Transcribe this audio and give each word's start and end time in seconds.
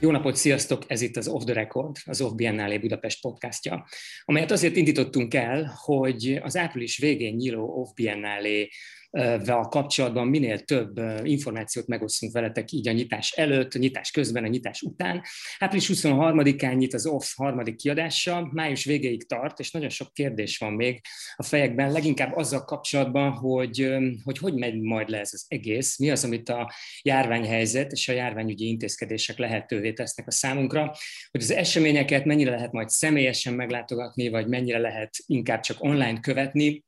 Jó 0.00 0.10
napot, 0.10 0.36
sziasztok! 0.36 0.82
Ez 0.86 1.00
itt 1.00 1.16
az 1.16 1.28
Off 1.28 1.44
the 1.44 1.54
Record, 1.54 1.96
az 2.04 2.20
Off 2.20 2.32
Biennale 2.32 2.78
Budapest 2.78 3.20
podcastja, 3.20 3.86
amelyet 4.24 4.50
azért 4.50 4.76
indítottunk 4.76 5.34
el, 5.34 5.72
hogy 5.84 6.38
az 6.42 6.56
április 6.56 6.98
végén 6.98 7.34
nyíló 7.34 7.80
Off 7.80 7.90
Biennale 7.94 8.66
vel 9.10 9.66
kapcsolatban 9.70 10.26
minél 10.26 10.58
több 10.58 11.00
információt 11.22 11.86
megosztunk 11.86 12.32
veletek 12.32 12.72
így 12.72 12.88
a 12.88 12.92
nyitás 12.92 13.32
előtt, 13.32 13.74
a 13.74 13.78
nyitás 13.78 14.10
közben, 14.10 14.44
a 14.44 14.46
nyitás 14.46 14.82
után. 14.82 15.22
Április 15.58 15.90
23-án 15.94 16.76
nyit 16.76 16.94
az 16.94 17.06
OFF 17.06 17.34
harmadik 17.36 17.76
kiadása, 17.76 18.48
május 18.52 18.84
végéig 18.84 19.26
tart, 19.26 19.58
és 19.58 19.70
nagyon 19.70 19.88
sok 19.88 20.12
kérdés 20.12 20.58
van 20.58 20.72
még 20.72 21.00
a 21.36 21.42
fejekben, 21.42 21.92
leginkább 21.92 22.36
azzal 22.36 22.64
kapcsolatban, 22.64 23.30
hogy 23.30 23.96
hogy, 24.24 24.38
hogy 24.38 24.54
megy 24.54 24.80
majd 24.80 25.08
le 25.08 25.18
ez 25.18 25.30
az 25.32 25.44
egész, 25.48 25.98
mi 25.98 26.10
az, 26.10 26.24
amit 26.24 26.48
a 26.48 26.72
járványhelyzet 27.02 27.92
és 27.92 28.08
a 28.08 28.12
járványügyi 28.12 28.68
intézkedések 28.68 29.38
lehetővé 29.38 29.92
tesznek 29.92 30.26
a 30.26 30.30
számunkra, 30.30 30.94
hogy 31.30 31.42
az 31.42 31.50
eseményeket 31.50 32.24
mennyire 32.24 32.50
lehet 32.50 32.72
majd 32.72 32.88
személyesen 32.88 33.54
meglátogatni, 33.54 34.28
vagy 34.28 34.48
mennyire 34.48 34.78
lehet 34.78 35.10
inkább 35.26 35.60
csak 35.60 35.82
online 35.82 36.20
követni, 36.20 36.86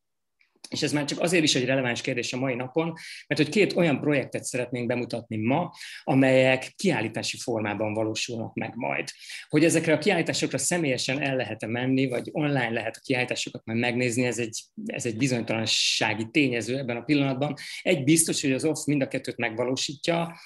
és 0.70 0.83
ez 0.83 0.92
már 0.92 1.05
csak 1.05 1.20
azért 1.20 1.42
is 1.42 1.55
egy 1.55 1.65
releváns 1.65 2.01
kérdés 2.01 2.33
a 2.33 2.37
mai 2.37 2.55
napon, 2.55 2.92
mert 3.27 3.41
hogy 3.41 3.48
két 3.48 3.77
olyan 3.77 4.01
projektet 4.01 4.45
szeretnénk 4.45 4.87
bemutatni 4.87 5.37
ma, 5.37 5.73
amelyek 6.02 6.73
kiállítási 6.77 7.38
formában 7.38 7.95
valósulnak 7.95 8.55
meg 8.55 8.73
majd. 8.74 9.09
Hogy 9.48 9.65
ezekre 9.65 9.93
a 9.93 9.98
kiállításokra 9.98 10.59
személyesen 10.59 11.23
el 11.23 11.37
lehet-e 11.37 11.66
menni, 11.66 12.09
vagy 12.09 12.29
online 12.33 12.70
lehet 12.70 12.96
a 12.96 13.01
kiállításokat 13.05 13.65
majd 13.65 13.79
megnézni, 13.79 14.24
ez 14.24 14.38
egy, 14.38 14.60
ez 14.87 15.07
egy 15.07 15.16
bizonytalansági 15.16 16.29
tényező 16.30 16.79
ebben 16.79 16.96
a 16.96 17.02
pillanatban. 17.02 17.54
Egy 17.82 18.04
biztos, 18.04 18.41
hogy 18.41 18.52
az 18.52 18.65
OFF 18.65 18.85
mind 18.85 19.02
a 19.02 19.09
kettőt 19.09 19.37
megvalósítja 19.37 20.41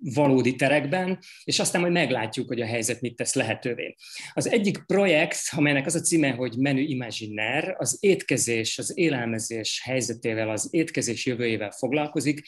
valódi 0.00 0.54
terekben, 0.54 1.18
és 1.44 1.58
aztán 1.58 1.80
majd 1.80 1.92
meglátjuk, 1.92 2.48
hogy 2.48 2.60
a 2.60 2.66
helyzet 2.66 3.00
mit 3.00 3.16
tesz 3.16 3.34
lehetővé. 3.34 3.94
Az 4.32 4.48
egyik 4.48 4.84
projekt, 4.86 5.38
amelynek 5.50 5.86
az 5.86 5.94
a 5.94 6.00
címe, 6.00 6.30
hogy 6.30 6.54
Menü 6.58 6.80
Imaginer, 6.80 7.74
az 7.78 7.96
étkezés, 8.00 8.78
az 8.78 8.98
élelmezés 8.98 9.24
élelmezés 9.26 9.80
helyzetével, 9.84 10.50
az 10.50 10.68
étkezés 10.70 11.26
jövőjével 11.26 11.70
foglalkozik, 11.70 12.46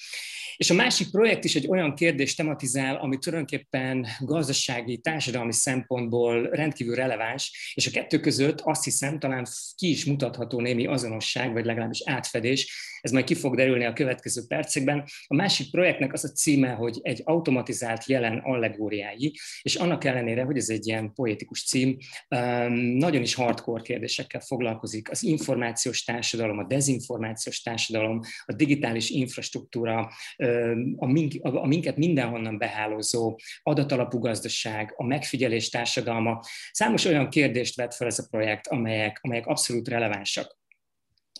és 0.59 0.71
a 0.71 0.75
másik 0.75 1.11
projekt 1.11 1.45
is 1.45 1.55
egy 1.55 1.69
olyan 1.69 1.95
kérdést 1.95 2.37
tematizál, 2.37 2.97
ami 2.97 3.19
tulajdonképpen 3.19 4.07
gazdasági, 4.21 4.99
társadalmi 4.99 5.53
szempontból 5.53 6.49
rendkívül 6.49 6.95
releváns, 6.95 7.73
és 7.75 7.87
a 7.87 7.91
kettő 7.91 8.21
között 8.21 8.61
azt 8.61 8.85
hiszem 8.85 9.19
talán 9.19 9.47
ki 9.75 9.91
is 9.91 10.05
mutatható 10.05 10.61
némi 10.61 10.87
azonosság, 10.87 11.53
vagy 11.53 11.65
legalábbis 11.65 12.03
átfedés, 12.05 12.87
ez 13.01 13.11
majd 13.11 13.25
ki 13.25 13.35
fog 13.35 13.57
derülni 13.57 13.85
a 13.85 13.93
következő 13.93 14.43
percekben. 14.49 15.05
A 15.27 15.35
másik 15.35 15.71
projektnek 15.71 16.13
az 16.13 16.25
a 16.25 16.29
címe, 16.29 16.71
hogy 16.71 16.99
egy 17.03 17.21
automatizált 17.25 18.07
jelen 18.07 18.39
allegóriái, 18.39 19.39
és 19.63 19.75
annak 19.75 20.05
ellenére, 20.05 20.43
hogy 20.43 20.57
ez 20.57 20.69
egy 20.69 20.87
ilyen 20.87 21.13
poétikus 21.13 21.65
cím, 21.65 21.97
nagyon 22.99 23.23
is 23.23 23.35
hardcore 23.35 23.83
kérdésekkel 23.83 24.41
foglalkozik. 24.41 25.11
Az 25.11 25.23
információs 25.23 26.05
társadalom, 26.05 26.59
a 26.59 26.67
dezinformációs 26.67 27.61
társadalom, 27.61 28.21
a 28.45 28.53
digitális 28.53 29.11
infrastruktúra, 29.11 30.11
a, 30.97 31.07
mink, 31.07 31.33
a 31.43 31.67
minket 31.67 31.97
mindenhonnan 31.97 32.59
behálózó 32.59 33.39
adatalapú 33.63 34.19
gazdaság, 34.19 34.93
a 34.97 35.05
megfigyelés 35.05 35.69
társadalma. 35.69 36.41
Számos 36.73 37.05
olyan 37.05 37.29
kérdést 37.29 37.77
vet 37.77 37.95
fel 37.95 38.07
ez 38.07 38.19
a 38.19 38.27
projekt, 38.31 38.67
amelyek, 38.67 39.19
amelyek 39.23 39.47
abszolút 39.47 39.89
relevánsak. 39.89 40.57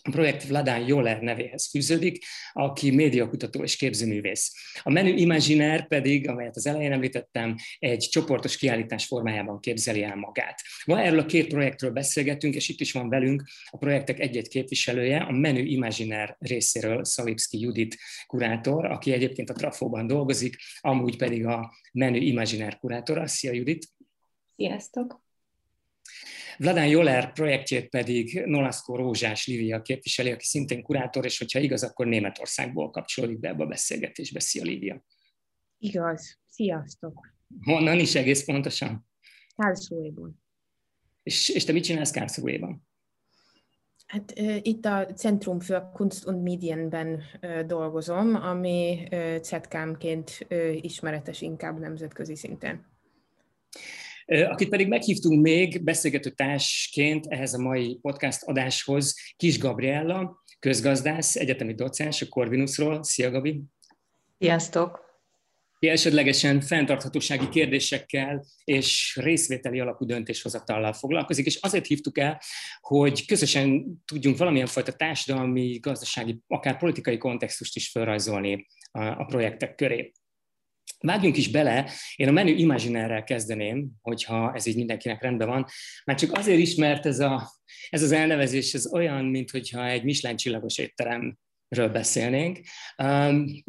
A 0.03 0.09
projekt 0.09 0.47
Vladán 0.47 0.87
Joler 0.87 1.21
nevéhez 1.21 1.69
fűződik, 1.69 2.25
aki 2.53 2.91
médiakutató 2.91 3.63
és 3.63 3.75
képzőművész. 3.75 4.53
A 4.83 4.91
menü 4.91 5.09
Imaginer 5.09 5.87
pedig, 5.87 6.29
amelyet 6.29 6.55
az 6.55 6.65
elején 6.65 6.91
említettem, 6.91 7.55
egy 7.79 8.07
csoportos 8.11 8.57
kiállítás 8.57 9.05
formájában 9.05 9.59
képzeli 9.59 10.03
el 10.03 10.15
magát. 10.15 10.61
Ma 10.85 11.01
erről 11.01 11.19
a 11.19 11.25
két 11.25 11.47
projektről 11.47 11.91
beszélgetünk, 11.91 12.55
és 12.55 12.69
itt 12.69 12.79
is 12.79 12.91
van 12.91 13.09
velünk 13.09 13.43
a 13.69 13.77
projektek 13.77 14.19
egy-egy 14.19 14.47
képviselője, 14.47 15.17
a 15.17 15.31
menü 15.31 15.61
Imaginer 15.61 16.35
részéről 16.39 17.03
Szalipszki 17.03 17.59
Judit 17.59 17.97
kurátor, 18.27 18.85
aki 18.85 19.11
egyébként 19.11 19.49
a 19.49 19.53
Trafóban 19.53 20.07
dolgozik, 20.07 20.55
amúgy 20.79 21.17
pedig 21.17 21.45
a 21.45 21.73
menü 21.91 22.17
Imaginer 22.17 22.77
kurátora. 22.77 23.27
Szia 23.27 23.51
Judit! 23.51 23.87
Sziasztok! 24.55 25.28
Vladán 26.59 26.87
Joler 26.87 27.33
projektjét 27.33 27.89
pedig 27.89 28.43
Nolaszko 28.45 28.95
Rózsás 28.95 29.47
Lívia 29.47 29.81
képviseli, 29.81 30.31
aki 30.31 30.45
szintén 30.45 30.81
kurátor, 30.81 31.25
és 31.25 31.37
hogyha 31.37 31.59
igaz, 31.59 31.83
akkor 31.83 32.07
Németországból 32.07 32.89
kapcsolódik 32.89 33.39
be 33.39 33.47
ebbe 33.47 33.63
a 33.63 33.67
beszélgetésbe. 33.67 34.39
Szia, 34.39 34.63
Lívia! 34.63 35.03
Igaz. 35.77 36.39
Sziasztok! 36.49 37.33
Honnan 37.63 37.99
is 37.99 38.15
egész 38.15 38.45
pontosan? 38.45 39.07
Karlsruhe-ból. 39.55 40.31
És, 41.23 41.49
és 41.49 41.63
te 41.63 41.71
mit 41.71 41.83
csinálsz 41.83 42.11
Karlsruhe-ban? 42.11 42.87
Hát 44.07 44.33
itt 44.61 44.85
a 44.85 45.05
Centrum 45.05 45.59
für 45.59 45.89
Kunst 45.93 46.25
und 46.25 46.43
Medienben 46.43 47.23
dolgozom, 47.65 48.35
ami 48.35 49.07
CETKÁM-ként 49.41 50.47
ismeretes 50.81 51.41
inkább 51.41 51.79
nemzetközi 51.79 52.35
szinten. 52.35 52.85
Akit 54.29 54.69
pedig 54.69 54.87
meghívtunk 54.87 55.41
még 55.41 55.83
beszélgető 55.83 56.29
társként 56.29 57.25
ehhez 57.27 57.53
a 57.53 57.57
mai 57.57 57.97
podcast 58.01 58.43
adáshoz, 58.43 59.15
Kis 59.37 59.59
Gabriella, 59.59 60.43
közgazdász, 60.59 61.35
egyetemi 61.35 61.73
docens 61.73 62.21
a 62.21 62.27
Corvinusról. 62.27 63.03
Szia, 63.03 63.31
Gabi! 63.31 63.61
Sziasztok! 64.39 65.07
elsődlegesen 65.87 66.61
fenntarthatósági 66.61 67.49
kérdésekkel 67.49 68.45
és 68.63 69.19
részvételi 69.21 69.79
alapú 69.79 70.05
döntéshozatallal 70.05 70.93
foglalkozik, 70.93 71.45
és 71.45 71.55
azért 71.55 71.85
hívtuk 71.85 72.17
el, 72.17 72.41
hogy 72.81 73.25
közösen 73.25 73.85
tudjunk 74.05 74.37
valamilyen 74.37 74.67
fajta 74.67 74.91
társadalmi, 74.91 75.77
gazdasági, 75.79 76.39
akár 76.47 76.77
politikai 76.77 77.17
kontextust 77.17 77.75
is 77.75 77.89
felrajzolni 77.89 78.67
a 78.91 79.25
projektek 79.25 79.75
köré. 79.75 80.11
Vágjunk 80.99 81.37
is 81.37 81.49
bele, 81.49 81.91
én 82.15 82.27
a 82.27 82.31
menü 82.31 82.51
Imaginerrel 82.51 83.23
kezdeném, 83.23 83.89
hogyha 84.01 84.53
ez 84.55 84.65
így 84.65 84.75
mindenkinek 84.75 85.21
rendben 85.21 85.47
van, 85.47 85.65
mert 86.05 86.19
csak 86.19 86.37
azért 86.37 86.59
is, 86.59 86.75
mert 86.75 87.05
ez, 87.05 87.19
a, 87.19 87.51
ez 87.89 88.03
az 88.03 88.11
elnevezés 88.11 88.73
ez 88.73 88.93
olyan, 88.93 89.25
mintha 89.25 89.87
egy 89.87 90.03
Michelin 90.03 90.37
csillagos 90.37 90.77
étteremről 90.77 91.89
beszélnénk. 91.91 92.59
Um, 93.03 93.63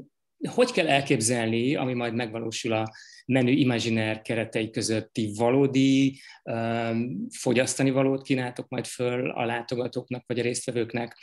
hogy 0.48 0.72
kell 0.72 0.88
elképzelni, 0.88 1.74
ami 1.74 1.94
majd 1.94 2.14
megvalósul 2.14 2.72
a 2.72 2.92
menü 3.26 3.50
Imaginer 3.50 4.22
keretei 4.22 4.70
közötti 4.70 5.32
valódi 5.34 6.20
um, 6.44 7.26
fogyasztani 7.30 7.90
valót 7.90 8.22
kínáltok 8.22 8.68
majd 8.68 8.86
föl 8.86 9.30
a 9.30 9.44
látogatóknak 9.44 10.24
vagy 10.26 10.38
a 10.38 10.42
résztvevőknek? 10.42 11.16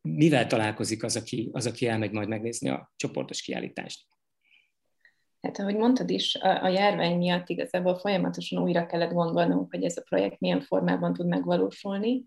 Mivel 0.00 0.46
találkozik 0.46 1.02
az, 1.02 1.16
aki, 1.16 1.48
az, 1.52 1.66
aki 1.66 1.86
elmegy 1.86 2.12
majd 2.12 2.28
megnézni 2.28 2.68
a 2.68 2.92
csoportos 2.96 3.42
kiállítást? 3.42 4.11
Hát 5.42 5.58
ahogy 5.58 5.76
mondtad 5.76 6.10
is, 6.10 6.34
a, 6.34 6.64
a 6.64 6.68
járvány 6.68 7.16
miatt 7.16 7.48
igazából 7.48 7.98
folyamatosan 7.98 8.62
újra 8.62 8.86
kellett 8.86 9.12
gondolnunk, 9.12 9.70
hogy 9.70 9.84
ez 9.84 9.96
a 9.96 10.02
projekt 10.08 10.40
milyen 10.40 10.60
formában 10.60 11.12
tud 11.12 11.26
megvalósulni, 11.26 12.22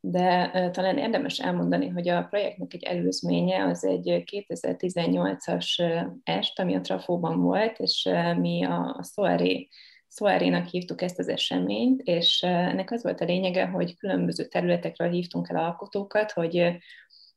de 0.00 0.50
uh, 0.54 0.70
talán 0.70 0.98
érdemes 0.98 1.38
elmondani, 1.38 1.88
hogy 1.88 2.08
a 2.08 2.24
projektnek 2.24 2.74
egy 2.74 2.82
előzménye 2.82 3.64
az 3.64 3.84
egy 3.84 4.22
2018-as 4.32 5.82
est, 6.24 6.58
ami 6.58 6.74
a 6.74 6.80
Trafóban 6.80 7.40
volt, 7.40 7.78
és 7.78 8.06
uh, 8.10 8.38
mi 8.38 8.64
a, 8.64 8.96
a 8.98 9.02
Soaré 9.02 9.68
Soarénak 10.10 10.66
hívtuk 10.66 11.02
ezt 11.02 11.18
az 11.18 11.28
eseményt, 11.28 12.02
és 12.02 12.42
ennek 12.42 12.90
az 12.90 13.02
volt 13.02 13.20
a 13.20 13.24
lényege, 13.24 13.66
hogy 13.66 13.96
különböző 13.96 14.44
területekről 14.44 15.10
hívtunk 15.10 15.48
el 15.48 15.56
alkotókat, 15.56 16.32
hogy 16.32 16.78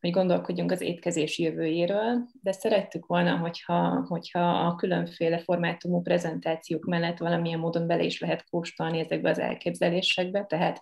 hogy 0.02 0.12
gondolkodjunk 0.12 0.72
az 0.72 0.82
étkezés 0.82 1.40
jövőjéről, 1.40 2.28
de 2.42 2.52
szerettük 2.52 3.06
volna, 3.06 3.38
hogyha, 3.38 4.06
hogyha 4.08 4.50
a 4.50 4.76
különféle 4.76 5.40
formátumú 5.40 6.02
prezentációk 6.02 6.86
mellett 6.86 7.18
valamilyen 7.18 7.60
módon 7.60 7.88
bele 7.88 8.04
is 8.04 8.20
lehet 8.20 8.50
kóstolni 8.50 9.00
ezekbe 9.00 9.30
az 9.30 9.40
elképzelésekbe, 9.40 10.46
tehát 10.46 10.82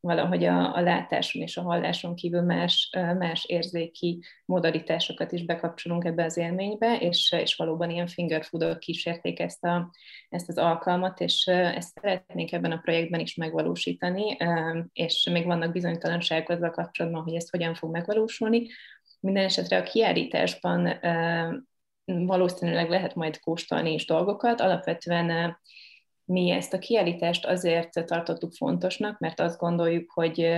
valahogy 0.00 0.44
a, 0.44 0.76
a 0.76 0.80
látáson 0.80 1.42
és 1.42 1.56
a 1.56 1.62
halláson 1.62 2.14
kívül 2.14 2.40
más, 2.40 2.90
más 3.18 3.44
érzéki 3.44 4.24
modalitásokat 4.44 5.32
is 5.32 5.44
bekapcsolunk 5.44 6.04
ebbe 6.04 6.24
az 6.24 6.36
élménybe, 6.36 6.96
és, 6.96 7.32
és 7.42 7.54
valóban 7.54 7.90
ilyen 7.90 8.06
fingerfoodok 8.06 8.78
kísérték 8.78 9.40
ezt, 9.40 9.64
a, 9.64 9.90
ezt 10.28 10.48
az 10.48 10.58
alkalmat, 10.58 11.20
és 11.20 11.46
ezt 11.46 11.98
szeretnénk 12.00 12.52
ebben 12.52 12.72
a 12.72 12.80
projektben 12.80 13.20
is 13.20 13.34
megvalósítani, 13.34 14.36
és 14.92 15.28
még 15.32 15.44
vannak 15.44 15.72
bizonytalanságok 15.72 16.48
azzal 16.48 16.70
kapcsolatban, 16.70 17.22
hogy 17.22 17.34
ez 17.34 17.50
hogyan 17.50 17.74
fog 17.74 17.90
megvalósulni. 17.90 18.66
Minden 19.20 19.44
esetre 19.44 19.76
a 19.76 19.82
kiállításban 19.82 21.00
valószínűleg 22.04 22.88
lehet 22.88 23.14
majd 23.14 23.40
kóstolni 23.40 23.92
is 23.92 24.06
dolgokat. 24.06 24.60
Alapvetően 24.60 25.58
mi 26.30 26.50
ezt 26.50 26.72
a 26.72 26.78
kiállítást 26.78 27.46
azért 27.46 28.06
tartottuk 28.06 28.52
fontosnak, 28.52 29.18
mert 29.18 29.40
azt 29.40 29.58
gondoljuk, 29.58 30.10
hogy, 30.10 30.48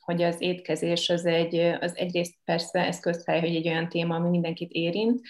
hogy 0.00 0.22
az 0.22 0.36
étkezés 0.38 1.08
az, 1.08 1.26
egy, 1.26 1.56
az 1.80 1.96
egyrészt 1.96 2.34
persze 2.44 2.86
ez 2.86 3.00
közhely, 3.00 3.40
hogy 3.40 3.54
egy 3.54 3.68
olyan 3.68 3.88
téma, 3.88 4.14
ami 4.14 4.28
mindenkit 4.28 4.70
érint, 4.72 5.20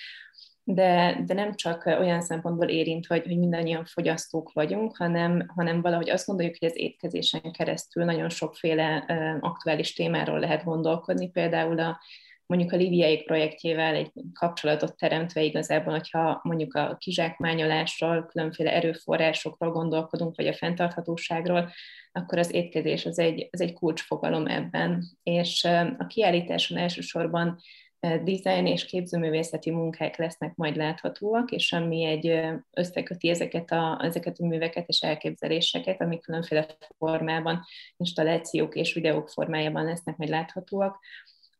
de, 0.64 1.22
de 1.26 1.34
nem 1.34 1.54
csak 1.54 1.86
olyan 1.86 2.20
szempontból 2.20 2.68
érint, 2.68 3.06
hogy, 3.06 3.26
hogy 3.26 3.38
mindannyian 3.38 3.84
fogyasztók 3.84 4.52
vagyunk, 4.52 4.96
hanem, 4.96 5.46
hanem 5.54 5.80
valahogy 5.80 6.10
azt 6.10 6.26
gondoljuk, 6.26 6.56
hogy 6.58 6.68
az 6.68 6.76
étkezésen 6.76 7.52
keresztül 7.52 8.04
nagyon 8.04 8.28
sokféle 8.28 9.04
aktuális 9.40 9.94
témáról 9.94 10.38
lehet 10.38 10.64
gondolkodni, 10.64 11.30
például 11.30 11.80
a 11.80 12.00
mondjuk 12.48 12.72
a 12.72 12.76
Liviai 12.76 13.22
projektjével 13.22 13.94
egy 13.94 14.12
kapcsolatot 14.32 14.96
teremtve 14.96 15.42
igazából, 15.42 15.92
hogyha 15.92 16.40
mondjuk 16.42 16.74
a 16.74 16.96
kizsákmányolásról, 16.96 18.26
különféle 18.26 18.72
erőforrásokról 18.72 19.70
gondolkodunk, 19.70 20.36
vagy 20.36 20.46
a 20.46 20.54
fenntarthatóságról, 20.54 21.72
akkor 22.12 22.38
az 22.38 22.52
étkezés 22.52 23.06
az 23.06 23.18
egy, 23.18 23.48
az 23.50 23.60
egy 23.60 23.72
kulcsfogalom 23.72 24.46
ebben. 24.46 25.04
És 25.22 25.64
a 25.98 26.06
kiállításon 26.06 26.78
elsősorban 26.78 27.60
design 28.00 28.66
és 28.66 28.84
képzőművészeti 28.84 29.70
munkák 29.70 30.16
lesznek 30.16 30.54
majd 30.54 30.76
láthatóak, 30.76 31.50
és 31.50 31.72
ami 31.72 32.04
egy 32.04 32.40
összeköti 32.70 33.28
ezeket 33.28 33.70
a, 33.70 34.00
ezeket 34.02 34.38
a 34.38 34.46
műveket 34.46 34.88
és 34.88 35.00
elképzeléseket, 35.00 36.00
amik 36.00 36.20
különféle 36.20 36.66
formában, 36.98 37.64
installációk 37.96 38.74
és 38.74 38.92
videók 38.92 39.28
formájában 39.28 39.84
lesznek 39.84 40.16
majd 40.16 40.30
láthatóak, 40.30 40.98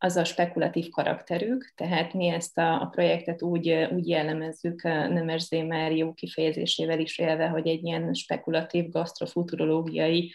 az 0.01 0.15
a 0.15 0.23
spekulatív 0.23 0.89
karakterük, 0.89 1.73
tehát 1.75 2.13
mi 2.13 2.27
ezt 2.27 2.57
a, 2.57 2.81
a 2.81 2.85
projektet 2.85 3.41
úgy, 3.41 3.87
úgy 3.91 4.07
jellemezzük 4.07 4.83
Nemes 4.83 5.41
Zémárió 5.41 6.13
kifejezésével 6.13 6.99
is 6.99 7.17
élve, 7.17 7.47
hogy 7.47 7.67
egy 7.67 7.83
ilyen 7.83 8.13
spekulatív 8.13 8.89
gasztrofuturológiai 8.89 10.33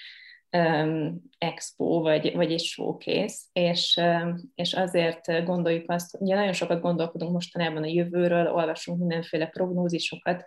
um, 0.50 1.22
expo, 1.38 2.00
vagy, 2.00 2.34
vagy 2.34 2.52
egy 2.52 2.60
showcase, 2.60 3.36
és, 3.52 4.00
um, 4.02 4.52
és 4.54 4.72
azért 4.72 5.44
gondoljuk 5.44 5.90
azt, 5.90 6.16
ugye 6.20 6.34
nagyon 6.34 6.52
sokat 6.52 6.80
gondolkodunk 6.80 7.32
mostanában 7.32 7.82
a 7.82 7.86
jövőről, 7.86 8.52
olvasunk 8.52 8.98
mindenféle 8.98 9.46
prognózisokat, 9.46 10.44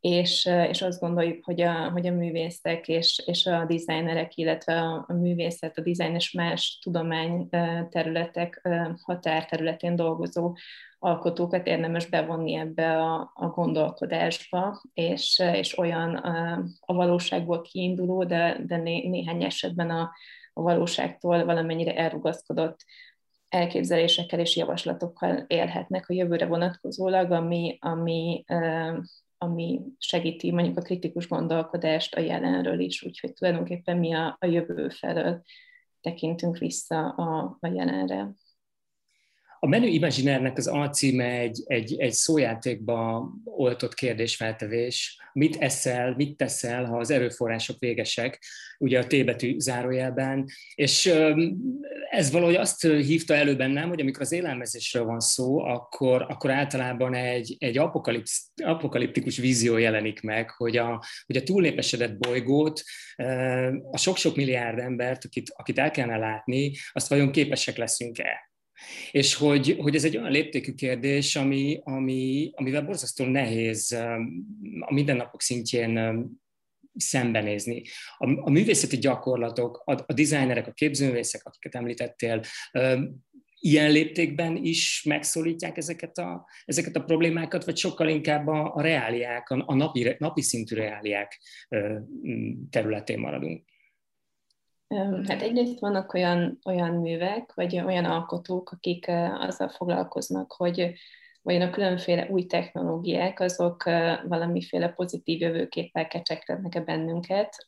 és, 0.00 0.50
és 0.68 0.82
azt 0.82 1.00
gondoljuk, 1.00 1.44
hogy 1.44 1.60
a, 1.60 1.90
hogy 1.90 2.06
a 2.06 2.12
művészek 2.12 2.88
és, 2.88 3.22
és 3.26 3.46
a 3.46 3.64
designerek, 3.64 4.36
illetve 4.36 4.80
a, 4.80 5.04
a 5.08 5.12
művészet, 5.12 5.78
a 5.78 5.82
dizájn 5.82 6.14
és 6.14 6.32
más 6.32 6.78
tudomány 6.82 7.48
területek 7.88 8.68
határterületén 9.02 9.96
dolgozó 9.96 10.56
alkotókat 10.98 11.66
érdemes 11.66 12.06
bevonni 12.06 12.54
ebbe 12.54 13.02
a, 13.02 13.30
a 13.34 13.46
gondolkodásba, 13.46 14.82
és, 14.94 15.42
és 15.52 15.78
olyan 15.78 16.14
a, 16.14 16.64
a 16.80 16.94
valóságból 16.94 17.60
kiinduló, 17.60 18.24
de, 18.24 18.60
de 18.66 18.76
né, 18.76 19.08
néhány 19.08 19.44
esetben 19.44 19.90
a, 19.90 20.10
a 20.52 20.62
valóságtól 20.62 21.44
valamennyire 21.44 21.96
elrugaszkodott 21.96 22.84
elképzelésekkel 23.48 24.38
és 24.38 24.56
javaslatokkal 24.56 25.44
élhetnek 25.46 26.08
a 26.08 26.12
jövőre 26.12 26.46
vonatkozólag, 26.46 27.30
ami, 27.30 27.78
ami 27.80 28.44
ami 29.38 29.80
segíti 29.98 30.50
mondjuk 30.50 30.78
a 30.78 30.82
kritikus 30.82 31.28
gondolkodást 31.28 32.14
a 32.14 32.20
jelenről 32.20 32.80
is, 32.80 33.02
úgyhogy 33.02 33.32
tulajdonképpen 33.32 33.96
mi 33.96 34.14
a, 34.14 34.36
a 34.40 34.46
jövő 34.46 34.88
felől 34.88 35.42
tekintünk 36.00 36.58
vissza 36.58 37.08
a, 37.08 37.56
a 37.60 37.66
jelenre. 37.66 38.32
A 39.60 39.66
menü 39.66 39.86
Imaginernek 39.86 40.56
az 40.56 40.66
alcíme 40.66 41.24
egy, 41.24 41.62
egy, 41.66 42.00
egy 42.00 42.12
szójátékba 42.12 43.28
oltott 43.44 43.94
kérdésfeltevés. 43.94 45.18
Mit 45.32 45.56
eszel, 45.56 46.14
mit 46.16 46.36
teszel, 46.36 46.84
ha 46.84 46.98
az 46.98 47.10
erőforrások 47.10 47.78
végesek, 47.78 48.42
ugye 48.78 48.98
a 48.98 49.06
T 49.06 49.24
betű 49.24 49.58
zárójelben. 49.58 50.46
És 50.74 51.12
ez 52.10 52.30
valahogy 52.30 52.54
azt 52.54 52.82
hívta 52.82 53.34
elő 53.34 53.56
bennem, 53.56 53.88
hogy 53.88 54.00
amikor 54.00 54.22
az 54.22 54.32
élelmezésről 54.32 55.04
van 55.04 55.20
szó, 55.20 55.58
akkor, 55.58 56.22
akkor 56.28 56.50
általában 56.50 57.14
egy, 57.14 57.56
egy 57.58 57.78
apokaliptikus 58.56 59.36
vízió 59.36 59.76
jelenik 59.76 60.20
meg, 60.20 60.50
hogy 60.50 60.76
a, 60.76 61.04
hogy 61.26 61.36
a 61.36 61.42
túlnépesedett 61.42 62.18
bolygót, 62.18 62.82
a 63.90 63.96
sok-sok 63.96 64.36
milliárd 64.36 64.78
embert, 64.78 65.24
akit, 65.24 65.52
akit 65.56 65.78
el 65.78 65.90
kellene 65.90 66.18
látni, 66.18 66.72
azt 66.92 67.08
vajon 67.08 67.32
képesek 67.32 67.76
leszünk-e? 67.76 68.47
És 69.10 69.34
hogy, 69.34 69.76
hogy 69.78 69.94
ez 69.94 70.04
egy 70.04 70.16
olyan 70.16 70.30
léptékű 70.30 70.72
kérdés, 70.72 71.36
ami, 71.36 71.80
ami, 71.82 72.50
amivel 72.54 72.82
borzasztó 72.82 73.24
nehéz 73.24 73.96
um, 74.00 74.46
a 74.80 74.92
mindennapok 74.92 75.42
szintjén 75.42 75.98
um, 75.98 76.40
szembenézni. 76.94 77.82
A, 78.16 78.40
a 78.40 78.50
művészeti 78.50 78.96
gyakorlatok, 78.96 79.82
a, 79.84 79.92
a 80.06 80.12
dizájnerek, 80.12 80.66
a 80.66 80.72
képzőművészek, 80.72 81.44
akiket 81.44 81.74
említettél, 81.74 82.40
um, 82.72 83.26
ilyen 83.60 83.90
léptékben 83.90 84.56
is 84.56 85.02
megszólítják 85.08 85.76
ezeket 85.76 86.18
a, 86.18 86.46
ezeket 86.64 86.96
a 86.96 87.04
problémákat, 87.04 87.64
vagy 87.64 87.76
sokkal 87.76 88.08
inkább 88.08 88.46
a, 88.46 88.74
a 88.74 88.80
reáliák, 88.80 89.50
a, 89.50 89.62
a 89.66 89.74
napi, 89.74 90.14
napi 90.18 90.42
szintű 90.42 90.74
reáliák 90.74 91.40
területén 92.70 93.18
maradunk? 93.18 93.64
Hát 95.26 95.42
egyrészt 95.42 95.78
vannak 95.78 96.14
olyan, 96.14 96.58
olyan 96.64 96.94
művek, 96.94 97.54
vagy 97.54 97.80
olyan 97.80 98.04
alkotók, 98.04 98.70
akik 98.70 99.08
azzal 99.38 99.68
foglalkoznak, 99.68 100.52
hogy 100.52 100.92
vajon 101.42 101.62
a 101.62 101.70
különféle 101.70 102.26
új 102.30 102.46
technológiák, 102.46 103.40
azok 103.40 103.84
valamiféle 104.28 104.88
pozitív 104.88 105.40
jövőképpel 105.40 106.06
kecsegtetnek-e 106.06 106.80
bennünket. 106.80 107.66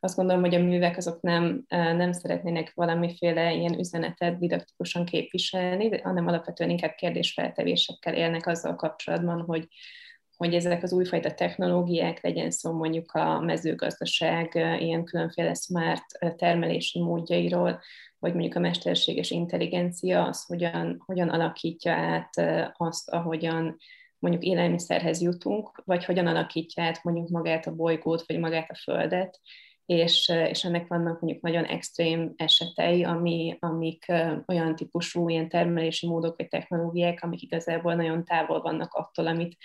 Azt 0.00 0.16
gondolom, 0.16 0.40
hogy 0.40 0.54
a 0.54 0.62
művek 0.62 0.96
azok 0.96 1.20
nem, 1.20 1.64
nem 1.68 2.12
szeretnének 2.12 2.72
valamiféle 2.74 3.52
ilyen 3.52 3.78
üzenetet 3.78 4.38
didaktikusan 4.38 5.04
képviselni, 5.04 6.00
hanem 6.00 6.26
alapvetően 6.26 6.70
inkább 6.70 6.94
kérdésfeltevésekkel 6.94 8.14
élnek 8.14 8.46
azzal 8.46 8.74
kapcsolatban, 8.74 9.40
hogy 9.40 9.68
hogy 10.40 10.54
ezek 10.54 10.82
az 10.82 10.92
újfajta 10.92 11.34
technológiák, 11.34 12.22
legyen 12.22 12.50
szó 12.50 12.72
mondjuk 12.72 13.12
a 13.12 13.40
mezőgazdaság 13.40 14.54
ilyen 14.54 15.04
különféle 15.04 15.54
smart 15.54 16.04
termelési 16.36 17.00
módjairól, 17.00 17.80
vagy 18.18 18.32
mondjuk 18.32 18.54
a 18.54 18.60
mesterséges 18.60 19.30
intelligencia, 19.30 20.24
az 20.24 20.44
hogyan, 20.44 21.02
hogyan 21.06 21.28
alakítja 21.28 21.92
át 21.92 22.30
azt, 22.76 23.10
ahogyan 23.10 23.76
mondjuk 24.18 24.44
élelmiszerhez 24.44 25.20
jutunk, 25.20 25.82
vagy 25.84 26.04
hogyan 26.04 26.26
alakítja 26.26 26.82
át 26.82 27.04
mondjuk 27.04 27.28
magát 27.28 27.66
a 27.66 27.74
bolygót, 27.74 28.24
vagy 28.26 28.38
magát 28.38 28.70
a 28.70 28.80
Földet, 28.82 29.40
és, 29.86 30.32
és 30.48 30.64
ennek 30.64 30.86
vannak 30.86 31.20
mondjuk 31.20 31.42
nagyon 31.42 31.64
extrém 31.64 32.32
esetei, 32.36 33.04
ami, 33.04 33.56
amik 33.58 34.12
olyan 34.46 34.76
típusú 34.76 35.28
ilyen 35.28 35.48
termelési 35.48 36.06
módok 36.06 36.36
vagy 36.36 36.48
technológiák, 36.48 37.22
amik 37.22 37.42
igazából 37.42 37.94
nagyon 37.94 38.24
távol 38.24 38.60
vannak 38.60 38.94
attól, 38.94 39.26
amit 39.26 39.56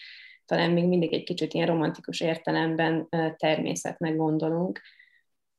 talán 0.46 0.72
még 0.72 0.88
mindig 0.88 1.14
egy 1.14 1.24
kicsit 1.24 1.54
ilyen 1.54 1.68
romantikus 1.68 2.22
értelemben 2.22 3.10
természetnek 3.38 4.16
gondolunk, 4.16 4.82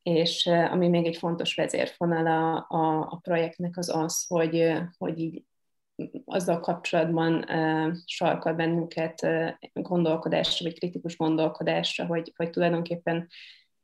és 0.03 0.47
ami 0.47 0.89
még 0.89 1.07
egy 1.07 1.17
fontos 1.17 1.55
vezérfonal 1.55 2.27
a, 2.27 2.67
a, 2.77 3.01
a 3.11 3.19
projektnek 3.23 3.77
az 3.77 3.89
az, 3.97 4.27
hogy, 4.27 4.73
hogy 4.99 5.19
így 5.19 5.45
azzal 6.25 6.61
kapcsolatban 6.61 7.35
uh, 7.35 7.95
sarkal 8.05 8.53
bennünket 8.53 9.23
uh, 9.23 9.51
gondolkodásra, 9.73 10.65
vagy 10.65 10.79
kritikus 10.79 11.17
gondolkodásra, 11.17 12.07
hogy, 12.07 12.33
hogy 12.37 12.51
tulajdonképpen 12.51 13.29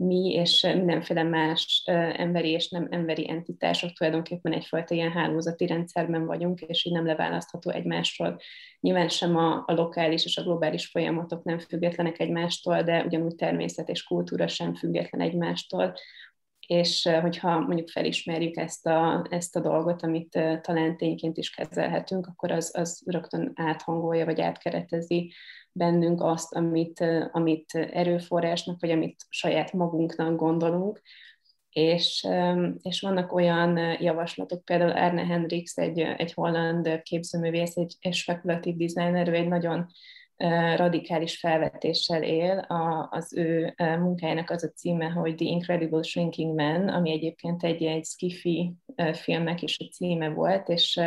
mi 0.02 0.32
és 0.32 0.62
mindenféle 0.74 1.22
más 1.22 1.82
emberi 2.16 2.50
és 2.50 2.68
nem 2.68 2.86
emberi 2.90 3.30
entitások 3.30 3.92
tulajdonképpen 3.92 4.52
egyfajta 4.52 4.94
ilyen 4.94 5.12
hálózati 5.12 5.66
rendszerben 5.66 6.26
vagyunk, 6.26 6.60
és 6.60 6.84
így 6.84 6.92
nem 6.92 7.06
leválasztható 7.06 7.70
egymásról. 7.70 8.40
Nyilván 8.80 9.08
sem 9.08 9.36
a, 9.36 9.64
a 9.66 9.72
lokális 9.72 10.24
és 10.24 10.36
a 10.36 10.42
globális 10.42 10.86
folyamatok 10.86 11.44
nem 11.44 11.58
függetlenek 11.58 12.20
egymástól, 12.20 12.82
de 12.82 13.04
ugyanúgy 13.04 13.34
természet 13.34 13.88
és 13.88 14.02
kultúra 14.02 14.48
sem 14.48 14.74
független 14.74 15.20
egymástól, 15.20 15.94
és 16.66 17.08
hogyha 17.20 17.60
mondjuk 17.60 17.88
felismerjük 17.88 18.56
ezt 18.56 18.86
a, 18.86 19.26
ezt 19.30 19.56
a 19.56 19.60
dolgot, 19.60 20.02
amit 20.02 20.38
talán 20.60 20.96
tényként 20.96 21.36
is 21.36 21.50
kezelhetünk, 21.50 22.26
akkor 22.26 22.50
az, 22.50 22.70
az 22.76 23.02
rögtön 23.06 23.52
áthangolja, 23.54 24.24
vagy 24.24 24.40
átkeretezi 24.40 25.32
bennünk 25.72 26.22
azt, 26.22 26.54
amit, 26.54 27.04
amit 27.32 27.74
erőforrásnak, 27.74 28.80
vagy 28.80 28.90
amit 28.90 29.24
saját 29.28 29.72
magunknak 29.72 30.36
gondolunk, 30.36 31.00
és, 31.70 32.28
és 32.82 33.00
vannak 33.00 33.32
olyan 33.32 33.76
javaslatok, 34.00 34.64
például 34.64 34.92
Erne 34.92 35.24
Hendricks, 35.26 35.76
egy, 35.76 35.98
egy 35.98 36.32
holland 36.32 37.02
képzőművész, 37.02 37.76
egy, 37.76 37.96
egy 38.00 38.14
spekulatív 38.14 38.76
designer, 38.76 39.28
ő 39.28 39.34
egy 39.34 39.48
nagyon 39.48 39.86
radikális 40.76 41.38
felvetéssel 41.38 42.22
él. 42.22 42.58
A, 42.58 43.08
az 43.10 43.36
ő 43.36 43.74
munkájának 43.76 44.50
az 44.50 44.64
a 44.64 44.68
címe, 44.68 45.08
hogy 45.08 45.34
The 45.34 45.46
Incredible 45.46 46.02
Shrinking 46.02 46.54
Man, 46.54 46.88
ami 46.88 47.10
egyébként 47.10 47.64
egy, 47.64 47.82
egy 47.82 48.04
skifi 48.04 48.74
filmnek 49.12 49.62
is 49.62 49.78
a 49.78 49.84
címe 49.84 50.28
volt, 50.28 50.68
és 50.68 51.00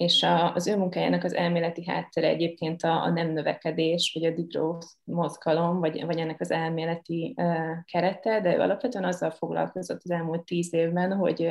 és 0.00 0.22
a, 0.22 0.54
az 0.54 0.66
ő 0.66 0.76
munkájának 0.76 1.24
az 1.24 1.34
elméleti 1.34 1.84
háttere 1.86 2.28
egyébként 2.28 2.82
a, 2.82 3.02
a 3.02 3.10
nem 3.10 3.32
növekedés, 3.32 4.10
vagy 4.14 4.32
a 4.32 4.34
degrowth 4.34 4.86
mozgalom, 5.04 5.80
vagy, 5.80 6.04
vagy 6.04 6.18
ennek 6.18 6.40
az 6.40 6.50
elméleti 6.50 7.34
kerete, 7.84 8.40
de 8.40 8.56
ő 8.56 8.60
alapvetően 8.60 9.04
azzal 9.04 9.30
foglalkozott 9.30 10.00
az 10.04 10.10
elmúlt 10.10 10.44
tíz 10.44 10.74
évben, 10.74 11.12
hogy, 11.12 11.48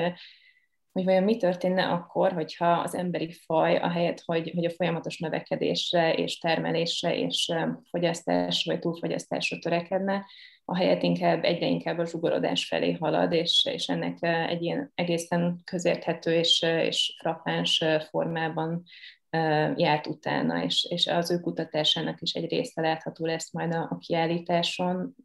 hogy 0.99 1.07
vajon 1.07 1.23
mi 1.23 1.37
történne 1.37 1.85
akkor, 1.87 2.31
hogyha 2.31 2.71
az 2.71 2.95
emberi 2.95 3.31
faj, 3.45 3.77
ahelyett, 3.77 4.21
hogy, 4.25 4.51
hogy 4.55 4.65
a 4.65 4.69
folyamatos 4.69 5.19
növekedésre 5.19 6.13
és 6.13 6.37
termelésre 6.37 7.17
és 7.17 7.53
fogyasztásra 7.89 8.71
vagy 8.71 8.81
túlfogyasztásra 8.81 9.57
törekedne, 9.59 10.25
ahelyett 10.65 11.03
inkább 11.03 11.43
egyre 11.43 11.65
inkább 11.65 11.97
a 11.97 12.05
zsugorodás 12.05 12.67
felé 12.67 12.91
halad, 12.91 13.31
és, 13.31 13.67
és 13.71 13.87
ennek 13.87 14.17
egy 14.21 14.61
ilyen 14.61 14.91
egészen 14.95 15.61
közérthető 15.63 16.33
és, 16.33 16.61
és 16.61 17.15
frappáns 17.19 17.83
formában 18.09 18.83
járt 19.75 20.07
utána, 20.07 20.63
és, 20.63 20.87
és 20.89 21.07
az 21.07 21.31
ő 21.31 21.39
kutatásának 21.39 22.21
is 22.21 22.33
egy 22.33 22.49
része 22.49 22.81
látható 22.81 23.25
lesz 23.25 23.53
majd 23.53 23.73
a, 23.73 23.87
a 23.91 23.97
kiállításon, 23.97 25.15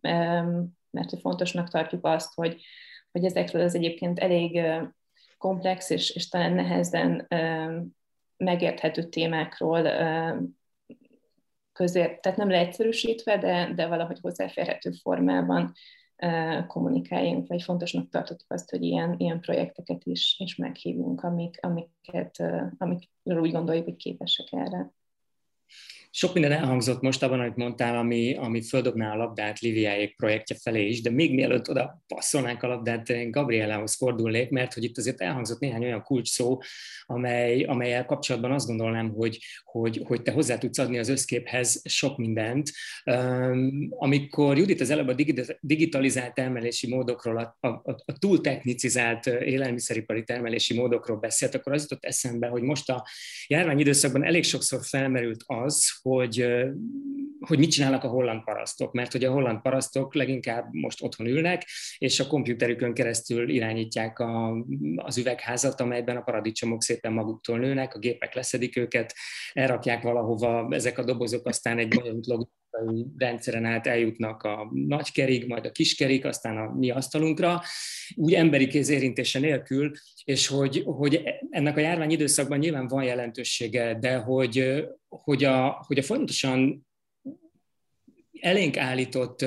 mert 0.90 1.20
fontosnak 1.20 1.70
tartjuk 1.70 2.06
azt, 2.06 2.34
hogy, 2.34 2.62
hogy 3.12 3.24
ezekről 3.24 3.62
az 3.62 3.74
egyébként 3.74 4.18
elég 4.18 4.60
komplex 5.38 5.90
és, 5.90 6.10
és 6.10 6.28
talán 6.28 6.52
nehezen 6.52 7.26
megérthető 8.36 9.02
témákról 9.02 9.82
közért, 11.72 12.20
tehát 12.20 12.38
nem 12.38 12.50
leegyszerűsítve, 12.50 13.38
de, 13.38 13.72
de 13.74 13.86
valahogy 13.86 14.18
hozzáférhető 14.20 14.90
formában 14.90 15.72
kommunikáljunk, 16.66 17.48
vagy 17.48 17.62
fontosnak 17.62 18.08
tartottuk 18.08 18.52
azt, 18.52 18.70
hogy 18.70 18.82
ilyen, 18.82 19.14
ilyen 19.18 19.40
projekteket 19.40 20.04
is, 20.04 20.36
is 20.38 20.56
meghívunk, 20.56 21.22
amik, 21.22 21.58
amiket, 21.60 22.42
amikről 22.78 23.40
úgy 23.40 23.52
gondoljuk, 23.52 23.84
hogy 23.84 23.96
képesek 23.96 24.46
erre. 24.50 24.92
Sok 26.16 26.32
minden 26.32 26.52
elhangzott 26.52 27.00
most 27.00 27.22
abban, 27.22 27.40
amit 27.40 27.56
mondtál, 27.56 27.96
ami, 27.96 28.34
ami 28.34 28.62
földobná 28.62 29.12
a 29.12 29.16
labdát 29.16 29.58
Liviáék 29.58 30.16
projektje 30.16 30.56
felé 30.62 30.86
is, 30.86 31.02
de 31.02 31.10
még 31.10 31.34
mielőtt 31.34 31.70
oda 31.70 32.02
passzolnánk 32.06 32.62
a 32.62 32.66
labdát, 32.66 33.30
Gabrielához 33.30 33.96
fordulnék, 33.96 34.50
mert 34.50 34.74
hogy 34.74 34.84
itt 34.84 34.98
azért 34.98 35.20
elhangzott 35.20 35.58
néhány 35.60 35.84
olyan 35.84 36.02
kulcs 36.02 36.28
szó, 36.28 36.58
amely, 37.06 37.62
amelyel 37.62 38.04
kapcsolatban 38.04 38.52
azt 38.52 38.66
gondolnám, 38.66 39.10
hogy, 39.10 39.38
hogy, 39.64 40.02
hogy 40.04 40.22
te 40.22 40.32
hozzá 40.32 40.58
tudsz 40.58 40.78
adni 40.78 40.98
az 40.98 41.08
összképhez 41.08 41.80
sok 41.84 42.16
mindent. 42.16 42.70
Amikor 43.88 44.58
Judit 44.58 44.80
az 44.80 44.90
előbb 44.90 45.08
a 45.08 45.16
digitalizált 45.60 46.34
termelési 46.34 46.88
módokról, 46.88 47.36
a, 47.38 47.68
a, 47.68 47.68
a 48.04 48.18
túl 48.18 48.40
technicizált 48.40 49.26
élelmiszeripari 49.26 50.24
termelési 50.24 50.74
módokról 50.74 51.16
beszélt, 51.16 51.54
akkor 51.54 51.72
az 51.72 51.82
jutott 51.82 52.04
eszembe, 52.04 52.46
hogy 52.46 52.62
most 52.62 52.90
a 52.90 53.06
járvány 53.46 53.78
időszakban 53.78 54.24
elég 54.24 54.44
sokszor 54.44 54.80
felmerült 54.84 55.42
az, 55.46 56.02
hogy, 56.08 56.46
hogy 57.40 57.58
mit 57.58 57.70
csinálnak 57.70 58.04
a 58.04 58.08
holland 58.08 58.44
parasztok, 58.44 58.92
mert 58.92 59.12
hogy 59.12 59.24
a 59.24 59.32
holland 59.32 59.60
parasztok 59.60 60.14
leginkább 60.14 60.68
most 60.70 61.02
otthon 61.02 61.26
ülnek, 61.26 61.66
és 61.98 62.20
a 62.20 62.26
kompjúterükön 62.26 62.94
keresztül 62.94 63.48
irányítják 63.48 64.18
a, 64.18 64.64
az 64.96 65.18
üvegházat, 65.18 65.80
amelyben 65.80 66.16
a 66.16 66.22
paradicsomok 66.22 66.82
szépen 66.82 67.12
maguktól 67.12 67.58
nőnek, 67.58 67.94
a 67.94 67.98
gépek 67.98 68.34
leszedik 68.34 68.76
őket, 68.76 69.14
elrakják 69.52 70.02
valahova, 70.02 70.68
ezek 70.70 70.98
a 70.98 71.04
dobozok 71.04 71.46
aztán 71.46 71.78
egy 71.78 71.88
bonyolult 71.88 72.50
logikai 72.78 73.06
rendszeren 73.18 73.64
át 73.64 73.86
eljutnak 73.86 74.42
a 74.42 74.70
nagykerig, 74.72 75.46
majd 75.46 75.64
a 75.66 75.70
kiskerig, 75.70 76.26
aztán 76.26 76.56
a 76.56 76.74
mi 76.74 76.90
asztalunkra, 76.90 77.62
úgy 78.14 78.34
emberi 78.34 78.66
kéz 78.66 78.88
érintése 78.88 79.38
nélkül, 79.38 79.92
és 80.24 80.46
hogy, 80.46 80.82
hogy 80.84 81.22
ennek 81.50 81.76
a 81.76 81.80
járvány 81.80 82.10
időszakban 82.10 82.58
nyilván 82.58 82.88
van 82.88 83.04
jelentősége, 83.04 83.98
de 84.00 84.16
hogy, 84.16 84.84
hogy, 85.08 85.44
a, 85.44 85.84
hogy 85.86 85.98
a 85.98 86.02
folyamatosan 86.02 86.86
elénk 88.44 88.76
állított 88.76 89.44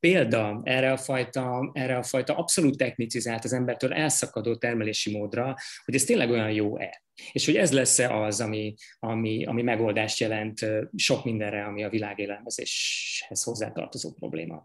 példa 0.00 0.60
erre 0.64 0.92
a 0.92 0.96
fajta, 0.96 1.70
erre 1.72 1.96
a 1.96 2.02
fajta 2.02 2.36
abszolút 2.36 2.76
technicizált, 2.76 3.44
az 3.44 3.52
embertől 3.52 3.92
elszakadó 3.92 4.56
termelési 4.56 5.18
módra, 5.18 5.54
hogy 5.84 5.94
ez 5.94 6.04
tényleg 6.04 6.30
olyan 6.30 6.50
jó-e. 6.50 7.02
És 7.32 7.44
hogy 7.44 7.56
ez 7.56 7.72
lesz-e 7.72 8.20
az, 8.20 8.40
ami, 8.40 8.74
ami, 8.98 9.44
ami 9.44 9.62
megoldást 9.62 10.18
jelent 10.18 10.66
sok 10.96 11.24
mindenre, 11.24 11.64
ami 11.64 11.84
a 11.84 11.88
világélelmezéshez 11.88 13.42
hozzátartozó 13.42 14.12
probléma. 14.12 14.62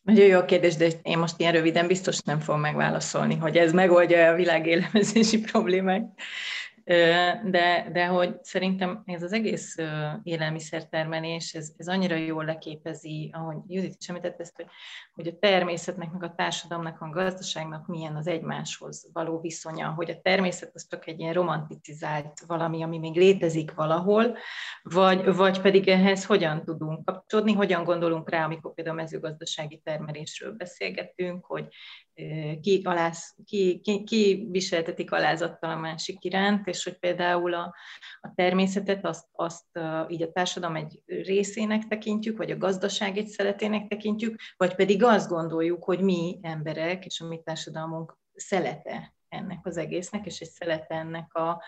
Nagyon 0.00 0.26
jó 0.26 0.44
kérdés, 0.44 0.76
de 0.76 0.88
én 1.02 1.18
most 1.18 1.34
ilyen 1.40 1.52
röviden 1.52 1.86
biztos 1.86 2.18
nem 2.18 2.40
fogom 2.40 2.60
megválaszolni, 2.60 3.36
hogy 3.36 3.56
ez 3.56 3.72
megoldja 3.72 4.30
a 4.30 4.34
világélelmezési 4.34 5.40
problémát 5.40 6.20
de, 7.50 7.88
de 7.92 8.06
hogy 8.06 8.36
szerintem 8.42 9.02
ez 9.04 9.22
az 9.22 9.32
egész 9.32 9.76
élelmiszertermelés, 10.22 11.54
ez, 11.54 11.72
ez 11.76 11.88
annyira 11.88 12.16
jól 12.16 12.44
leképezi, 12.44 13.30
ahogy 13.32 13.56
Judit 13.66 13.96
is 13.98 14.08
említett 14.08 14.40
ezt, 14.40 14.56
hogy, 14.56 14.66
hogy 15.14 15.26
a 15.26 15.38
természetnek, 15.38 16.12
meg 16.12 16.22
a 16.22 16.34
társadalomnak, 16.34 17.00
a 17.00 17.10
gazdaságnak 17.10 17.86
milyen 17.86 18.16
az 18.16 18.26
egymáshoz 18.26 19.10
való 19.12 19.40
viszonya, 19.40 19.90
hogy 19.90 20.10
a 20.10 20.20
természet 20.20 20.70
az 20.74 20.86
csak 20.88 21.06
egy 21.06 21.20
ilyen 21.20 21.32
romanticizált 21.32 22.40
valami, 22.46 22.82
ami 22.82 22.98
még 22.98 23.16
létezik 23.16 23.74
valahol, 23.74 24.36
vagy, 24.82 25.34
vagy 25.34 25.60
pedig 25.60 25.88
ehhez 25.88 26.24
hogyan 26.24 26.64
tudunk 26.64 27.04
kapcsolódni, 27.04 27.52
hogyan 27.52 27.84
gondolunk 27.84 28.30
rá, 28.30 28.44
amikor 28.44 28.74
például 28.74 28.96
mezőgazdasági 28.96 29.80
termelésről 29.84 30.52
beszélgetünk, 30.52 31.44
hogy 31.44 31.68
ki, 32.62 32.80
aláz, 32.84 33.34
ki, 33.44 33.80
ki, 33.80 34.04
ki 34.04 34.48
viseltetik 34.50 35.12
alázattal 35.12 35.70
a 35.70 35.76
másik 35.76 36.24
iránt, 36.24 36.66
és 36.66 36.84
hogy 36.84 36.98
például 36.98 37.54
a, 37.54 37.74
a 38.20 38.32
természetet 38.34 39.06
azt, 39.06 39.26
azt 39.32 39.78
így 40.08 40.22
a 40.22 40.32
társadalom 40.32 40.76
egy 40.76 41.02
részének 41.06 41.86
tekintjük, 41.86 42.36
vagy 42.36 42.50
a 42.50 42.56
gazdaság 42.56 43.16
egy 43.16 43.28
szeletének 43.28 43.88
tekintjük, 43.88 44.40
vagy 44.56 44.74
pedig 44.74 45.02
azt 45.02 45.28
gondoljuk, 45.28 45.84
hogy 45.84 46.00
mi 46.00 46.38
emberek 46.42 47.04
és 47.04 47.20
a 47.20 47.26
mi 47.26 47.40
társadalmunk 47.44 48.18
szelete 48.34 49.14
ennek 49.30 49.66
az 49.66 49.76
egésznek, 49.76 50.26
és 50.26 50.40
egy 50.40 50.48
szelete 50.48 50.94
ennek 50.94 51.34
a, 51.34 51.62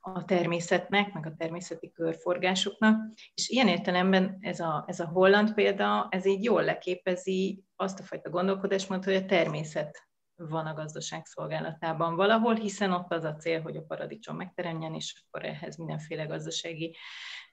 a 0.00 0.24
természetnek, 0.24 1.12
meg 1.12 1.26
a 1.26 1.34
természeti 1.38 1.90
körforgásoknak, 1.90 3.12
és 3.34 3.48
ilyen 3.48 3.68
értelemben 3.68 4.36
ez 4.40 4.60
a, 4.60 4.84
ez 4.86 5.00
a 5.00 5.08
holland 5.08 5.54
példa, 5.54 6.06
ez 6.10 6.26
így 6.26 6.44
jól 6.44 6.64
leképezi 6.64 7.64
azt 7.76 8.00
a 8.00 8.02
fajta 8.02 8.30
gondolkodásmódot, 8.30 9.04
hogy 9.04 9.14
a 9.14 9.24
természet 9.24 10.08
van 10.36 10.66
a 10.66 10.74
gazdaság 10.74 11.26
szolgálatában 11.26 12.16
valahol, 12.16 12.54
hiszen 12.54 12.92
ott 12.92 13.12
az 13.12 13.24
a 13.24 13.36
cél, 13.36 13.62
hogy 13.62 13.76
a 13.76 13.84
paradicsom 13.84 14.36
megteremjen, 14.36 14.94
és 14.94 15.24
akkor 15.26 15.44
ehhez 15.48 15.76
mindenféle 15.76 16.24
gazdasági 16.24 16.96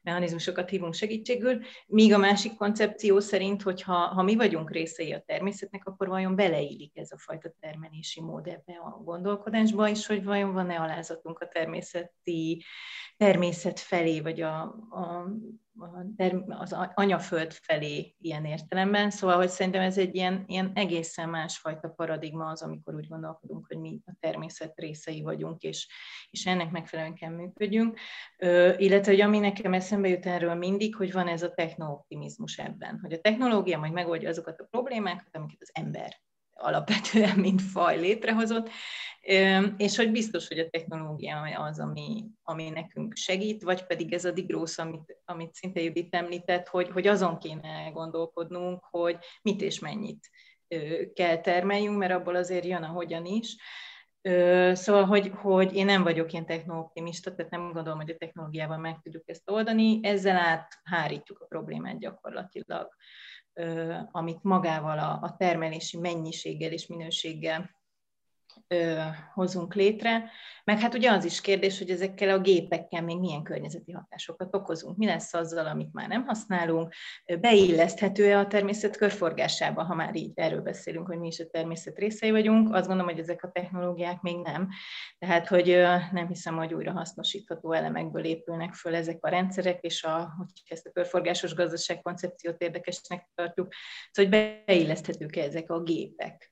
mechanizmusokat 0.02 0.70
hívunk 0.70 0.94
segítségül, 0.94 1.60
míg 1.88 2.14
a 2.14 2.18
másik 2.18 2.56
koncepció 2.56 3.20
szerint, 3.20 3.62
hogy 3.62 3.82
ha, 3.82 3.94
ha 3.94 4.22
mi 4.22 4.36
vagyunk 4.36 4.72
részei 4.72 5.14
a 5.14 5.24
természetnek, 5.26 5.86
akkor 5.86 6.08
vajon 6.08 6.36
beleillik 6.36 6.98
ez 6.98 7.12
a 7.12 7.18
fajta 7.18 7.54
termelési 7.60 8.22
mód 8.22 8.48
ebbe 8.48 8.74
a 8.84 9.02
gondolkodásba, 9.04 9.90
és 9.90 10.08
hogy 10.08 10.24
vajon 10.24 10.54
van-e 10.54 10.80
alázatunk 10.80 11.40
a 11.40 11.48
természeti 11.48 12.64
természet 13.22 13.80
felé, 13.80 14.20
vagy 14.20 14.42
a, 14.42 14.62
a, 14.90 15.28
az 16.48 16.76
anyaföld 16.94 17.54
felé 17.54 18.16
ilyen 18.22 18.46
értelemben. 18.46 19.10
Szóval, 19.10 19.36
hogy 19.36 19.50
szerintem 19.50 19.82
ez 19.82 19.98
egy 19.98 20.16
ilyen, 20.16 20.44
ilyen 20.48 20.72
egészen 20.76 21.30
másfajta 21.30 21.90
paradigma 21.90 22.46
az, 22.46 22.62
amikor 22.62 22.96
úgy 22.96 23.08
gondolkodunk, 23.08 23.66
hogy 23.68 23.78
mi 23.78 24.00
a 24.06 24.12
természet 24.20 24.80
részei 24.80 25.22
vagyunk, 25.22 25.62
és, 25.62 25.88
és 26.30 26.46
ennek 26.46 26.72
megfelelően 26.72 27.16
kell 27.16 27.30
működjünk. 27.30 28.00
Ö, 28.38 28.74
illetve, 28.78 29.12
hogy 29.12 29.22
ami 29.22 29.40
nekem 29.40 29.74
eszembe 29.92 30.10
jut 30.10 30.26
erről 30.26 30.56
mindig, 30.56 30.96
hogy 30.96 31.12
van 31.12 31.28
ez 31.28 31.44
a 31.44 31.54
technooptimizmus 31.54 32.58
ebben, 32.58 33.00
hogy 33.02 33.14
a 33.14 33.20
technológia 33.20 33.80
majd 33.80 33.92
megoldja 33.92 34.30
azokat 34.30 34.60
a 34.60 34.68
problémákat, 34.70 35.36
amiket 35.36 35.62
az 35.62 35.70
ember 35.74 36.22
alapvetően, 36.54 37.40
mint 37.40 37.62
faj 37.62 38.00
létrehozott, 38.00 38.70
és 39.78 39.96
hogy 39.96 40.12
biztos, 40.12 40.48
hogy 40.48 40.60
a 40.60 40.70
technológia 40.70 41.42
az, 41.42 41.80
ami, 41.80 42.26
ami 42.44 42.70
nekünk 42.70 43.16
segít, 43.16 43.64
vagy 43.64 43.86
pedig 43.86 44.14
ez 44.14 44.26
a 44.26 44.32
digrósz, 44.32 44.78
amit, 44.78 45.18
amit 45.26 45.54
szinte 45.54 45.82
Judit 45.82 46.16
említett, 46.16 46.68
hogy, 46.68 46.90
hogy 46.90 47.08
azon 47.08 47.38
kéne 47.38 47.90
gondolkodnunk, 47.94 48.84
hogy 48.84 49.18
mit 49.42 49.62
és 49.62 49.80
mennyit 49.80 50.30
kell 51.14 51.38
termeljünk, 51.38 51.98
mert 51.98 52.14
abból 52.14 52.36
azért 52.36 52.66
jön, 52.66 52.84
ahogyan 52.84 53.26
is. 53.26 53.56
Szóval, 54.74 55.06
hogy, 55.06 55.32
hogy 55.36 55.76
én 55.76 55.86
nem 55.86 56.04
vagyok 56.04 56.32
ilyen 56.32 56.46
technooptimista, 56.46 57.36
tehát 57.36 57.52
nem 57.52 57.72
gondolom, 57.72 58.00
hogy 58.00 58.10
a 58.10 58.18
technológiával 58.18 58.78
meg 58.78 59.00
tudjuk 59.02 59.30
ezt 59.30 59.50
oldani, 59.50 60.00
ezzel 60.04 60.38
áthárítjuk 60.38 61.40
a 61.40 61.46
problémát 61.46 62.00
gyakorlatilag 62.00 62.90
amit 64.12 64.44
magával 64.44 65.00
a, 65.00 65.20
a 65.22 65.36
termelési 65.38 65.98
mennyiséggel 65.98 66.72
és 66.72 66.88
minőséggel 66.88 67.70
ö, 68.68 69.00
hozunk 69.34 69.76
létre. 69.76 70.30
Meg 70.64 70.80
hát 70.80 70.94
ugye 70.94 71.12
az 71.12 71.26
is 71.26 71.42
kérdés, 71.42 71.78
hogy 71.78 71.90
ezekkel 71.90 72.30
a 72.30 72.40
gépekkel 72.40 73.04
még 73.04 73.20
milyen 73.20 73.44
környezeti 73.44 73.92
hatásokat 73.92 74.56
okozunk. 74.56 74.98
Mi 74.98 75.06
lesz 75.06 75.34
azzal, 75.34 75.66
amit 75.66 75.94
már 75.94 76.08
nem 76.08 76.26
használunk? 76.26 76.94
Beilleszthető-e 77.40 78.40
a 78.40 78.48
természet 78.48 78.98
körforgásába, 78.98 79.84
ha 79.84 79.96
már 79.96 80.16
így 80.16 80.32
erről 80.36 80.62
beszélünk, 80.62 81.08
hogy 81.08 81.20
mi 81.20 81.28
is 81.28 81.40
a 81.40 81.50
természet 81.50 81.98
részei 81.98 82.32
vagyunk? 82.32 82.76
Azt 82.76 82.88
gondolom, 82.88 83.12
hogy 83.12 83.20
ezek 83.20 83.44
a 83.44 83.52
technológiák 83.52 84.22
még 84.22 84.38
nem. 84.38 84.70
Tehát, 85.18 85.48
hogy 85.48 85.68
nem 86.12 86.28
hiszem, 86.28 86.58
hogy 86.58 86.74
újra 86.74 86.92
hasznosítható 86.92 87.72
elemekből 87.72 88.24
épülnek 88.24 88.74
föl 88.74 88.96
ezek 88.96 89.18
a 89.26 89.30
rendszerek, 89.30 89.82
és 89.82 90.04
a, 90.04 90.34
hogy 90.38 90.48
ezt 90.68 90.86
a 90.86 90.92
körforgásos 90.92 91.54
gazdaság 91.54 92.02
koncepciót 92.02 92.62
érdekesnek 92.62 93.30
tartjuk, 93.36 93.74
szóval, 94.12 94.32
hogy 94.32 94.64
beilleszthetők 94.66 95.36
-e 95.36 95.44
ezek 95.44 95.72
a 95.72 95.82
gépek 95.82 96.51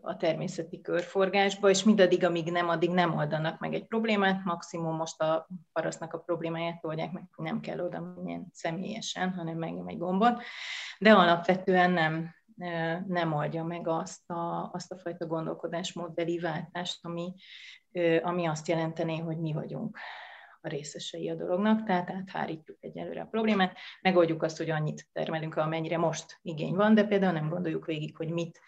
a 0.00 0.16
természeti 0.16 0.80
körforgásba, 0.80 1.70
és 1.70 1.84
mindaddig, 1.84 2.24
amíg 2.24 2.50
nem, 2.50 2.68
addig 2.68 2.90
nem 2.90 3.16
oldanak 3.16 3.60
meg 3.60 3.74
egy 3.74 3.86
problémát, 3.86 4.44
maximum 4.44 4.96
most 4.96 5.20
a 5.20 5.48
parasztnak 5.72 6.12
a 6.12 6.18
problémáját 6.18 6.84
oldják 6.84 7.12
meg, 7.12 7.22
nem 7.36 7.60
kell 7.60 7.80
oda 7.80 8.00
menjen 8.00 8.46
személyesen, 8.52 9.32
hanem 9.32 9.58
megnyom 9.58 9.88
egy 9.88 9.98
gombot, 9.98 10.42
de 10.98 11.12
alapvetően 11.12 11.90
nem, 11.90 12.34
nem 13.06 13.32
oldja 13.32 13.64
meg 13.64 13.88
azt 13.88 14.30
a, 14.30 14.70
azt 14.72 14.92
a 14.92 14.98
fajta 14.98 15.26
gondolkodásmódbeli 15.26 16.38
váltást, 16.38 17.04
ami, 17.04 17.34
ami 18.22 18.46
azt 18.46 18.68
jelentené, 18.68 19.18
hogy 19.18 19.38
mi 19.38 19.52
vagyunk 19.52 19.98
a 20.60 20.68
részesei 20.68 21.30
a 21.30 21.34
dolognak, 21.34 21.84
tehát 21.84 22.10
áthárítjuk 22.10 22.78
egyelőre 22.80 23.20
a 23.20 23.26
problémát, 23.30 23.76
megoldjuk 24.00 24.42
azt, 24.42 24.56
hogy 24.56 24.70
annyit 24.70 25.08
termelünk, 25.12 25.56
amennyire 25.56 25.98
most 25.98 26.38
igény 26.42 26.74
van, 26.74 26.94
de 26.94 27.04
például 27.04 27.32
nem 27.32 27.48
gondoljuk 27.48 27.86
végig, 27.86 28.16
hogy 28.16 28.28
mit 28.28 28.60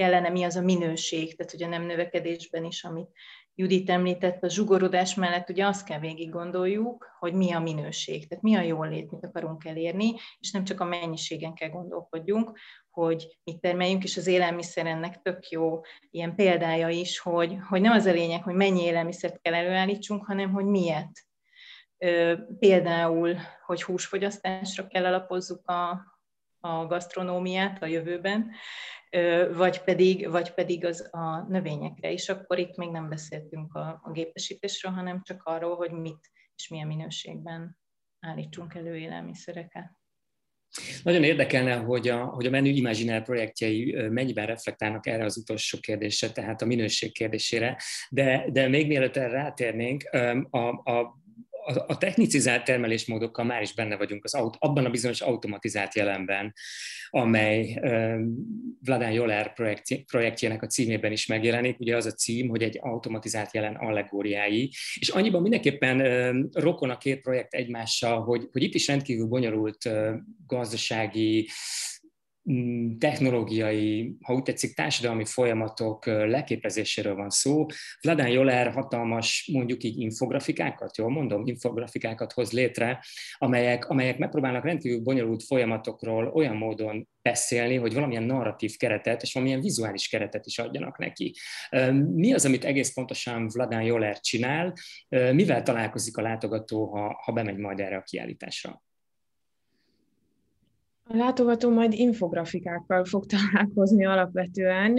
kellene, 0.00 0.28
mi 0.28 0.42
az 0.42 0.56
a 0.56 0.62
minőség, 0.62 1.36
tehát 1.36 1.52
ugye 1.52 1.66
nem 1.66 1.82
növekedésben 1.82 2.64
is, 2.64 2.84
amit 2.84 3.10
Judit 3.54 3.90
említett, 3.90 4.42
a 4.42 4.48
zsugorodás 4.48 5.14
mellett 5.14 5.48
ugye 5.48 5.66
azt 5.66 5.84
kell 5.84 5.98
végig 5.98 6.30
gondoljuk, 6.30 7.06
hogy 7.18 7.32
mi 7.32 7.52
a 7.52 7.60
minőség, 7.60 8.28
tehát 8.28 8.44
mi 8.44 8.54
a 8.54 8.60
jól 8.60 8.88
lét, 8.88 9.10
mit 9.10 9.24
akarunk 9.24 9.64
elérni, 9.64 10.14
és 10.38 10.50
nem 10.50 10.64
csak 10.64 10.80
a 10.80 10.84
mennyiségen 10.84 11.54
kell 11.54 11.68
gondolkodjunk, 11.68 12.58
hogy 12.90 13.38
mit 13.44 13.60
termeljünk, 13.60 14.04
és 14.04 14.16
az 14.16 14.26
élelmiszer 14.26 14.86
ennek 14.86 15.22
tök 15.22 15.48
jó 15.48 15.80
ilyen 16.10 16.34
példája 16.34 16.88
is, 16.88 17.18
hogy, 17.18 17.56
hogy 17.68 17.80
nem 17.80 17.92
az 17.92 18.04
a 18.04 18.12
lényeg, 18.12 18.42
hogy 18.42 18.54
mennyi 18.54 18.82
élelmiszert 18.82 19.40
kell 19.40 19.54
előállítsunk, 19.54 20.26
hanem 20.26 20.52
hogy 20.52 20.64
miért. 20.64 21.10
Például, 22.58 23.36
hogy 23.66 23.82
húsfogyasztásra 23.82 24.86
kell 24.86 25.04
alapozzuk 25.04 25.68
a, 25.68 26.09
a 26.60 26.86
gasztronómiát 26.86 27.82
a 27.82 27.86
jövőben, 27.86 28.50
vagy 29.52 29.80
pedig, 29.80 30.30
vagy 30.30 30.54
pedig 30.54 30.84
az 30.84 31.08
a 31.12 31.46
növényekre, 31.48 32.12
és 32.12 32.28
akkor 32.28 32.58
itt 32.58 32.76
még 32.76 32.90
nem 32.90 33.08
beszéltünk 33.08 33.74
a, 33.74 34.00
a 34.02 34.10
gépesítésről, 34.10 34.92
hanem 34.92 35.22
csak 35.22 35.42
arról, 35.44 35.76
hogy 35.76 35.90
mit 35.90 36.30
és 36.56 36.68
milyen 36.68 36.86
minőségben 36.86 37.78
állítsunk 38.20 38.74
elő 38.74 38.96
élelmiszereket. 38.96 39.98
Nagyon 41.02 41.24
érdekelne, 41.24 41.76
hogy 41.76 42.08
a, 42.08 42.24
hogy 42.24 42.46
a 42.46 42.50
Menü 42.50 42.68
Imaginál 42.68 43.22
projektjei 43.22 43.92
mennyiben 44.08 44.46
reflektálnak 44.46 45.06
erre 45.06 45.24
az 45.24 45.36
utolsó 45.36 45.78
kérdésre, 45.80 46.30
tehát 46.30 46.62
a 46.62 46.66
minőség 46.66 47.12
kérdésére, 47.12 47.76
de, 48.10 48.46
de 48.52 48.68
még 48.68 48.86
mielőtt 48.86 49.16
erre 49.16 49.32
rátérnénk, 49.32 50.02
a, 50.50 50.90
a 50.90 51.19
a, 51.76 51.98
technicizált 51.98 52.64
termelésmódokkal 52.64 53.44
már 53.44 53.62
is 53.62 53.74
benne 53.74 53.96
vagyunk 53.96 54.24
az 54.24 54.34
aut, 54.34 54.56
abban 54.58 54.84
a 54.84 54.90
bizonyos 54.90 55.20
automatizált 55.20 55.94
jelenben, 55.94 56.54
amely 57.10 57.78
uh, 57.80 58.20
Vladán 58.82 59.12
Joler 59.12 59.52
projekt, 59.52 60.04
projektjének 60.06 60.62
a 60.62 60.66
címében 60.66 61.12
is 61.12 61.26
megjelenik. 61.26 61.78
Ugye 61.78 61.96
az 61.96 62.06
a 62.06 62.12
cím, 62.12 62.48
hogy 62.48 62.62
egy 62.62 62.78
automatizált 62.80 63.54
jelen 63.54 63.74
allegóriái, 63.74 64.72
és 64.98 65.08
annyiban 65.08 65.42
mindenképpen 65.42 66.00
uh, 66.00 66.62
rokon 66.62 66.90
a 66.90 66.98
két 66.98 67.20
projekt 67.20 67.54
egymással, 67.54 68.22
hogy, 68.22 68.48
hogy 68.52 68.62
itt 68.62 68.74
is 68.74 68.86
rendkívül 68.86 69.26
bonyolult 69.26 69.84
uh, 69.84 70.14
gazdasági 70.46 71.48
technológiai, 72.98 74.16
ha 74.22 74.34
úgy 74.34 74.42
tetszik, 74.42 74.74
társadalmi 74.74 75.24
folyamatok 75.24 76.06
leképezéséről 76.06 77.14
van 77.14 77.30
szó. 77.30 77.66
Vladán 78.00 78.28
Joler 78.28 78.72
hatalmas, 78.72 79.50
mondjuk 79.52 79.82
így 79.82 79.98
infografikákat, 79.98 80.96
jól 80.96 81.10
mondom, 81.10 81.46
infografikákat 81.46 82.32
hoz 82.32 82.52
létre, 82.52 83.04
amelyek, 83.38 83.88
amelyek 83.88 84.18
megpróbálnak 84.18 84.64
rendkívül 84.64 85.00
bonyolult 85.00 85.42
folyamatokról 85.42 86.26
olyan 86.26 86.56
módon 86.56 87.08
beszélni, 87.22 87.76
hogy 87.76 87.94
valamilyen 87.94 88.22
narratív 88.22 88.76
keretet 88.76 89.22
és 89.22 89.32
valamilyen 89.32 89.60
vizuális 89.60 90.08
keretet 90.08 90.46
is 90.46 90.58
adjanak 90.58 90.98
neki. 90.98 91.34
Mi 92.14 92.32
az, 92.32 92.44
amit 92.44 92.64
egész 92.64 92.92
pontosan 92.92 93.48
Vladán 93.48 93.82
Joler 93.82 94.20
csinál, 94.20 94.72
mivel 95.08 95.62
találkozik 95.62 96.16
a 96.16 96.22
látogató, 96.22 96.86
ha, 96.86 97.20
ha 97.24 97.32
bemegy 97.32 97.56
majd 97.58 97.80
erre 97.80 97.96
a 97.96 98.02
kiállításra? 98.02 98.82
A 101.12 101.16
látogató 101.16 101.70
majd 101.70 101.92
infografikákkal 101.92 103.04
fog 103.04 103.26
találkozni 103.26 104.06
alapvetően, 104.06 104.96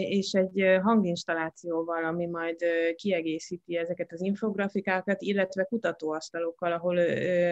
és 0.00 0.32
egy 0.32 0.78
hanginstallációval, 0.82 2.04
ami 2.04 2.26
majd 2.26 2.56
kiegészíti 2.94 3.76
ezeket 3.76 4.12
az 4.12 4.22
infografikákat, 4.22 5.22
illetve 5.22 5.64
kutatóasztalokkal, 5.64 6.72
ahol 6.72 6.98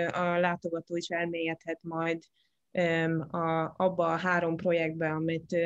a 0.07 0.39
látogató 0.39 0.97
is 0.97 1.09
elmélyedhet 1.09 1.79
majd 1.83 2.19
a, 3.31 3.75
abba 3.77 4.07
a 4.07 4.17
három 4.17 4.57
projektbe, 4.57 5.09
amit 5.09 5.57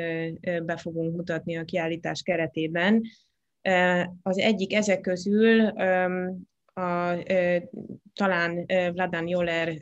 be 0.65 0.77
fogunk 0.77 1.15
mutatni 1.15 1.57
a 1.57 1.63
kiállítás 1.63 2.21
keretében. 2.21 3.01
Az 4.21 4.37
egyik 4.37 4.73
ezek 4.73 5.01
közül 5.01 5.65
a, 6.73 7.17
talán 8.13 8.65
Vladan 8.93 9.27
Joler 9.27 9.73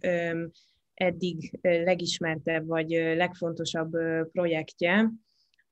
eddig 1.00 1.60
legismertebb 1.62 2.68
vagy 2.68 2.90
legfontosabb 2.90 3.92
projektje, 4.32 5.12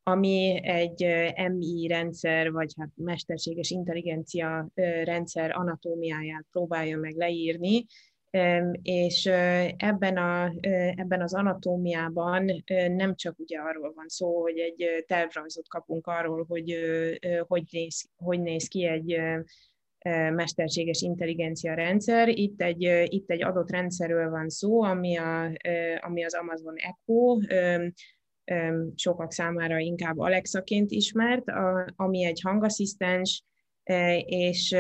ami 0.04 0.60
egy 0.64 1.06
MI 1.52 1.88
rendszer, 1.88 2.52
vagy 2.52 2.74
hát 2.78 2.90
mesterséges 2.96 3.70
intelligencia 3.70 4.70
rendszer 5.04 5.52
anatómiáját 5.52 6.46
próbálja 6.52 6.98
meg 6.98 7.16
leírni, 7.16 7.86
és 8.82 9.26
ebben, 9.78 10.18
a, 10.18 10.54
ebben 10.96 11.22
az 11.22 11.34
anatómiában 11.34 12.64
nem 12.88 13.16
csak 13.16 13.40
ugye 13.40 13.60
arról 13.60 13.94
van 13.96 14.08
szó, 14.08 14.42
hogy 14.42 14.58
egy 14.58 15.04
tervrajzot 15.08 15.68
kapunk 15.68 16.08
arról, 16.08 16.46
hogy 16.48 16.80
hogy 17.48 17.64
néz, 17.72 18.10
hogy 18.16 18.42
néz 18.42 18.68
ki 18.68 18.86
egy 18.86 19.20
mesterséges 20.34 21.02
intelligencia 21.02 21.74
rendszer. 21.74 22.28
Itt 22.28 22.62
egy, 22.62 22.82
itt 23.14 23.30
egy 23.30 23.44
adott 23.44 23.72
rendszerről 23.72 24.30
van 24.30 24.50
szó, 24.50 24.84
ami, 24.84 25.18
a, 25.18 25.52
ami 26.00 26.24
az 26.24 26.36
Amazon 26.36 26.74
Echo, 26.76 27.38
sokak 28.96 29.32
számára 29.32 29.78
inkább 29.78 30.20
Alexa-ként 30.20 30.92
ismert, 30.92 31.44
ami 31.96 32.24
egy 32.24 32.42
hangasszisztens, 32.44 33.44
és 34.26 34.72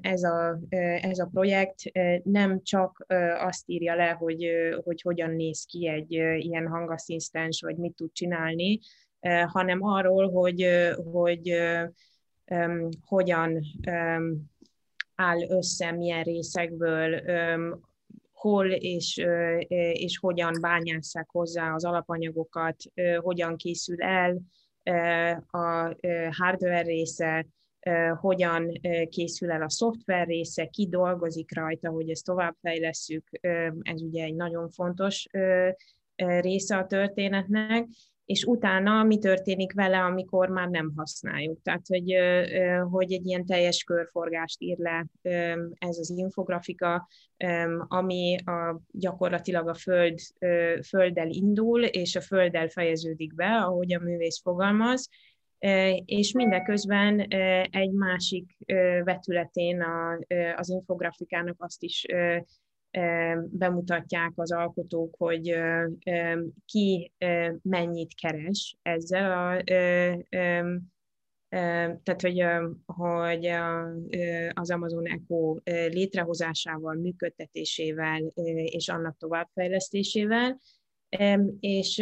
ez 0.00 0.22
a, 0.22 0.58
ez 1.00 1.18
a 1.18 1.28
projekt 1.32 1.82
nem 2.22 2.62
csak 2.62 3.06
azt 3.38 3.62
írja 3.66 3.94
le, 3.94 4.08
hogy, 4.08 4.46
hogy 4.84 5.00
hogyan 5.00 5.30
néz 5.30 5.64
ki 5.64 5.88
egy 5.88 6.12
ilyen 6.44 6.66
hangasszisztens, 6.66 7.60
vagy 7.60 7.76
mit 7.76 7.94
tud 7.94 8.12
csinálni, 8.12 8.78
hanem 9.46 9.82
arról, 9.82 10.30
hogy, 10.30 10.66
hogy 11.12 11.56
um, 12.50 12.88
hogyan 13.06 13.64
um, 13.86 14.50
áll 15.14 15.48
össze, 15.48 15.92
milyen 15.92 16.22
részekből, 16.22 17.20
um, 17.26 17.80
hol 18.32 18.70
és, 18.70 19.16
uh, 19.16 19.64
és 19.92 20.18
hogyan 20.18 20.52
bányásszák 20.60 21.28
hozzá 21.30 21.72
az 21.72 21.84
alapanyagokat, 21.84 22.76
uh, 22.94 23.16
hogyan 23.16 23.56
készül 23.56 24.02
el 24.02 24.32
uh, 24.32 25.60
a 25.60 25.96
hardware 26.30 26.82
része, 26.82 27.46
hogyan 28.20 28.80
készül 29.08 29.50
el 29.50 29.62
a 29.62 29.70
szoftver 29.70 30.26
része, 30.26 30.66
ki 30.66 30.88
dolgozik 30.88 31.54
rajta, 31.54 31.90
hogy 31.90 32.10
ezt 32.10 32.24
továbbfejlesszük, 32.24 33.28
ez 33.80 34.02
ugye 34.02 34.24
egy 34.24 34.34
nagyon 34.34 34.68
fontos 34.70 35.26
része 36.16 36.76
a 36.76 36.86
történetnek, 36.86 37.86
és 38.24 38.44
utána 38.44 39.02
mi 39.02 39.18
történik 39.18 39.72
vele, 39.72 39.98
amikor 39.98 40.48
már 40.48 40.68
nem 40.68 40.92
használjuk. 40.96 41.62
Tehát, 41.62 41.86
hogy, 41.86 42.14
hogy 42.90 43.12
egy 43.12 43.26
ilyen 43.26 43.46
teljes 43.46 43.82
körforgást 43.82 44.60
ír 44.60 44.78
le 44.78 45.06
ez 45.78 45.98
az 45.98 46.10
infografika, 46.16 47.08
ami 47.88 48.36
a, 48.44 48.80
gyakorlatilag 48.90 49.68
a 49.68 49.74
föld, 49.74 50.18
földdel 50.88 51.28
indul, 51.28 51.84
és 51.84 52.16
a 52.16 52.20
földdel 52.20 52.68
fejeződik 52.68 53.34
be, 53.34 53.46
ahogy 53.46 53.94
a 53.94 54.00
művész 54.00 54.40
fogalmaz, 54.40 55.08
és 56.04 56.32
mindeközben 56.32 57.20
egy 57.70 57.92
másik 57.92 58.56
vetületén 59.04 59.84
az 60.56 60.70
infografikának 60.70 61.56
azt 61.58 61.82
is 61.82 62.06
bemutatják 63.50 64.32
az 64.34 64.52
alkotók, 64.52 65.14
hogy 65.18 65.54
ki 66.64 67.12
mennyit 67.62 68.14
keres 68.14 68.76
ezzel 68.82 69.32
a 69.32 69.62
tehát, 72.02 72.20
hogy, 72.20 72.44
hogy 72.86 73.46
az 74.52 74.70
Amazon 74.70 75.06
Echo 75.06 75.56
létrehozásával, 75.64 76.94
működtetésével 76.94 78.20
és 78.64 78.88
annak 78.88 79.16
továbbfejlesztésével, 79.16 80.60
és 81.60 81.96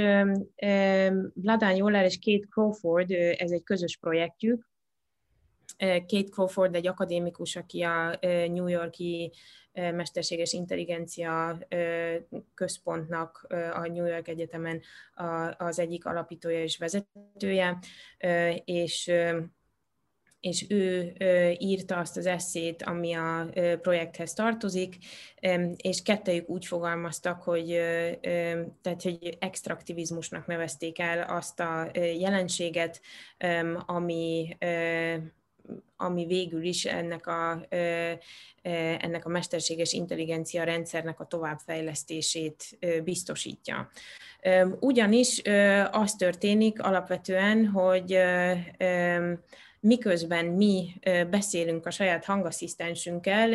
Vladán 1.35 1.77
Joller 1.77 2.05
és 2.05 2.19
Kate 2.21 2.47
Crawford, 2.51 3.11
ez 3.11 3.51
egy 3.51 3.63
közös 3.63 3.97
projektjük. 3.97 4.71
Kate 5.79 6.31
Crawford 6.31 6.75
egy 6.75 6.87
akadémikus, 6.87 7.57
aki 7.57 7.83
a 7.83 8.19
New 8.47 8.67
Yorki 8.67 9.33
mesterséges 9.73 10.53
intelligencia 10.53 11.59
központnak 12.55 13.47
a 13.73 13.87
New 13.87 14.07
York 14.07 14.29
Egyetemen 14.29 14.83
az 15.59 15.79
egyik 15.79 16.07
alapítója 16.07 16.63
és 16.63 16.79
vezetője, 16.79 17.79
és 18.65 19.13
és 20.43 20.67
ő 20.69 21.13
írta 21.59 21.97
azt 21.97 22.17
az 22.17 22.27
eszét, 22.27 22.83
ami 22.83 23.13
a 23.13 23.49
projekthez 23.83 24.33
tartozik, 24.33 24.97
és 25.77 26.03
kettejük 26.03 26.49
úgy 26.49 26.67
fogalmaztak, 26.67 27.43
hogy, 27.43 27.67
tehát, 28.83 29.03
hogy 29.03 29.37
extraktivizmusnak 29.41 30.47
nevezték 30.47 30.99
el 30.99 31.23
azt 31.23 31.61
a 31.61 31.91
jelenséget, 31.95 33.01
ami 33.87 34.57
ami 35.97 36.27
végül 36.27 36.65
is 36.65 36.85
ennek 36.85 37.27
a, 37.27 37.67
ennek 38.99 39.25
a 39.25 39.29
mesterséges 39.29 39.93
intelligencia 39.93 40.65
rendszernek 40.65 41.21
a 41.21 41.27
továbbfejlesztését 41.27 42.79
biztosítja. 43.05 43.91
Ugyanis 44.81 45.43
az 45.91 46.15
történik 46.15 46.83
alapvetően, 46.83 47.67
hogy 47.67 48.19
miközben 49.85 50.45
mi 50.45 50.95
beszélünk 51.31 51.87
a 51.87 51.91
saját 51.91 52.25
hangasszisztensünkkel, 52.25 53.55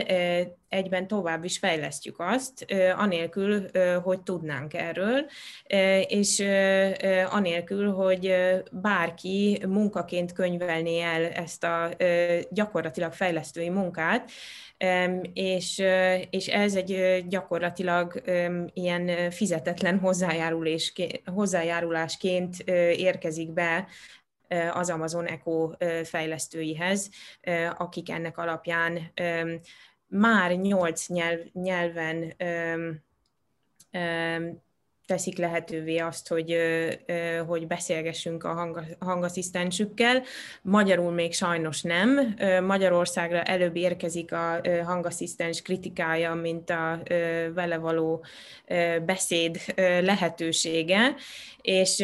egyben 0.70 1.08
tovább 1.08 1.44
is 1.44 1.58
fejlesztjük 1.58 2.16
azt, 2.20 2.66
anélkül, 2.96 3.70
hogy 4.04 4.22
tudnánk 4.22 4.74
erről, 4.74 5.26
és 6.08 6.44
anélkül, 7.30 7.92
hogy 7.92 8.36
bárki 8.72 9.62
munkaként 9.68 10.32
könyvelné 10.32 11.02
el 11.02 11.26
ezt 11.26 11.64
a 11.64 11.90
gyakorlatilag 12.50 13.14
fejlesztői 13.14 13.70
munkát, 13.70 14.32
és, 15.34 15.84
és 16.30 16.48
ez 16.48 16.76
egy 16.76 17.24
gyakorlatilag 17.28 18.22
ilyen 18.74 19.32
fizetetlen 19.32 20.02
hozzájárulásként 21.26 22.60
érkezik 22.96 23.52
be 23.52 23.88
az 24.74 24.90
Amazon 24.90 25.26
Echo 25.26 25.72
fejlesztőihez, 26.04 27.10
akik 27.78 28.10
ennek 28.10 28.38
alapján 28.38 29.14
már 30.08 30.52
nyolc 30.52 31.08
nyelv, 31.08 31.40
nyelven 31.54 32.36
teszik 35.08 35.38
lehetővé 35.38 35.98
azt, 35.98 36.28
hogy, 36.28 36.56
hogy 37.48 37.68
beszélgessünk 37.68 38.44
a 38.44 38.54
hang, 38.54 38.84
hangasszisztensükkel. 39.00 40.24
Magyarul 40.62 41.12
még 41.12 41.34
sajnos 41.34 41.82
nem. 41.82 42.36
Magyarországra 42.66 43.42
előbb 43.42 43.76
érkezik 43.76 44.32
a 44.32 44.62
hangasszisztens 44.86 45.62
kritikája, 45.62 46.34
mint 46.34 46.70
a 46.70 47.02
vele 47.54 47.78
való 47.78 48.26
beszéd 49.06 49.58
lehetősége, 50.02 51.16
és 51.62 52.00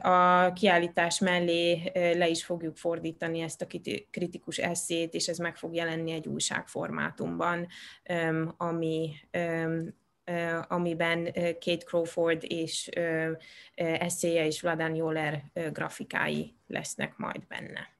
a 0.00 0.52
kiállítás 0.52 1.18
mellé 1.18 1.90
le 1.94 2.28
is 2.28 2.44
fogjuk 2.44 2.76
fordítani 2.76 3.40
ezt 3.40 3.62
a 3.62 3.66
kritikus 4.10 4.58
eszét, 4.58 5.14
és 5.14 5.26
ez 5.26 5.38
meg 5.38 5.56
fog 5.56 5.74
jelenni 5.74 6.12
egy 6.12 6.26
újságformátumban, 6.26 7.66
ami 8.56 9.10
amiben 10.68 11.24
Kate 11.34 11.84
Crawford 11.84 12.42
és 12.46 12.88
eszéje 13.74 14.46
és 14.46 14.60
Vladan 14.60 14.94
Joler 14.94 15.44
grafikái 15.72 16.54
lesznek 16.66 17.16
majd 17.16 17.46
benne. 17.46 17.98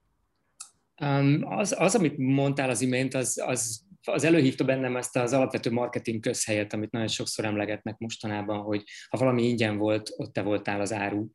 Az, 1.45 1.75
az, 1.79 1.95
amit 1.95 2.19
mondtál 2.19 2.71
az 2.71 2.81
imént, 2.81 3.15
az, 3.15 3.43
az, 3.47 3.83
az 4.07 4.25
előhívta 4.25 4.65
bennem 4.65 4.97
ezt 4.97 5.17
az 5.17 5.33
alapvető 5.33 5.71
marketing 5.71 6.21
közhelyet, 6.21 6.73
amit 6.73 6.91
nagyon 6.91 7.09
sokszor 7.09 7.45
emlegetnek 7.45 7.99
mostanában, 7.99 8.61
hogy 8.61 8.85
ha 9.09 9.19
valami 9.19 9.49
ingyen 9.49 9.77
volt, 9.77 10.11
ott 10.17 10.33
te 10.33 10.43
voltál 10.43 10.81
az 10.81 10.93
áru. 10.93 11.27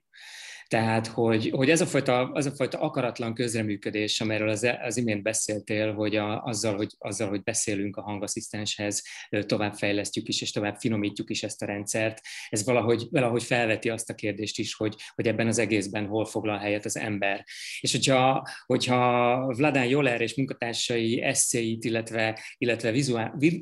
Tehát, 0.68 1.08
hogy, 1.08 1.50
hogy 1.50 1.70
ez, 1.70 1.82
a 1.82 1.86
fajta, 1.86 2.32
az 2.32 2.46
a 2.46 2.52
fajta 2.52 2.80
akaratlan 2.80 3.34
közreműködés, 3.34 4.22
amiről 4.22 4.50
az, 4.50 4.68
az 4.82 4.98
imént 4.98 5.24
beszéltél, 5.24 5.94
hogy 5.94 6.16
a, 6.16 6.44
azzal, 6.44 6.76
hogy, 6.76 6.92
azzal, 6.98 7.30
hogy 7.30 7.44
beszélünk 7.44 7.98
a 7.98 8.02
hangasszisztenshez, 8.02 9.04
továbbfejlesztjük 9.46 10.28
is, 10.28 10.42
és 10.42 10.52
tovább 10.52 10.76
finomítjuk 10.80 11.30
is 11.30 11.44
ezt 11.44 11.62
a 11.62 11.66
rendszert, 11.66 12.22
ez 12.50 12.66
valahogy, 12.66 13.08
valahogy 13.10 13.44
felveti 13.44 13.90
azt 13.90 14.10
a 14.10 14.14
kérdést 14.16 14.60
is, 14.60 14.76
hogy, 14.76 14.96
hogy 15.16 15.28
ebben 15.28 15.48
az 15.48 15.58
egészben 15.58 16.08
hol 16.08 16.26
foglal 16.26 16.58
helyet 16.58 16.86
az 16.86 16.98
ember. 16.98 17.46
És 17.80 17.92
hogyha, 17.92 18.48
hogyha 18.66 19.54
Vladán 19.56 19.88
Joler 19.88 20.22
és 20.22 20.36
munkatársai 20.36 21.22
eszéit, 21.22 21.84
illetve, 21.84 22.40
illetve 22.58 22.92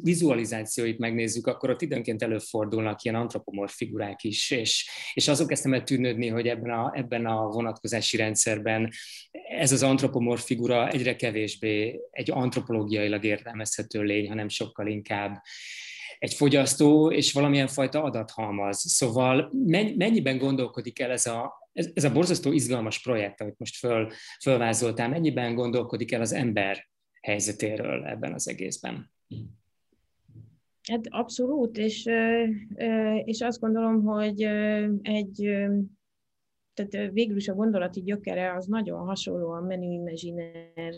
vizualizációit 0.02 0.98
megnézzük, 0.98 1.48
akkor 1.48 1.70
ott 1.70 1.82
időnként 1.82 2.24
előfordulnak 2.24 3.04
ilyen 3.04 3.16
antropomorf 3.16 3.76
figurák 3.76 4.24
is, 4.24 4.52
és, 4.52 4.90
és 5.14 5.28
azok 5.28 5.52
el 5.52 5.84
tűnődni, 5.84 6.28
hogy 6.28 6.48
ebben 6.48 6.72
a, 6.72 6.93
ebben 6.94 7.26
a 7.26 7.48
vonatkozási 7.48 8.18
rendszerben 8.18 8.90
ez 9.50 9.72
az 9.72 9.84
antropomorf 9.84 10.46
figura 10.46 10.90
egyre 10.90 11.16
kevésbé 11.16 12.00
egy 12.12 12.32
antropológiailag 12.32 13.24
értelmezhető 13.24 14.02
lény, 14.02 14.28
hanem 14.28 14.50
sokkal 14.50 14.88
inkább 14.88 15.42
egy 16.20 16.34
fogyasztó 16.34 17.12
és 17.12 17.34
valamilyen 17.34 17.68
fajta 17.68 18.04
adathalmaz. 18.04 18.80
Szóval 18.80 19.52
mennyiben 19.98 20.38
gondolkodik 20.38 21.00
el 21.00 21.12
ez 21.12 21.26
a, 21.26 21.54
ez, 21.74 21.90
ez 21.94 22.04
a 22.04 22.12
borzasztó 22.12 22.52
izgalmas 22.52 23.02
projekt, 23.02 23.42
amit 23.42 23.60
most 23.60 23.76
föl, 23.76 24.12
fölvázoltál, 24.42 25.10
mennyiben 25.10 25.56
gondolkodik 25.56 26.12
el 26.12 26.22
az 26.22 26.34
ember 26.34 26.88
helyzetéről 27.22 28.06
ebben 28.06 28.34
az 28.34 28.48
egészben? 28.48 29.12
Hát 30.90 31.02
abszolút, 31.10 31.78
és, 31.78 32.10
és 33.26 33.42
azt 33.42 33.60
gondolom, 33.60 34.04
hogy 34.04 34.42
egy 35.02 35.58
tehát 36.74 37.12
végül 37.12 37.36
is 37.36 37.48
a 37.48 37.54
gondolati 37.54 38.02
gyökere 38.02 38.54
az 38.54 38.66
nagyon 38.66 39.06
hasonló 39.06 39.52
a 39.52 39.62
menü 39.62 39.92
imaginer 39.92 40.94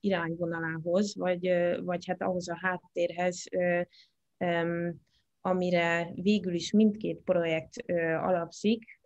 irányvonalához, 0.00 1.16
vagy, 1.16 1.50
vagy 1.84 2.06
hát 2.06 2.22
ahhoz 2.22 2.48
a 2.48 2.58
háttérhez, 2.60 3.44
amire 5.40 6.10
végül 6.14 6.54
is 6.54 6.72
mindkét 6.72 7.20
projekt 7.24 7.82
alapszik, 8.20 9.00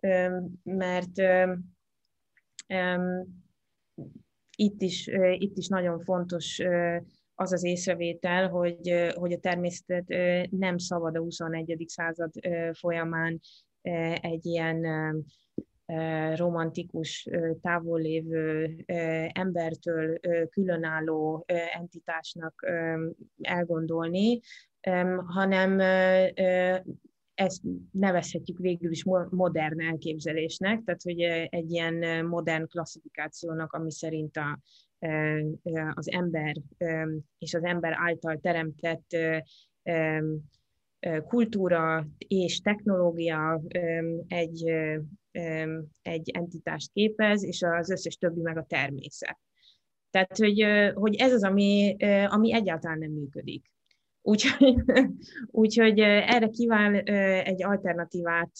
mert 0.63 1.21
itt 4.55 4.81
is, 4.81 5.07
itt 5.37 5.57
is 5.57 5.67
nagyon 5.67 5.99
fontos 5.99 6.61
az 7.35 7.53
az 7.53 7.63
észrevétel, 7.63 8.49
hogy, 8.49 9.11
hogy 9.13 9.33
a 9.33 9.39
természetet 9.39 10.49
nem 10.51 10.77
szabad 10.77 11.15
a 11.15 11.19
21. 11.19 11.83
század 11.87 12.31
folyamán 12.71 13.39
egy 14.21 14.45
ilyen 14.45 14.85
romantikus, 16.35 17.29
távollévő 17.61 18.75
embertől 19.31 20.19
különálló 20.49 21.45
entitásnak 21.73 22.67
elgondolni, 23.41 24.39
hanem 25.25 25.79
ezt 27.33 27.61
nevezhetjük 27.91 28.57
végül 28.57 28.91
is 28.91 29.03
modern 29.29 29.81
elképzelésnek, 29.81 30.81
tehát 30.83 31.01
hogy 31.01 31.21
egy 31.49 31.71
ilyen 31.71 32.25
modern 32.25 32.67
klasszifikációnak, 32.67 33.73
ami 33.73 33.91
szerint 33.91 34.37
a, 34.37 34.59
az 35.93 36.11
ember 36.11 36.55
és 37.37 37.53
az 37.53 37.63
ember 37.63 37.93
által 37.97 38.39
teremtett 38.39 39.15
kultúra 41.27 42.07
és 42.17 42.61
technológia 42.61 43.61
egy, 44.27 44.69
egy 46.01 46.29
entitást 46.29 46.91
képez, 46.91 47.43
és 47.43 47.61
az 47.61 47.89
összes 47.89 48.17
többi 48.17 48.41
meg 48.41 48.57
a 48.57 48.65
természet. 48.65 49.37
Tehát, 50.09 50.37
hogy, 50.37 50.65
hogy 50.93 51.15
ez 51.15 51.33
az, 51.33 51.43
ami, 51.43 51.95
ami 52.27 52.53
egyáltalán 52.53 52.97
nem 52.97 53.11
működik. 53.11 53.71
Úgyhogy, 54.25 54.75
úgyhogy 55.63 55.99
erre 55.99 56.47
kíván 56.47 56.95
egy 57.43 57.63
alternatívát, 57.63 58.51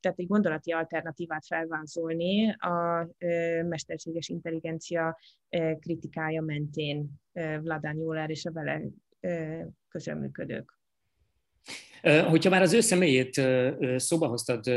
tehát 0.00 0.14
egy 0.18 0.26
gondolati 0.26 0.72
alternatívát 0.72 1.46
felvázolni 1.46 2.50
a 2.50 3.08
mesterséges 3.68 4.28
intelligencia 4.28 5.18
kritikája 5.80 6.42
mentén 6.42 7.10
Vladán 7.60 7.96
Jóler 7.96 8.30
és 8.30 8.44
a 8.44 8.52
vele 8.52 8.82
közreműködők. 9.88 10.81
Hogyha 12.02 12.50
már 12.50 12.62
az 12.62 12.72
ő 12.72 12.80
személyét 12.80 13.42
szóba 13.96 14.26
hoztad 14.26 14.70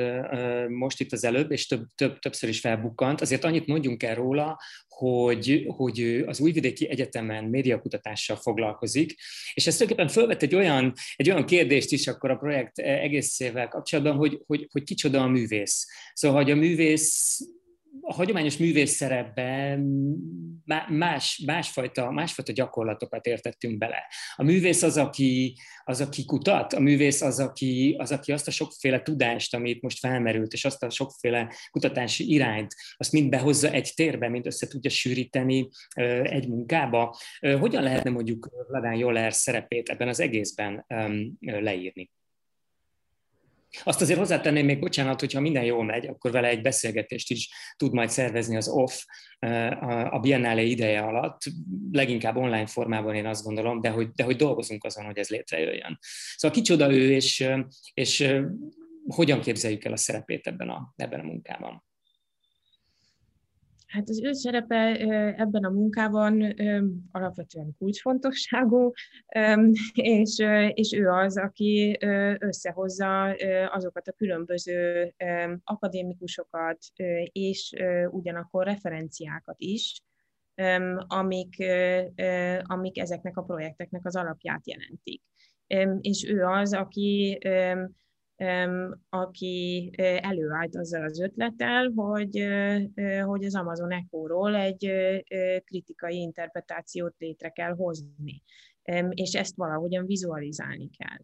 most 0.69 0.99
itt 0.99 1.11
az 1.11 1.23
előbb, 1.23 1.51
és 1.51 1.67
több, 1.67 1.85
több, 1.95 2.19
többször 2.19 2.49
is 2.49 2.59
felbukkant, 2.59 3.21
azért 3.21 3.43
annyit 3.43 3.67
mondjunk 3.67 4.03
el 4.03 4.15
róla, 4.15 4.59
hogy, 4.87 5.65
hogy 5.67 6.23
az 6.25 6.39
Újvidéki 6.39 6.89
Egyetemen 6.89 7.43
médiakutatással 7.43 8.35
foglalkozik, 8.35 9.15
és 9.53 9.67
ez 9.67 9.77
tulajdonképpen 9.77 10.13
felvett 10.13 10.41
egy 10.41 10.55
olyan, 10.55 10.93
egy 11.15 11.29
olyan 11.29 11.45
kérdést 11.45 11.91
is 11.91 12.07
akkor 12.07 12.29
a 12.29 12.35
projekt 12.35 12.79
egészével 12.79 13.67
kapcsolatban, 13.67 14.15
hogy, 14.15 14.41
hogy, 14.45 14.67
hogy 14.71 14.83
kicsoda 14.83 15.21
a 15.21 15.27
művész. 15.27 15.87
Szóval, 16.13 16.41
hogy 16.41 16.51
a 16.51 16.55
művész 16.55 17.39
a 18.01 18.13
hagyományos 18.13 18.57
művész 18.57 18.91
szerepben 18.91 19.79
más, 20.89 21.41
másfajta, 21.45 22.11
másfajta 22.11 22.51
gyakorlatokat 22.51 23.25
értettünk 23.25 23.77
bele. 23.77 24.07
A 24.35 24.43
művész 24.43 24.83
az, 24.83 24.97
aki, 24.97 25.55
az, 25.83 26.01
aki 26.01 26.25
kutat, 26.25 26.73
a 26.73 26.79
művész 26.79 27.21
az 27.21 27.39
aki, 27.39 27.95
az, 27.97 28.11
aki 28.11 28.31
azt 28.31 28.47
a 28.47 28.51
sokféle 28.51 29.01
tudást, 29.01 29.53
amit 29.53 29.81
most 29.81 29.99
felmerült, 29.99 30.53
és 30.53 30.65
azt 30.65 30.83
a 30.83 30.89
sokféle 30.89 31.53
kutatási 31.71 32.31
irányt, 32.31 32.75
azt 32.97 33.11
mind 33.11 33.29
behozza 33.29 33.71
egy 33.71 33.91
térbe, 33.95 34.29
mind 34.29 34.45
össze 34.45 34.67
tudja 34.67 34.89
sűríteni 34.89 35.69
egy 36.23 36.47
munkába. 36.47 37.17
Hogyan 37.59 37.83
lehetne 37.83 38.09
mondjuk 38.09 38.49
Vladán 38.67 38.95
Joller 38.95 39.33
szerepét 39.33 39.89
ebben 39.89 40.07
az 40.07 40.19
egészben 40.19 40.85
leírni? 41.39 42.11
Azt 43.83 44.01
azért 44.01 44.19
hozzátenném 44.19 44.65
még, 44.65 44.79
bocsánat, 44.79 45.19
hogyha 45.19 45.39
minden 45.39 45.63
jól 45.63 45.83
megy, 45.83 46.07
akkor 46.07 46.31
vele 46.31 46.47
egy 46.47 46.61
beszélgetést 46.61 47.31
is 47.31 47.49
tud 47.77 47.93
majd 47.93 48.09
szervezni 48.09 48.55
az 48.55 48.67
OFF 48.67 49.03
a 50.09 50.19
Biennale 50.19 50.61
ideje 50.61 50.99
alatt, 50.99 51.41
leginkább 51.91 52.35
online 52.35 52.65
formában 52.65 53.15
én 53.15 53.25
azt 53.25 53.43
gondolom, 53.43 53.81
de 53.81 53.89
hogy, 53.89 54.09
de 54.11 54.23
hogy 54.23 54.35
dolgozunk 54.35 54.83
azon, 54.83 55.05
hogy 55.05 55.17
ez 55.17 55.29
létrejöjjön. 55.29 55.97
Szóval 56.35 56.57
kicsoda 56.57 56.91
ő, 56.91 57.11
és, 57.11 57.49
és 57.93 58.33
hogyan 59.07 59.41
képzeljük 59.41 59.83
el 59.83 59.91
a 59.91 59.97
szerepét 59.97 60.47
ebben 60.47 60.69
a, 60.69 60.93
ebben 60.95 61.19
a 61.19 61.23
munkában? 61.23 61.83
Hát 63.95 64.09
az 64.09 64.23
ő 64.23 64.31
szerepe 64.31 64.97
ebben 65.37 65.63
a 65.63 65.69
munkában 65.69 66.53
alapvetően 67.11 67.75
kulcsfontosságú, 67.77 68.91
és, 69.93 70.43
és 70.73 70.93
ő 70.93 71.09
az, 71.09 71.37
aki 71.37 71.97
összehozza 72.39 73.35
azokat 73.71 74.07
a 74.07 74.11
különböző 74.11 75.13
akadémikusokat, 75.63 76.77
és 77.31 77.73
ugyanakkor 78.09 78.65
referenciákat 78.65 79.55
is, 79.57 80.01
amik, 81.07 81.55
amik 82.61 82.99
ezeknek 82.99 83.37
a 83.37 83.43
projekteknek 83.43 84.05
az 84.05 84.15
alapját 84.15 84.67
jelentik. 84.67 85.21
És 86.01 86.25
ő 86.29 86.43
az, 86.43 86.73
aki 86.73 87.39
aki 89.09 89.91
előállt 90.21 90.75
azzal 90.75 91.03
az 91.03 91.19
ötlettel, 91.19 91.91
hogy, 91.95 92.47
hogy 93.23 93.43
az 93.43 93.55
Amazon 93.55 93.91
Echo-ról 93.91 94.55
egy 94.55 94.91
kritikai 95.63 96.15
interpretációt 96.15 97.15
létre 97.17 97.49
kell 97.49 97.75
hozni, 97.75 98.43
és 99.09 99.33
ezt 99.33 99.55
valahogyan 99.55 100.05
vizualizálni 100.05 100.89
kell. 100.89 101.19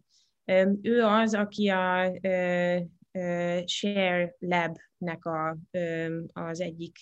Ő 0.82 1.02
az, 1.02 1.34
aki 1.34 1.68
a 1.68 2.12
Share 3.64 4.34
Lab-nek 4.38 5.24
a, 5.24 5.56
az 6.32 6.60
egyik 6.60 6.98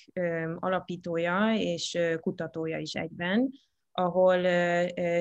alapítója 0.54 1.54
és 1.56 1.98
kutatója 2.20 2.78
is 2.78 2.94
egyben, 2.94 3.50
ahol 3.92 4.44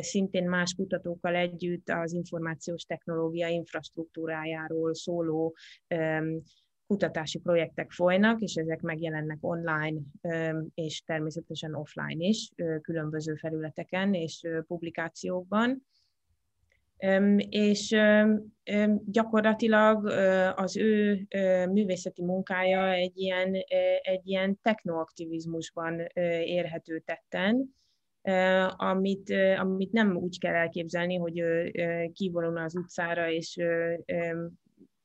szintén 0.02 0.50
más 0.50 0.74
kutatókkal 0.74 1.36
együtt 1.36 1.90
az 1.90 2.14
információs 2.14 2.84
technológia 2.84 3.48
infrastruktúrájáról 3.48 4.94
szóló 4.94 5.56
kutatási 6.88 7.40
projektek 7.40 7.92
folynak, 7.92 8.42
és 8.42 8.54
ezek 8.56 8.82
megjelennek 8.82 9.38
online 9.42 10.00
és 10.74 11.02
természetesen 11.02 11.76
offline 11.76 12.26
is, 12.26 12.50
különböző 12.82 13.36
felületeken 13.36 14.14
és 14.14 14.48
publikációkban. 14.68 15.88
És 17.50 17.96
gyakorlatilag 19.06 20.06
az 20.56 20.78
ő 20.78 21.28
művészeti 21.72 22.24
munkája 22.24 22.92
egy 22.92 23.18
ilyen, 23.18 23.54
egy 24.02 24.28
ilyen 24.28 24.60
technoaktivizmusban 24.62 26.00
érhető 26.44 27.00
tetten, 27.00 27.78
amit, 28.76 29.34
amit 29.58 29.92
nem 29.92 30.16
úgy 30.18 30.40
kell 30.40 30.54
elképzelni, 30.54 31.16
hogy 31.16 31.44
kivonul 32.14 32.58
az 32.58 32.76
utcára, 32.76 33.30
és 33.30 33.58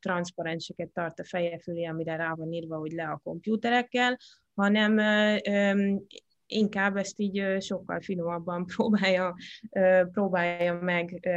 transzparenseket 0.01 0.89
tart 0.89 1.21
a 1.21 1.25
feje 1.25 1.59
fölé, 1.59 1.85
amire 1.85 2.17
rá 2.17 2.35
van 2.35 2.53
írva, 2.53 2.77
hogy 2.77 2.93
le 2.93 3.05
a 3.05 3.21
kompjúterekkel, 3.23 4.19
hanem 4.55 4.99
inkább 6.47 6.97
ezt 6.97 7.21
így 7.21 7.63
sokkal 7.63 8.01
finomabban 8.01 8.67
próbálja, 8.77 9.35
próbálja 10.11 10.75
meg 10.81 11.29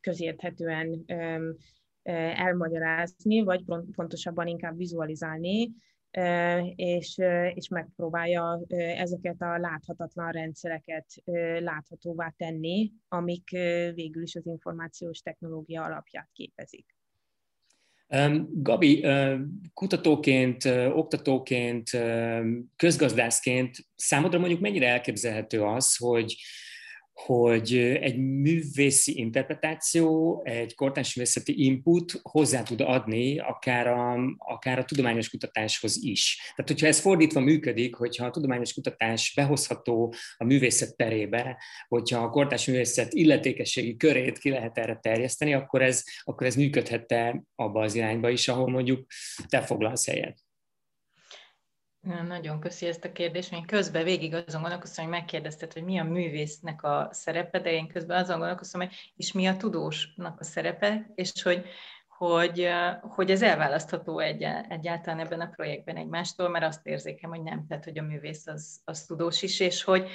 közérthetően 0.00 1.04
elmagyarázni, 2.34 3.40
vagy 3.40 3.64
pontosabban 3.94 4.46
inkább 4.46 4.76
vizualizálni, 4.76 5.70
és, 6.74 7.18
és 7.54 7.68
megpróbálja 7.68 8.60
ezeket 8.76 9.42
a 9.42 9.58
láthatatlan 9.58 10.30
rendszereket 10.30 11.06
láthatóvá 11.58 12.34
tenni, 12.36 12.92
amik 13.08 13.50
végül 13.94 14.22
is 14.22 14.34
az 14.34 14.46
információs 14.46 15.18
technológia 15.20 15.84
alapját 15.84 16.28
képezik. 16.32 16.86
Gabi, 18.52 19.06
kutatóként, 19.74 20.64
oktatóként, 20.94 21.90
közgazdászként 22.76 23.76
számodra 23.96 24.38
mondjuk 24.38 24.60
mennyire 24.60 24.88
elképzelhető 24.88 25.62
az, 25.62 25.96
hogy 25.96 26.36
hogy 27.26 27.76
egy 27.76 28.18
művészi 28.18 29.18
interpretáció, 29.18 30.40
egy 30.44 30.74
kortárs 30.74 31.14
művészeti 31.14 31.64
input 31.64 32.20
hozzá 32.22 32.62
tud 32.62 32.80
adni 32.80 33.38
akár 33.38 33.86
a, 33.86 34.18
akár 34.38 34.78
a 34.78 34.84
tudományos 34.84 35.30
kutatáshoz 35.30 36.02
is. 36.02 36.36
Tehát, 36.56 36.70
hogyha 36.70 36.86
ez 36.86 37.00
fordítva 37.00 37.40
működik, 37.40 37.94
hogyha 37.94 38.26
a 38.26 38.30
tudományos 38.30 38.72
kutatás 38.72 39.32
behozható 39.36 40.14
a 40.36 40.44
művészet 40.44 40.96
terébe, 40.96 41.62
hogyha 41.88 42.22
a 42.22 42.30
kortárs 42.30 42.66
művészet 42.66 43.12
illetékességi 43.12 43.96
körét 43.96 44.38
ki 44.38 44.50
lehet 44.50 44.78
erre 44.78 44.98
terjeszteni, 45.02 45.54
akkor 45.54 45.82
ez, 45.82 46.04
akkor 46.22 46.46
ez 46.46 46.56
működhette 46.56 47.44
abba 47.54 47.82
az 47.82 47.94
irányba 47.94 48.30
is, 48.30 48.48
ahol 48.48 48.70
mondjuk 48.70 49.06
te 49.48 49.60
foglalsz 49.60 50.06
helyet. 50.06 50.38
Nagyon 52.00 52.60
köszi 52.60 52.86
ezt 52.86 53.04
a 53.04 53.12
kérdést. 53.12 53.52
Én 53.52 53.66
közben 53.66 54.04
végig 54.04 54.34
azon 54.34 54.60
gondolkoztam, 54.60 55.04
hogy 55.04 55.12
megkérdezted, 55.12 55.72
hogy 55.72 55.84
mi 55.84 55.98
a 55.98 56.04
művésznek 56.04 56.82
a 56.82 57.08
szerepe, 57.12 57.60
de 57.60 57.72
én 57.72 57.88
közben 57.88 58.22
azon 58.22 58.38
gondolkoztam, 58.38 58.80
hogy 58.80 59.12
és 59.16 59.32
mi 59.32 59.46
a 59.46 59.56
tudósnak 59.56 60.40
a 60.40 60.44
szerepe, 60.44 61.10
és 61.14 61.42
hogy, 61.42 61.64
hogy, 62.08 62.68
hogy 63.00 63.30
ez 63.30 63.42
elválasztható 63.42 64.18
egy, 64.18 64.42
egyáltalán 64.68 65.20
ebben 65.20 65.40
a 65.40 65.50
projektben 65.56 65.96
egymástól, 65.96 66.48
mert 66.48 66.64
azt 66.64 66.86
érzékem, 66.86 67.30
hogy 67.30 67.42
nem, 67.42 67.66
tehát 67.66 67.84
hogy 67.84 67.98
a 67.98 68.02
művész 68.02 68.46
az, 68.46 68.80
az 68.84 69.04
tudós 69.04 69.42
is, 69.42 69.60
és 69.60 69.82
hogy, 69.82 70.08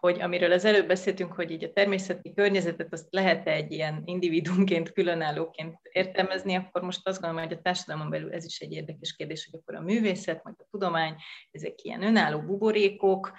hogy 0.00 0.20
amiről 0.20 0.52
az 0.52 0.64
előbb 0.64 0.86
beszéltünk, 0.86 1.32
hogy 1.32 1.50
így 1.50 1.64
a 1.64 1.72
természeti 1.72 2.32
környezetet 2.34 2.92
azt 2.92 3.06
lehet 3.10 3.48
egy 3.48 3.72
ilyen 3.72 4.02
individumként, 4.04 4.92
különállóként 4.92 5.78
értelmezni, 5.82 6.54
akkor 6.54 6.82
most 6.82 7.08
azt 7.08 7.20
gondolom, 7.20 7.48
hogy 7.48 7.56
a 7.56 7.60
társadalmon 7.62 8.10
belül 8.10 8.32
ez 8.32 8.44
is 8.44 8.60
egy 8.60 8.72
érdekes 8.72 9.16
kérdés, 9.16 9.48
hogy 9.50 9.60
akkor 9.60 9.74
a 9.74 9.84
művészet, 9.84 10.44
majd 10.44 10.56
a 10.58 10.66
tudomány, 10.70 11.14
ezek 11.50 11.82
ilyen 11.82 12.02
önálló 12.02 12.40
buborékok, 12.40 13.32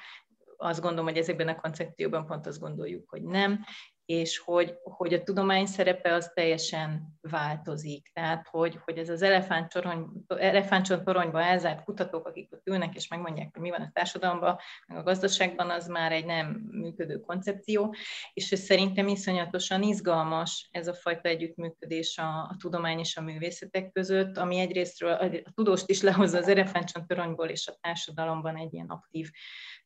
azt 0.57 0.81
gondolom, 0.81 1.05
hogy 1.05 1.17
ezekben 1.17 1.47
a 1.47 1.61
koncepcióban 1.61 2.25
pont 2.25 2.47
azt 2.47 2.59
gondoljuk, 2.59 3.09
hogy 3.09 3.23
nem, 3.23 3.65
és 4.11 4.37
hogy, 4.37 4.77
hogy 4.83 5.13
a 5.13 5.23
tudomány 5.23 5.65
szerepe 5.65 6.13
az 6.13 6.31
teljesen 6.33 7.17
változik. 7.21 8.11
Tehát, 8.13 8.47
hogy, 8.47 8.79
hogy 8.85 8.97
ez 8.97 9.09
az 9.09 9.21
elefántcsont 9.21 11.03
toronyba 11.03 11.41
elzárt 11.41 11.83
kutatók, 11.83 12.27
akik 12.27 12.53
ott 12.53 12.67
ülnek 12.67 12.95
és 12.95 13.07
megmondják, 13.07 13.49
hogy 13.53 13.61
mi 13.61 13.69
van 13.69 13.81
a 13.81 13.91
társadalomban, 13.93 14.57
meg 14.87 14.97
a 14.97 15.03
gazdaságban, 15.03 15.69
az 15.69 15.87
már 15.87 16.11
egy 16.11 16.25
nem 16.25 16.47
működő 16.71 17.19
koncepció, 17.19 17.95
és 18.33 18.51
ez 18.51 18.59
szerintem 18.59 19.07
iszonyatosan 19.07 19.83
izgalmas 19.83 20.69
ez 20.71 20.87
a 20.87 20.93
fajta 20.93 21.29
együttműködés 21.29 22.17
a, 22.17 22.41
a 22.41 22.55
tudomány 22.59 22.99
és 22.99 23.17
a 23.17 23.21
művészetek 23.21 23.91
között, 23.91 24.37
ami 24.37 24.59
egyrésztről 24.59 25.11
a, 25.11 25.25
a 25.25 25.51
tudóst 25.55 25.89
is 25.89 26.01
lehozza 26.01 26.37
az 26.37 26.47
elefántcsont 26.47 27.07
toronyból, 27.07 27.47
és 27.47 27.67
a 27.67 27.77
társadalomban 27.81 28.57
egy 28.57 28.73
ilyen 28.73 28.87
aktív 28.87 29.29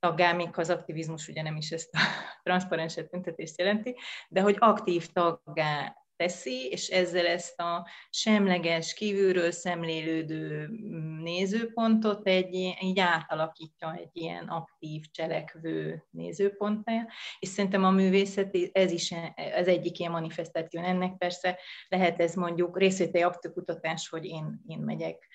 taggá, 0.05 0.33
még 0.33 0.49
az 0.53 0.69
aktivizmus 0.69 1.27
ugye 1.27 1.41
nem 1.41 1.55
is 1.55 1.71
ezt 1.71 1.89
a 1.93 1.99
transzparens 2.43 2.93
tüntetést 2.93 3.59
jelenti, 3.59 3.95
de 4.29 4.41
hogy 4.41 4.55
aktív 4.59 5.11
taggá 5.11 5.95
teszi, 6.15 6.67
és 6.69 6.87
ezzel 6.87 7.25
ezt 7.25 7.59
a 7.59 7.87
semleges, 8.09 8.93
kívülről 8.93 9.51
szemlélődő 9.51 10.69
nézőpontot 11.21 12.27
egy, 12.27 12.53
így 12.81 12.99
átalakítja 12.99 13.93
egy 13.93 14.09
ilyen 14.13 14.47
aktív, 14.47 15.03
cselekvő 15.11 16.03
nézőponttá, 16.09 17.07
és 17.39 17.47
szerintem 17.47 17.83
a 17.83 17.91
művészet 17.91 18.57
ez 18.71 18.91
is 18.91 19.13
az 19.55 19.67
egyik 19.67 19.99
ilyen 19.99 20.11
manifestáció. 20.11 20.81
Ennek 20.81 21.17
persze 21.17 21.59
lehet 21.87 22.19
ez 22.19 22.35
mondjuk 22.35 22.77
részvételi 22.77 23.23
aktokutatás, 23.23 24.09
hogy 24.09 24.25
én, 24.25 24.61
én 24.67 24.79
megyek 24.79 25.27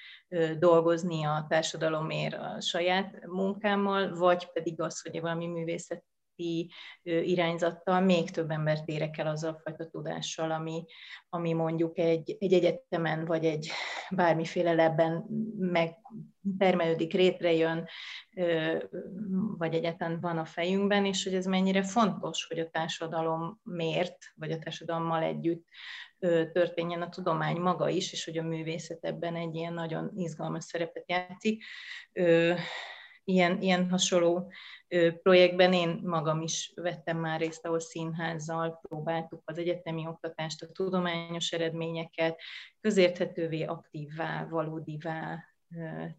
dolgozni 0.59 1.25
a 1.25 1.47
társadalomért 1.49 2.35
a 2.35 2.61
saját 2.61 3.27
munkámmal, 3.27 4.15
vagy 4.17 4.53
pedig 4.53 4.81
az, 4.81 5.01
hogy 5.01 5.21
valami 5.21 5.47
művészet 5.47 6.05
irányzattal 7.03 8.01
még 8.01 8.31
több 8.31 8.51
embert 8.51 8.89
érek 8.89 9.19
el 9.19 9.27
azzal 9.27 9.55
a 9.55 9.61
fajta 9.65 9.89
tudással, 9.89 10.51
ami, 10.51 10.85
ami 11.29 11.53
mondjuk 11.53 11.99
egy, 11.99 12.37
egy 12.39 12.53
egyetemen 12.53 13.25
vagy 13.25 13.45
egy 13.45 13.71
bármiféle 14.11 14.73
lebben 14.73 15.25
meg 15.59 15.97
termelődik, 16.59 17.13
rétrejön, 17.13 17.89
vagy 19.59 19.75
egyáltalán 19.75 20.21
van 20.21 20.39
a 20.39 20.45
fejünkben, 20.45 21.05
és 21.05 21.25
hogy 21.25 21.35
ez 21.35 21.47
mennyire 21.47 21.83
fontos, 21.83 22.47
hogy 22.47 22.59
a 22.59 22.71
társadalom 22.71 23.61
miért, 23.63 24.17
vagy 24.35 24.53
a 24.53 24.59
társadalommal 24.59 25.23
együtt 25.23 25.67
történjen 26.53 27.03
a 27.03 27.09
tudomány 27.09 27.57
maga 27.57 27.89
is, 27.89 28.13
és 28.13 28.25
hogy 28.25 28.39
a 28.39 28.43
művészet 28.43 29.05
ebben 29.05 29.37
egy 29.37 29.55
ilyen 29.55 29.73
nagyon 29.73 30.11
izgalmas 30.15 30.65
szerepet 30.65 31.11
játszik. 31.11 31.65
Ilyen, 33.25 33.61
ilyen 33.61 33.91
hasonló 33.91 34.53
projektben 35.23 35.73
én 35.73 36.01
magam 36.03 36.41
is 36.41 36.73
vettem 36.75 37.19
már 37.19 37.41
részt, 37.41 37.67
ahol 37.67 37.81
színházzal 37.81 38.79
próbáltuk 38.89 39.43
az 39.45 39.59
egyetemi 39.59 40.07
oktatást, 40.07 40.63
a 40.63 40.73
tudományos 40.73 41.53
eredményeket 41.53 42.41
közérthetővé, 42.81 43.63
aktívvá, 43.63 44.47
valódivá 44.51 45.45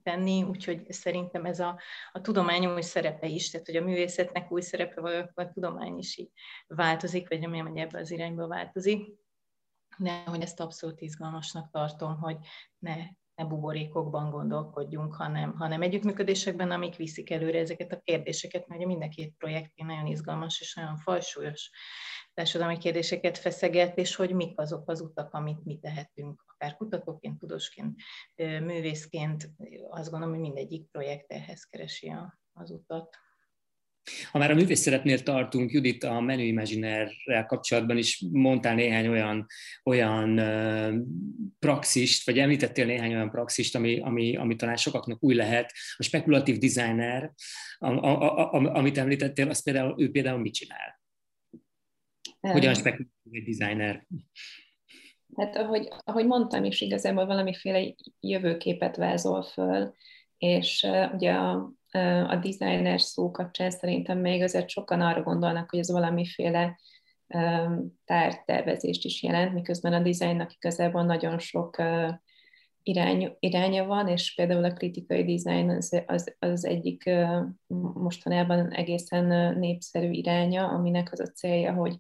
tenni, 0.04 0.44
úgyhogy 0.44 0.92
szerintem 0.92 1.46
ez 1.46 1.60
a, 1.60 1.80
a 2.12 2.22
tudomány 2.22 2.66
új 2.66 2.82
szerepe 2.82 3.28
is, 3.28 3.50
tehát 3.50 3.66
hogy 3.66 3.76
a 3.76 3.84
művészetnek 3.84 4.52
új 4.52 4.62
szerepe, 4.62 5.02
vagy 5.02 5.30
a 5.36 5.52
tudomány 5.52 5.98
is 5.98 6.18
így 6.18 6.32
változik, 6.68 7.30
vagy 7.30 7.42
remélem, 7.42 7.68
hogy 7.68 7.78
ebbe 7.78 8.00
az 8.00 8.12
irányba 8.12 8.48
változik. 8.48 9.20
De 9.98 10.24
hogy 10.24 10.42
ezt 10.42 10.60
abszolút 10.60 11.02
izgalmasnak 11.02 11.72
tartom, 11.72 12.18
hogy 12.20 12.38
ne, 12.78 12.96
ne 13.36 13.46
buborékokban 13.46 14.30
gondolkodjunk, 14.30 15.14
hanem, 15.14 15.56
hanem 15.56 15.82
együttműködésekben, 15.82 16.72
amik 16.72 16.96
viszik 16.96 17.30
előre 17.30 17.60
ezeket 17.60 17.92
a 17.92 18.00
kérdéseket, 18.00 18.68
mert 18.68 18.86
mind 18.86 19.04
a 19.04 19.08
két 19.08 19.34
projekt 19.38 19.72
nagyon 19.76 20.06
izgalmas 20.06 20.62
és 20.62 20.76
nagyon 20.76 20.98
fajsúlyos 20.98 21.70
társadalmi 22.34 22.78
kérdéseket 22.78 23.38
feszeget, 23.38 23.98
és 23.98 24.16
hogy 24.16 24.34
mik 24.34 24.60
azok 24.60 24.90
az 24.90 25.02
utak, 25.02 25.34
amit 25.34 25.64
mi 25.64 25.80
tehetünk, 25.80 26.44
akár 26.48 26.76
kutatóként, 26.78 27.40
tudósként, 27.40 27.96
művészként. 28.36 29.50
Azt 29.90 30.10
gondolom, 30.10 30.34
hogy 30.34 30.44
mindegyik 30.44 30.90
projekt 30.92 31.32
ehhez 31.32 31.64
keresi 31.64 32.14
az 32.54 32.72
utat. 32.72 33.18
Ha 34.32 34.38
már 34.38 34.52
a 34.52 34.56
művészetnél 34.56 35.24
tartunk, 35.24 35.72
Judit, 35.72 36.04
a 36.04 36.20
Menü 36.20 36.44
Imaginerrel 36.44 37.46
kapcsolatban 37.46 37.98
is 37.98 38.24
mondtál 38.32 38.76
néhány 38.76 39.08
olyan, 39.08 39.46
olyan 39.84 40.40
praxist, 41.60 42.26
vagy 42.26 42.40
említettél 42.40 42.86
néhány 42.86 43.14
olyan 43.14 43.30
praxist, 43.30 43.76
ami, 43.76 44.00
ami, 44.00 44.36
ami 44.36 44.56
talán 44.56 44.76
sokaknak 44.76 45.24
új 45.24 45.36
lehet. 45.36 45.74
A 45.98 46.04
spekulatív 46.04 46.58
designer, 46.58 47.32
a, 47.78 47.88
a, 47.88 48.52
a, 48.54 48.76
amit 48.76 48.98
említettél, 48.98 49.50
az 49.50 49.64
például, 49.64 49.96
ő 50.02 50.12
például 50.12 50.40
mit 50.40 50.54
csinál? 50.54 51.02
Hogyan 52.40 52.74
spekulatív 52.74 53.32
egy 53.32 53.44
designer? 53.44 54.08
Hát 55.36 55.56
ahogy, 55.56 55.88
ahogy 56.04 56.26
mondtam 56.26 56.64
is, 56.64 56.82
igazából 56.82 57.26
valamiféle 57.26 57.94
jövőképet 58.20 58.96
vázol 58.96 59.44
föl, 59.44 59.94
és 60.38 60.84
uh, 60.88 61.14
ugye 61.14 61.32
a, 61.32 61.74
a 62.28 62.36
designer 62.36 63.02
szó 63.02 63.32
kapcsán 63.32 63.70
szerintem 63.70 64.18
még 64.18 64.42
azért 64.42 64.70
sokan 64.70 65.02
arra 65.02 65.24
gondolnak, 65.24 65.70
hogy 65.70 65.80
ez 65.80 65.92
valamiféle 65.92 66.80
tártervezést 68.06 69.06
is 69.06 69.24
jelent, 69.24 69.54
miközben 69.54 69.94
a 69.94 70.00
designnak 70.00 70.54
igazából 70.54 71.04
nagyon 71.04 71.40
sok 71.40 71.78
irány, 72.84 73.36
iránya 73.40 73.86
van, 73.86 74.08
és 74.08 74.34
például 74.36 74.64
a 74.64 74.74
kritikai 74.74 75.36
design 75.36 75.70
az, 75.70 76.04
az, 76.06 76.36
az 76.40 76.66
egyik 76.66 77.10
mostanában 77.94 78.72
egészen 78.72 79.58
népszerű 79.58 80.10
iránya, 80.12 80.68
aminek 80.68 81.12
az 81.12 81.20
a 81.20 81.28
célja, 81.28 81.74
hogy 81.74 81.98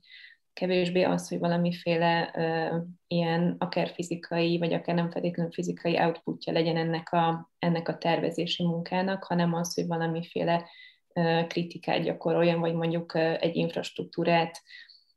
kevésbé 0.54 1.04
az, 1.04 1.28
hogy 1.28 1.40
valamiféle 1.40 2.32
uh, 2.36 2.82
ilyen 3.08 3.56
akár 3.60 3.90
fizikai, 3.90 4.58
vagy 4.58 4.74
akár 4.74 4.96
nem 4.96 5.12
feltétlenül 5.12 5.52
fizikai 5.52 6.00
outputja 6.00 6.54
legyen 6.54 6.78
ennek 6.78 7.12
a, 7.14 7.52
ennek 7.60 7.88
a 7.88 7.98
tervezési 7.98 8.64
munkának, 8.64 9.24
hanem 9.24 9.54
az, 9.54 9.74
hogy 9.74 9.88
valamiféle 9.88 10.66
uh, 11.14 11.48
kritikát 11.48 12.04
gyakoroljon, 12.04 12.60
vagy 12.60 12.74
mondjuk 12.74 13.14
uh, 13.14 13.38
egy 13.40 13.56
infrastruktúrát 13.56 14.62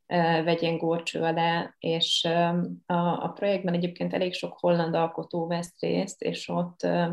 uh, 0.07 0.45
vegyen 0.45 0.77
górcső 0.77 1.21
alá, 1.21 1.75
és 1.79 2.27
uh, 2.29 2.65
a, 2.87 3.23
a 3.25 3.33
projektben 3.35 3.75
egyébként 3.75 4.15
elég 4.15 4.33
sok 4.33 4.59
holland 4.59 4.95
alkotó 4.95 5.47
vesz 5.47 5.81
részt, 5.81 6.23
és 6.23 6.49
ott 6.49 6.83
uh, 6.83 7.11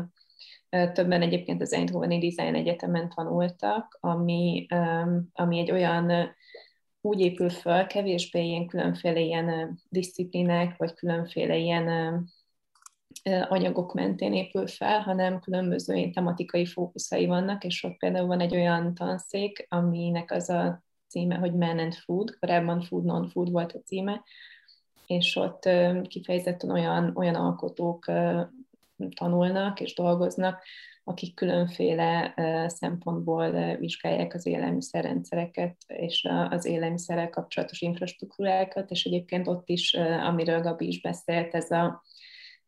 többen 0.92 1.22
egyébként 1.22 1.62
az 1.62 1.72
Eindhoveni 1.72 2.18
Design 2.18 2.54
Egyetemen 2.54 3.08
tanultak, 3.08 3.98
ami, 4.00 4.66
ami 5.32 5.58
egy 5.58 5.70
olyan 5.70 6.34
úgy 7.04 7.20
épül 7.20 7.50
föl, 7.50 7.86
kevésbé 7.86 8.44
ilyen 8.44 8.66
különféle 8.66 9.20
ilyen 9.20 9.78
disziplinek, 9.88 10.76
vagy 10.76 10.94
különféle 10.94 11.56
ilyen 11.56 11.88
anyagok 13.48 13.94
mentén 13.94 14.32
épül 14.32 14.66
fel, 14.66 15.00
hanem 15.00 15.40
különböző 15.40 15.94
ilyen 15.94 16.12
tematikai 16.12 16.66
fókuszai 16.66 17.26
vannak, 17.26 17.64
és 17.64 17.84
ott 17.84 17.96
például 17.96 18.26
van 18.26 18.40
egy 18.40 18.54
olyan 18.54 18.94
tanszék, 18.94 19.66
aminek 19.68 20.30
az 20.30 20.48
a 20.48 20.82
címe, 21.08 21.34
hogy 21.34 21.54
Man 21.54 21.78
and 21.78 21.94
Food, 21.94 22.36
korábban 22.40 22.80
Food 22.80 23.04
Non-Food 23.04 23.50
volt 23.50 23.72
a 23.72 23.80
címe, 23.84 24.24
és 25.06 25.36
ott 25.36 25.68
kifejezetten 26.08 26.70
olyan, 26.70 27.12
olyan 27.16 27.34
alkotók 27.34 28.04
tanulnak 29.14 29.80
és 29.80 29.94
dolgoznak, 29.94 30.62
akik 31.04 31.34
különféle 31.34 32.34
szempontból 32.66 33.76
vizsgálják 33.76 34.34
az 34.34 34.46
élelmiszerrendszereket 34.46 35.76
és 35.86 36.28
az 36.50 36.64
élelmiszerrel 36.64 37.30
kapcsolatos 37.30 37.80
infrastruktúrákat, 37.80 38.90
és 38.90 39.04
egyébként 39.04 39.48
ott 39.48 39.68
is, 39.68 39.94
amiről 40.24 40.60
Gabi 40.60 40.86
is 40.86 41.00
beszélt, 41.00 41.54
ez 41.54 41.70
a 41.70 42.02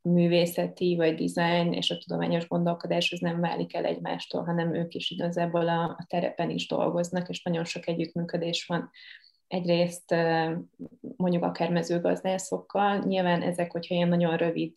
művészeti 0.03 0.97
vagy 0.97 1.25
design 1.25 1.73
és 1.73 1.91
a 1.91 1.99
tudományos 1.99 2.49
gondolkodás 2.49 3.13
az 3.13 3.21
nem 3.21 3.41
válik 3.41 3.75
el 3.75 3.85
egymástól, 3.85 4.45
hanem 4.45 4.75
ők 4.75 4.95
is 4.95 5.11
igazából 5.11 5.69
a, 5.69 5.83
a 5.83 6.05
terepen 6.09 6.51
is 6.51 6.67
dolgoznak, 6.67 7.29
és 7.29 7.43
nagyon 7.43 7.65
sok 7.65 7.89
együttműködés 7.89 8.67
van. 8.67 8.91
Egyrészt 9.47 10.15
mondjuk 11.17 11.43
akár 11.43 11.71
mezőgazdászokkal, 11.71 12.99
nyilván 12.99 13.43
ezek, 13.43 13.73
hogyha 13.73 13.95
ilyen 13.95 14.09
nagyon 14.09 14.37
rövid 14.37 14.73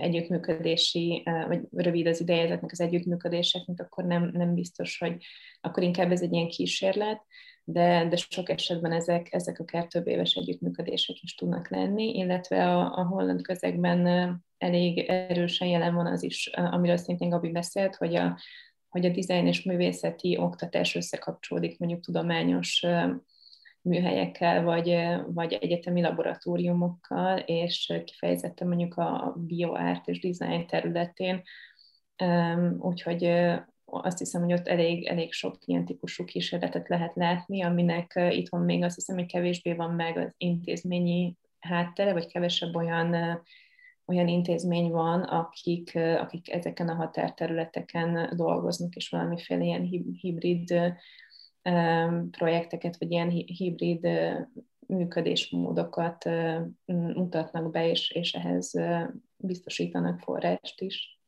együttműködési, 0.00 1.22
vagy 1.46 1.60
rövid 1.70 2.06
az 2.06 2.20
ideje 2.20 2.42
ezeknek 2.42 2.72
az 2.72 2.80
együttműködéseknek, 2.80 3.80
akkor 3.80 4.04
nem, 4.04 4.30
nem 4.32 4.54
biztos, 4.54 4.98
hogy 4.98 5.24
akkor 5.60 5.82
inkább 5.82 6.10
ez 6.10 6.22
egy 6.22 6.32
ilyen 6.32 6.48
kísérlet, 6.48 7.24
de, 7.64 8.06
de 8.08 8.16
sok 8.16 8.48
esetben 8.48 8.92
ezek, 8.92 9.32
ezek 9.32 9.58
akár 9.58 9.86
több 9.86 10.06
éves 10.06 10.34
együttműködések 10.34 11.22
is 11.22 11.34
tudnak 11.34 11.70
lenni, 11.70 12.16
illetve 12.16 12.68
a, 12.68 12.98
a 12.98 13.06
holland 13.06 13.42
közegben 13.42 14.06
elég 14.58 14.98
erősen 14.98 15.68
jelen 15.68 15.94
van 15.94 16.06
az 16.06 16.22
is, 16.22 16.46
amiről 16.46 16.96
szintén 16.96 17.28
Gabi 17.28 17.50
beszélt, 17.50 17.96
hogy 17.96 18.14
a, 18.14 18.38
hogy 18.88 19.06
a 19.06 19.10
dizájn 19.10 19.46
és 19.46 19.62
művészeti 19.62 20.36
oktatás 20.38 20.94
összekapcsolódik 20.94 21.78
mondjuk 21.78 22.00
tudományos 22.00 22.86
műhelyekkel, 23.82 24.62
vagy, 24.62 24.96
vagy 25.26 25.52
egyetemi 25.52 26.00
laboratóriumokkal, 26.00 27.38
és 27.38 27.92
kifejezetten 28.04 28.68
mondjuk 28.68 28.96
a 28.96 29.34
bioárt 29.36 30.08
és 30.08 30.20
design 30.20 30.66
területén. 30.66 31.42
Úgyhogy 32.78 33.24
azt 33.84 34.18
hiszem, 34.18 34.42
hogy 34.42 34.52
ott 34.52 34.68
elég, 34.68 35.06
elég 35.06 35.32
sok 35.32 35.56
ilyen 35.64 35.84
típusú 35.84 36.24
kísérletet 36.24 36.88
lehet 36.88 37.14
látni, 37.14 37.62
aminek 37.62 38.20
itthon 38.30 38.60
még 38.60 38.82
azt 38.82 38.94
hiszem, 38.94 39.16
hogy 39.16 39.26
kevésbé 39.26 39.72
van 39.72 39.94
meg 39.94 40.16
az 40.16 40.34
intézményi 40.36 41.36
háttere, 41.58 42.12
vagy 42.12 42.26
kevesebb 42.26 42.74
olyan 42.74 43.42
olyan 44.10 44.28
intézmény 44.28 44.90
van, 44.90 45.22
akik, 45.22 45.96
akik 45.96 46.52
ezeken 46.52 46.88
a 46.88 46.94
határterületeken 46.94 48.32
dolgoznak, 48.36 48.94
és 48.94 49.08
valamiféle 49.08 49.64
ilyen 49.64 49.82
hibrid 50.20 50.74
projekteket, 52.30 52.96
vagy 52.98 53.10
ilyen 53.10 53.28
hibrid 53.28 54.08
működésmódokat 54.86 56.24
mutatnak 57.14 57.70
be, 57.70 57.88
és, 57.88 58.10
és 58.10 58.32
ehhez 58.32 58.72
biztosítanak 59.36 60.20
forrást 60.20 60.80
is. 60.80 61.18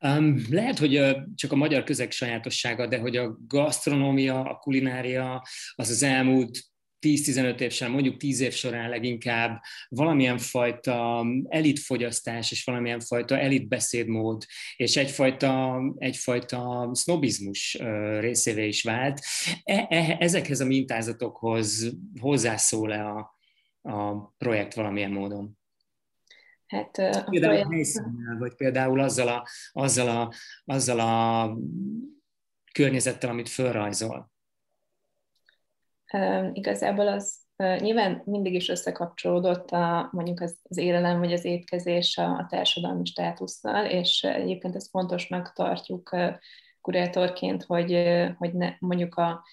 Um, 0.00 0.44
lehet, 0.50 0.78
hogy 0.78 1.16
csak 1.34 1.52
a 1.52 1.56
magyar 1.56 1.84
közeg 1.84 2.10
sajátossága, 2.10 2.86
de 2.86 2.98
hogy 2.98 3.16
a 3.16 3.38
gasztronómia, 3.46 4.40
a 4.40 4.58
kulinária 4.58 5.42
az 5.74 5.90
az 5.90 6.02
elmúlt 6.02 6.58
10-15 7.00 7.60
év 7.60 7.72
során, 7.72 7.92
mondjuk 7.92 8.16
10 8.16 8.40
év 8.40 8.52
során 8.52 8.88
leginkább 8.88 9.60
valamilyen 9.88 10.38
fajta 10.38 11.26
elitfogyasztás 11.48 12.50
és 12.50 12.64
valamilyen 12.64 13.00
fajta 13.00 13.38
elitbeszédmód 13.38 14.44
és 14.76 14.96
egyfajta, 14.96 15.80
egyfajta 15.96 16.90
sznobizmus 16.92 17.78
részévé 18.20 18.66
is 18.66 18.82
vált. 18.82 19.20
E, 19.64 19.86
e, 19.88 20.16
ezekhez 20.18 20.60
a 20.60 20.64
mintázatokhoz 20.64 21.96
hozzászól-e 22.20 23.06
a, 23.06 23.36
a 23.82 24.16
projekt 24.38 24.74
valamilyen 24.74 25.12
módon? 25.12 25.58
Hát, 26.66 26.98
a 26.98 27.26
például 27.30 27.60
projekt... 27.60 27.96
a 27.96 28.38
vagy 28.38 28.54
például 28.54 29.00
azzal 29.00 29.28
a, 29.28 29.46
azzal 29.72 30.08
a, 30.08 30.32
azzal 30.64 31.00
a 31.00 31.54
környezettel, 32.72 33.30
amit 33.30 33.48
fölrajzol. 33.48 34.30
Igazából 36.52 37.08
az, 37.08 37.46
Nyilván 37.78 38.22
mindig 38.24 38.54
is 38.54 38.68
összekapcsolódott 38.68 39.70
a, 39.70 40.08
mondjuk 40.12 40.40
az, 40.40 40.58
az 40.62 40.76
élelem 40.76 41.18
vagy 41.18 41.32
az 41.32 41.44
étkezés 41.44 42.16
a, 42.16 42.36
a 42.36 42.46
társadalmi 42.48 43.04
státusszal, 43.04 43.84
és 43.84 44.22
egyébként 44.22 44.74
ezt 44.74 44.90
fontosnak 44.90 45.52
tartjuk 45.52 46.16
kurátorként, 46.80 47.62
hogy, 47.62 48.08
hogy 48.36 48.54
ne, 48.54 48.72
mondjuk 48.78 49.14
a, 49.14 49.44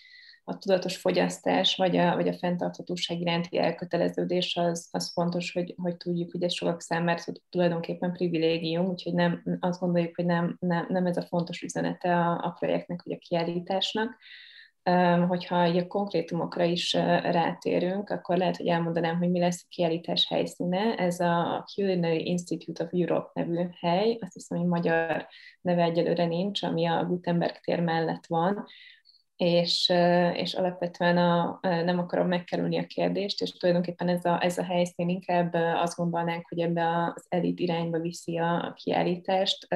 a 0.43 0.57
tudatos 0.57 0.97
fogyasztás, 0.97 1.75
vagy 1.75 1.97
a, 1.97 2.15
vagy 2.15 2.27
a 2.27 2.37
fenntarthatóság 2.37 3.19
iránti 3.19 3.57
elköteleződés 3.57 4.55
az, 4.55 4.87
az 4.91 5.11
fontos, 5.11 5.51
hogy, 5.51 5.73
hogy 5.77 5.97
tudjuk, 5.97 6.31
hogy 6.31 6.43
ez 6.43 6.53
sokak 6.53 6.81
számára 6.81 7.21
tulajdonképpen 7.49 8.13
privilégium, 8.13 8.85
úgyhogy 8.85 9.13
nem, 9.13 9.43
azt 9.59 9.79
gondoljuk, 9.79 10.15
hogy 10.15 10.25
nem, 10.25 10.57
nem, 10.59 10.85
nem 10.89 11.05
ez 11.05 11.17
a 11.17 11.25
fontos 11.25 11.61
üzenete 11.61 12.15
a, 12.15 12.31
a 12.43 12.55
projektnek, 12.59 13.03
vagy 13.03 13.13
a 13.13 13.27
kiállításnak. 13.27 14.17
Hogyha 15.27 15.63
a 15.63 15.87
konkrétumokra 15.87 16.63
is 16.63 16.93
rátérünk, 17.23 18.09
akkor 18.09 18.37
lehet, 18.37 18.57
hogy 18.57 18.67
elmondanám, 18.67 19.17
hogy 19.17 19.29
mi 19.29 19.39
lesz 19.39 19.61
a 19.63 19.67
kiállítás 19.69 20.27
helyszíne. 20.27 20.95
Ez 20.95 21.19
a 21.19 21.63
Culinary 21.73 22.27
Institute 22.27 22.83
of 22.83 22.89
Europe 22.91 23.29
nevű 23.33 23.69
hely, 23.79 24.17
azt 24.21 24.33
hiszem, 24.33 24.57
hogy 24.57 24.67
magyar 24.67 25.27
neve 25.61 25.83
egyelőre 25.83 26.25
nincs, 26.25 26.63
ami 26.63 26.85
a 26.85 27.05
Gutenberg 27.05 27.59
tér 27.59 27.79
mellett 27.79 28.25
van, 28.25 28.65
és, 29.35 29.93
és 30.33 30.53
alapvetően 30.53 31.17
a, 31.17 31.59
nem 31.61 31.99
akarom 31.99 32.27
megkerülni 32.27 32.77
a 32.77 32.85
kérdést, 32.85 33.41
és 33.41 33.51
tulajdonképpen 33.51 34.07
ez 34.07 34.25
a, 34.25 34.43
ez 34.43 34.57
a 34.57 34.63
helyszín 34.63 35.09
inkább 35.09 35.53
azt 35.53 35.97
gondolnánk, 35.97 36.47
hogy 36.49 36.59
ebbe 36.59 37.13
az 37.15 37.25
elit 37.29 37.59
irányba 37.59 37.99
viszi 37.99 38.37
a, 38.37 38.65
a 38.65 38.73
kiállítást. 38.73 39.67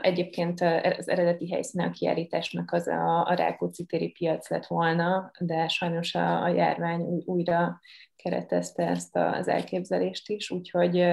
Egyébként 0.00 0.60
az 0.98 1.08
eredeti 1.08 1.50
helyszíne 1.52 1.84
a 1.84 1.90
kiállításnak 1.90 2.72
az 2.72 2.86
a, 2.86 3.26
a 3.26 3.34
Rákóczi 3.34 3.84
téri 3.84 4.08
piac 4.08 4.50
lett 4.50 4.66
volna, 4.66 5.30
de 5.38 5.68
sajnos 5.68 6.14
a, 6.14 6.42
a 6.42 6.48
járvány 6.48 7.22
újra 7.24 7.80
keretezte 8.16 8.86
ezt 8.86 9.16
az 9.16 9.48
elképzelést 9.48 10.30
is, 10.30 10.50
úgyhogy 10.50 11.06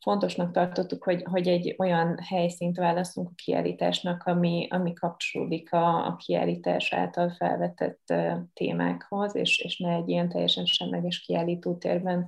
fontosnak 0.00 0.52
tartottuk, 0.52 1.04
hogy, 1.04 1.22
hogy 1.22 1.48
egy 1.48 1.74
olyan 1.78 2.18
helyszínt 2.22 2.76
választunk 2.76 3.28
a 3.28 3.34
kiállításnak, 3.44 4.22
ami, 4.22 4.66
ami 4.70 4.92
kapcsolódik 4.92 5.72
a, 5.72 6.06
a 6.06 6.16
kiállítás 6.16 6.92
által 6.92 7.30
felvetett 7.30 8.14
témákhoz, 8.52 9.36
és, 9.36 9.58
és 9.58 9.78
ne 9.78 9.94
egy 9.94 10.08
ilyen 10.08 10.28
teljesen 10.28 10.64
semleges 10.64 11.20
kiállítótérben 11.20 12.26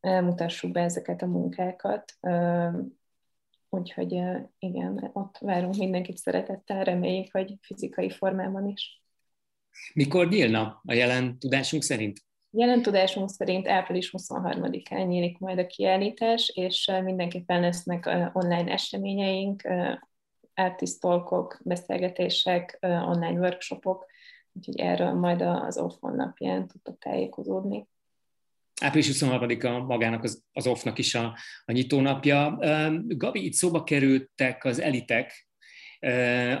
mutassuk 0.00 0.72
be 0.72 0.80
ezeket 0.80 1.22
a 1.22 1.26
munkákat. 1.26 2.04
Úgyhogy 3.74 4.22
igen, 4.58 5.10
ott 5.12 5.38
várunk 5.38 5.76
mindenkit 5.76 6.16
szeretettel, 6.16 6.84
reméljük, 6.84 7.32
hogy 7.32 7.54
fizikai 7.60 8.10
formában 8.10 8.68
is. 8.68 9.02
Mikor 9.94 10.28
nyílna 10.28 10.80
a 10.84 10.92
jelen 10.92 11.38
tudásunk 11.38 11.82
szerint? 11.82 12.20
Jelen 12.50 12.82
tudásunk 12.82 13.30
szerint 13.30 13.68
április 13.68 14.14
23-án 14.16 15.06
nyílik 15.06 15.38
majd 15.38 15.58
a 15.58 15.66
kiállítás, 15.66 16.48
és 16.54 16.92
mindenképpen 17.04 17.60
lesznek 17.60 18.06
online 18.32 18.72
eseményeink, 18.72 19.62
artistolkok, 20.54 21.58
beszélgetések, 21.64 22.78
online 22.80 23.38
workshopok, 23.38 24.06
úgyhogy 24.52 24.80
erről 24.80 25.12
majd 25.12 25.40
az 25.40 25.78
OFF 25.78 25.96
honlapján 26.00 26.66
tudtok 26.66 26.98
tájékozódni. 26.98 27.86
Április 28.80 29.10
23-a 29.12 29.84
magának 29.84 30.22
az, 30.22 30.42
az 30.52 30.66
off-nak 30.66 30.98
is 30.98 31.14
a, 31.14 31.38
a 31.64 31.72
nyitónapja. 31.72 32.58
Gabi, 33.06 33.44
itt 33.44 33.52
szóba 33.52 33.84
kerültek 33.84 34.64
az 34.64 34.80
elitek, 34.80 35.48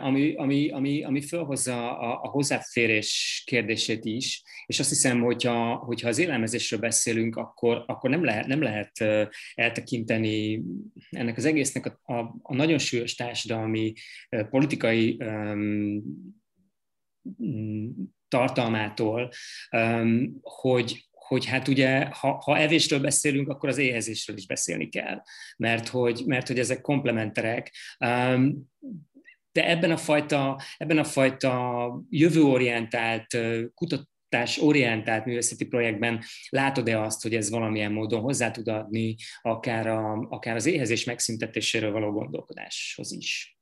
ami, 0.00 0.34
ami, 0.34 0.68
ami, 0.68 1.02
ami 1.02 1.20
felhozza 1.20 1.98
a, 1.98 2.20
a 2.22 2.28
hozzáférés 2.28 3.42
kérdését 3.46 4.04
is, 4.04 4.42
és 4.66 4.78
azt 4.78 4.88
hiszem, 4.88 5.20
hogyha, 5.20 5.74
hogyha 5.74 6.08
az 6.08 6.18
élelmezésről 6.18 6.80
beszélünk, 6.80 7.36
akkor, 7.36 7.84
akkor 7.86 8.10
nem, 8.10 8.24
lehet, 8.24 8.46
nem 8.46 8.62
lehet 8.62 8.90
eltekinteni 9.54 10.62
ennek 11.10 11.36
az 11.36 11.44
egésznek 11.44 11.86
a, 11.86 12.12
a, 12.12 12.36
a 12.42 12.54
nagyon 12.54 12.78
súlyos 12.78 13.14
társadalmi, 13.14 13.92
politikai 14.50 15.16
um, 15.20 16.02
tartalmától, 18.28 19.30
hogy, 20.40 21.08
hogy 21.26 21.44
hát 21.44 21.68
ugye, 21.68 22.04
ha, 22.04 22.40
ha 22.44 22.58
evésről 22.58 23.00
beszélünk, 23.00 23.48
akkor 23.48 23.68
az 23.68 23.78
éhezésről 23.78 24.36
is 24.36 24.46
beszélni 24.46 24.88
kell, 24.88 25.22
mert 25.56 25.88
hogy, 25.88 26.22
mert 26.26 26.46
hogy 26.46 26.58
ezek 26.58 26.80
komplementerek. 26.80 27.74
Um, 27.98 28.72
de 29.52 29.68
ebben 29.68 29.90
a 29.90 29.96
fajta, 29.96 30.60
ebben 30.76 30.98
a 30.98 31.04
fajta 31.04 32.04
jövőorientált, 32.08 33.38
kutatás 33.74 34.58
orientált 34.58 35.24
művészeti 35.24 35.66
projektben 35.66 36.22
látod-e 36.48 37.00
azt, 37.00 37.22
hogy 37.22 37.34
ez 37.34 37.50
valamilyen 37.50 37.92
módon 37.92 38.20
hozzá 38.20 38.50
tud 38.50 38.68
adni 38.68 39.16
akár, 39.42 39.86
a, 39.86 40.26
akár 40.30 40.56
az 40.56 40.66
éhezés 40.66 41.04
megszüntetéséről 41.04 41.92
való 41.92 42.10
gondolkodáshoz 42.10 43.12
is? 43.12 43.58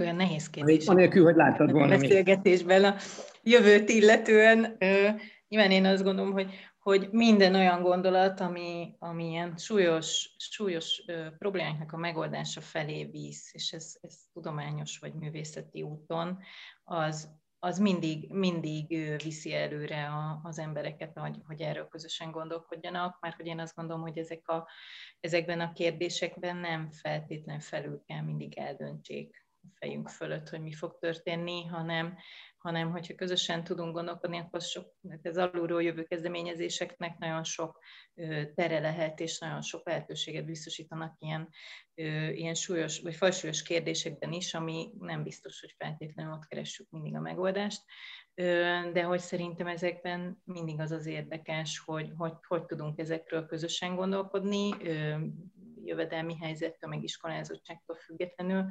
Olyan 0.00 0.16
nehéz 0.16 0.50
kérdés. 0.50 0.86
Anélkül, 0.86 1.24
hogy 1.24 1.36
láttad 1.36 1.70
volna. 1.70 1.94
A 1.94 1.98
beszélgetésben 1.98 2.84
a 2.84 2.96
jövőt 3.42 3.88
illetően, 3.88 4.76
nyilván 5.48 5.70
én 5.70 5.84
azt 5.84 6.02
gondolom, 6.02 6.32
hogy 6.32 6.50
hogy 6.88 7.08
minden 7.10 7.54
olyan 7.54 7.82
gondolat, 7.82 8.40
ami, 8.40 8.96
ami 8.98 9.28
ilyen 9.28 9.56
súlyos, 9.56 10.34
súlyos 10.36 11.02
ö, 11.06 11.26
problémáknak 11.38 11.92
a 11.92 11.96
megoldása 11.96 12.60
felé 12.60 13.04
visz, 13.04 13.54
és 13.54 13.72
ez, 13.72 13.96
ez 14.00 14.14
tudományos 14.32 14.98
vagy 14.98 15.14
művészeti 15.14 15.82
úton, 15.82 16.38
az, 16.84 17.30
az 17.58 17.78
mindig, 17.78 18.32
mindig 18.32 18.86
viszi 19.22 19.54
előre 19.54 20.06
a, 20.06 20.40
az 20.42 20.58
embereket, 20.58 21.18
hogy, 21.18 21.36
hogy 21.46 21.60
erről 21.60 21.88
közösen 21.88 22.30
gondolkodjanak, 22.30 23.20
mert 23.20 23.36
hogy 23.36 23.46
én 23.46 23.60
azt 23.60 23.74
gondolom, 23.74 24.02
hogy 24.02 24.18
ezek 24.18 24.48
a, 24.48 24.68
ezekben 25.20 25.60
a 25.60 25.72
kérdésekben 25.72 26.56
nem 26.56 26.90
feltétlen 26.90 27.60
felül 27.60 28.02
kell 28.06 28.22
mindig 28.22 28.58
eldöntsék 28.58 29.47
fejünk 29.74 30.08
fölött, 30.08 30.48
hogy 30.48 30.60
mi 30.60 30.72
fog 30.72 30.98
történni, 30.98 31.64
hanem, 31.64 32.16
hanem 32.56 32.90
hogyha 32.90 33.14
közösen 33.14 33.64
tudunk 33.64 33.94
gondolkodni, 33.94 34.38
akkor 34.38 34.60
sok, 34.60 34.94
ez 35.22 35.36
alulról 35.36 35.82
jövő 35.82 36.04
kezdeményezéseknek 36.04 37.18
nagyon 37.18 37.44
sok 37.44 37.78
tere 38.54 38.78
lehet, 38.78 39.20
és 39.20 39.38
nagyon 39.38 39.62
sok 39.62 39.86
lehetőséget 39.86 40.44
biztosítanak 40.44 41.16
ilyen, 41.18 41.48
ilyen 42.34 42.54
súlyos, 42.54 43.00
vagy 43.00 43.14
fajsúlyos 43.14 43.62
kérdésekben 43.62 44.32
is, 44.32 44.54
ami 44.54 44.90
nem 44.98 45.22
biztos, 45.22 45.60
hogy 45.60 45.74
feltétlenül 45.78 46.32
ott 46.32 46.46
keressük 46.46 46.90
mindig 46.90 47.16
a 47.16 47.20
megoldást, 47.20 47.82
de 48.92 49.02
hogy 49.02 49.20
szerintem 49.20 49.66
ezekben 49.66 50.42
mindig 50.44 50.80
az 50.80 50.90
az 50.90 51.06
érdekes, 51.06 51.78
hogy 51.78 52.12
hogy, 52.16 52.32
hogy 52.46 52.64
tudunk 52.64 52.98
ezekről 52.98 53.46
közösen 53.46 53.96
gondolkodni, 53.96 54.70
jövedelmi 55.88 56.36
helyzettől, 56.36 56.90
meg 56.90 57.02
iskolázottságtól 57.02 57.96
függetlenül, 57.96 58.66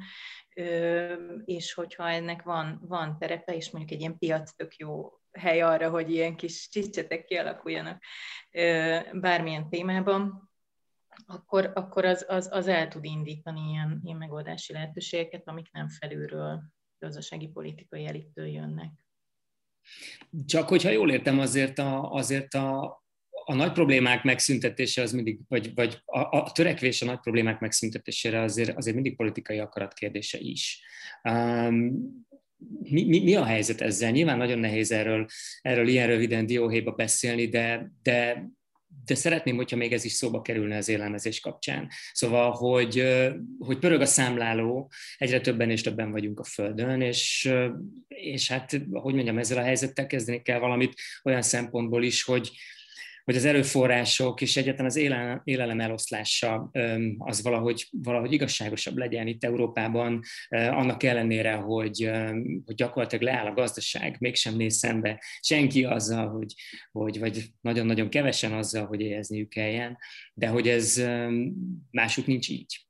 és 1.44 1.72
hogyha 1.72 2.08
ennek 2.08 2.42
van, 2.42 2.80
van 2.82 3.18
terepe, 3.18 3.54
és 3.54 3.70
mondjuk 3.70 3.92
egy 3.92 4.00
ilyen 4.00 4.18
piac 4.18 4.52
tök 4.52 4.76
jó 4.76 5.12
hely 5.32 5.60
arra, 5.60 5.90
hogy 5.90 6.10
ilyen 6.10 6.36
kis 6.36 6.68
csicsetek 6.68 7.24
kialakuljanak 7.24 8.02
bármilyen 9.12 9.68
témában, 9.68 10.50
akkor, 11.26 11.72
akkor 11.74 12.04
az, 12.04 12.24
az, 12.28 12.48
az 12.52 12.66
el 12.66 12.88
tud 12.88 13.04
indítani 13.04 13.60
ilyen, 13.70 14.00
ilyen 14.04 14.16
megoldási 14.16 14.72
lehetőségeket, 14.72 15.48
amik 15.48 15.72
nem 15.72 15.88
felülről 15.88 16.62
gazdasági 16.98 17.48
politikai 17.48 18.06
elittől 18.06 18.46
jönnek. 18.46 18.90
Csak 20.46 20.68
hogyha 20.68 20.90
jól 20.90 21.10
értem, 21.10 21.38
azért 21.38 21.78
a, 21.78 22.12
azért 22.12 22.54
a, 22.54 23.02
a 23.48 23.54
nagy 23.54 23.72
problémák 23.72 24.22
megszüntetése 24.22 25.02
az 25.02 25.12
mindig, 25.12 25.38
vagy, 25.48 25.74
vagy 25.74 26.02
a, 26.04 26.18
a 26.18 26.52
törekvés 26.52 27.02
a 27.02 27.04
nagy 27.04 27.18
problémák 27.18 27.60
megszüntetésére 27.60 28.40
azért, 28.40 28.76
azért 28.76 28.94
mindig 28.94 29.16
politikai 29.16 29.58
akarat 29.58 29.94
kérdése 29.94 30.38
is. 30.38 30.80
Um, 31.22 32.26
mi, 32.80 33.04
mi, 33.04 33.22
mi 33.22 33.34
a 33.34 33.44
helyzet 33.44 33.80
ezzel? 33.80 34.10
Nyilván 34.10 34.38
nagyon 34.38 34.58
nehéz 34.58 34.92
erről, 34.92 35.26
erről 35.60 35.88
ilyen 35.88 36.06
röviden 36.06 36.46
dióhéjba 36.46 36.92
beszélni, 36.92 37.48
de, 37.48 37.92
de 38.02 38.46
de 39.04 39.14
szeretném, 39.14 39.56
hogyha 39.56 39.76
még 39.76 39.92
ez 39.92 40.04
is 40.04 40.12
szóba 40.12 40.42
kerülne 40.42 40.76
az 40.76 40.88
élelmezés 40.88 41.40
kapcsán. 41.40 41.88
Szóval, 42.12 42.50
hogy, 42.50 43.04
hogy 43.58 43.78
pörög 43.78 44.00
a 44.00 44.06
számláló, 44.06 44.90
egyre 45.16 45.40
többen 45.40 45.70
és 45.70 45.80
többen 45.80 46.10
vagyunk 46.10 46.40
a 46.40 46.44
Földön, 46.44 47.00
és, 47.00 47.52
és 48.08 48.48
hát, 48.48 48.70
hogy 48.92 49.14
mondjam, 49.14 49.38
ezzel 49.38 49.58
a 49.58 49.62
helyzettel 49.62 50.06
kezdeni 50.06 50.42
kell 50.42 50.58
valamit 50.58 50.94
olyan 51.22 51.42
szempontból 51.42 52.04
is, 52.04 52.22
hogy, 52.22 52.50
hogy 53.28 53.36
az 53.36 53.44
erőforrások 53.44 54.40
és 54.40 54.56
egyáltalán 54.56 54.86
az 54.86 54.96
élelem 55.44 55.80
eloszlása 55.80 56.70
az 57.18 57.42
valahogy, 57.42 57.88
valahogy 57.90 58.32
igazságosabb 58.32 58.96
legyen 58.96 59.26
itt 59.26 59.44
Európában, 59.44 60.20
annak 60.48 61.02
ellenére, 61.02 61.52
hogy, 61.52 62.10
hogy 62.64 62.74
gyakorlatilag 62.74 63.24
leáll 63.24 63.46
a 63.46 63.54
gazdaság, 63.54 64.16
mégsem 64.18 64.56
néz 64.56 64.76
szembe 64.76 65.22
senki 65.40 65.84
azzal, 65.84 66.28
hogy, 66.28 66.54
hogy 66.92 67.18
vagy 67.18 67.44
nagyon-nagyon 67.60 68.08
kevesen 68.08 68.52
azzal, 68.52 68.86
hogy 68.86 69.00
éhezniük 69.00 69.48
kelljen, 69.48 69.98
de 70.34 70.48
hogy 70.48 70.68
ez 70.68 71.02
másuk 71.90 72.26
nincs 72.26 72.48
így. 72.48 72.87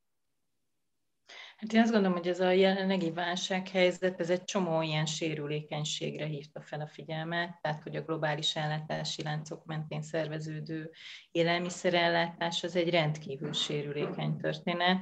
Hát 1.59 1.73
én 1.73 1.81
azt 1.81 1.93
gondolom, 1.93 2.17
hogy 2.17 2.29
ez 2.29 2.41
a 2.41 2.51
jelenlegi 2.51 3.11
válsághelyzet, 3.11 4.21
ez 4.21 4.31
egy 4.31 4.45
csomó 4.45 4.83
ilyen 4.83 5.07
sérülékenységre 5.07 6.27
hívta 6.27 6.61
fel 6.61 6.81
a 6.81 6.87
figyelmet, 6.87 7.59
tehát 7.61 7.83
hogy 7.83 7.97
a 7.97 8.03
globális 8.03 8.57
ellátási 8.57 9.23
láncok 9.23 9.65
mentén 9.65 10.03
szerveződő 10.03 10.91
élelmiszerellátás 11.31 12.65
az 12.65 12.77
egy 12.77 12.91
rendkívül 12.91 13.53
sérülékeny 13.53 14.37
történet, 14.37 14.99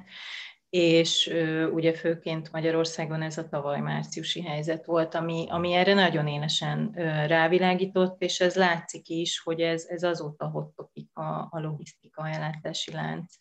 és 0.68 1.32
ugye 1.72 1.92
főként 1.92 2.52
Magyarországon 2.52 3.22
ez 3.22 3.38
a 3.38 3.48
tavaly 3.48 3.80
márciusi 3.80 4.42
helyzet 4.42 4.84
volt, 4.84 5.14
ami, 5.14 5.46
ami 5.48 5.72
erre 5.72 5.94
nagyon 5.94 6.26
élesen 6.26 6.90
rávilágított, 7.26 8.22
és 8.22 8.40
ez 8.40 8.54
látszik 8.54 9.09
is, 9.09 9.40
hogy 9.40 9.61
ez, 9.61 9.84
ez 9.88 10.02
azóta 10.02 10.48
hottopik 10.48 11.16
a, 11.16 11.48
a 11.50 11.61
logisztika 11.61 12.28
ellátási 12.28 12.92
lánc 12.92 13.34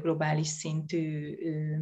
globális 0.00 0.46
szintű 0.46 1.36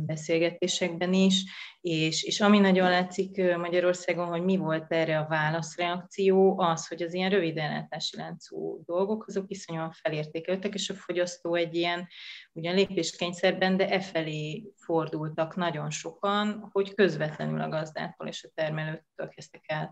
beszélgetésekben 0.07 1.12
is, 1.12 1.45
és, 1.80 2.22
és 2.22 2.41
ami 2.41 2.59
nagyon 2.59 2.91
látszik 2.91 3.57
Magyarországon, 3.57 4.26
hogy 4.26 4.43
mi 4.43 4.57
volt 4.57 4.93
erre 4.93 5.18
a 5.18 5.26
válaszreakció, 5.28 6.59
az, 6.59 6.87
hogy 6.87 7.03
az 7.03 7.14
ilyen 7.14 7.30
rövid 7.30 7.57
ellátási 7.57 8.16
láncú 8.16 8.82
dolgok, 8.87 9.24
azok 9.26 9.45
iszonyúan 9.49 9.93
felértékelődtek, 9.93 10.74
és 10.74 10.91
a 10.91 10.95
fogyasztó 10.95 11.55
egy 11.55 11.74
ilyen 11.74 12.09
ugyan 12.53 12.74
lépéskényszerben, 12.74 13.76
de 13.76 13.89
e 13.89 14.01
felé 14.01 14.72
fordultak 14.87 15.57
nagyon 15.57 15.91
sokan, 15.91 16.68
hogy 16.72 16.95
közvetlenül 16.95 17.61
a 17.61 17.68
gazdától 17.68 18.26
és 18.26 18.45
a 18.45 18.53
termelőtől 18.55 19.28
kezdtek 19.28 19.64
el 19.66 19.91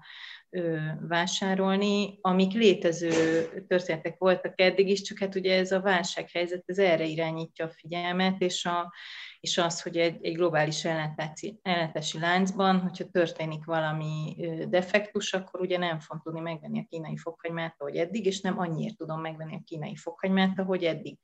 vásárolni, 1.01 2.19
amik 2.21 2.53
létező 2.53 3.49
történetek 3.69 4.19
voltak 4.19 4.61
eddig 4.61 4.89
is, 4.89 5.03
csak 5.03 5.19
hát 5.19 5.35
ugye 5.35 5.59
ez 5.59 5.73
a 5.73 5.81
válsághelyzet, 5.81 6.63
ez 6.67 6.79
erre 6.79 7.05
irányítja 7.05 7.65
a 7.65 7.71
figyelmet, 7.71 8.41
és, 8.41 8.65
a, 8.65 8.93
és 9.41 9.59
az, 9.59 9.83
hogy 9.83 9.97
egy, 9.97 10.25
egy 10.25 10.35
globális 10.35 10.85
ellátási, 10.85 11.59
ellátási 11.63 12.19
láncban, 12.19 12.81
hogyha 12.81 13.05
történik 13.05 13.65
valami 13.65 14.37
defektus, 14.69 15.33
akkor 15.33 15.61
ugye 15.61 15.79
nem 15.79 16.01
fog 16.01 16.23
tudni 16.23 16.41
megvenni 16.41 16.79
a 16.79 16.87
kínai 16.89 17.17
fokhagymát, 17.17 17.75
ahogy 17.79 17.97
eddig, 17.97 18.27
és 18.27 18.41
nem 18.41 18.59
annyiért 18.59 18.97
tudom 18.97 19.21
megvenni 19.21 19.55
a 19.55 19.63
kínai 19.65 19.97
fokhagymát, 19.97 20.59
ahogy 20.59 20.85
eddig 20.85 21.19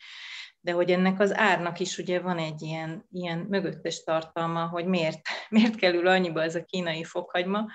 de 0.60 0.72
hogy 0.72 0.90
ennek 0.90 1.20
az 1.20 1.36
árnak 1.36 1.80
is 1.80 1.98
ugye 1.98 2.20
van 2.20 2.38
egy 2.38 2.62
ilyen, 2.62 3.06
ilyen 3.10 3.38
mögöttes 3.38 4.02
tartalma, 4.02 4.66
hogy 4.66 4.84
miért, 4.84 5.20
miért 5.48 5.74
kerül 5.74 6.06
annyiba 6.06 6.42
ez 6.42 6.54
a 6.54 6.64
kínai 6.64 7.04
fokhagyma 7.04 7.66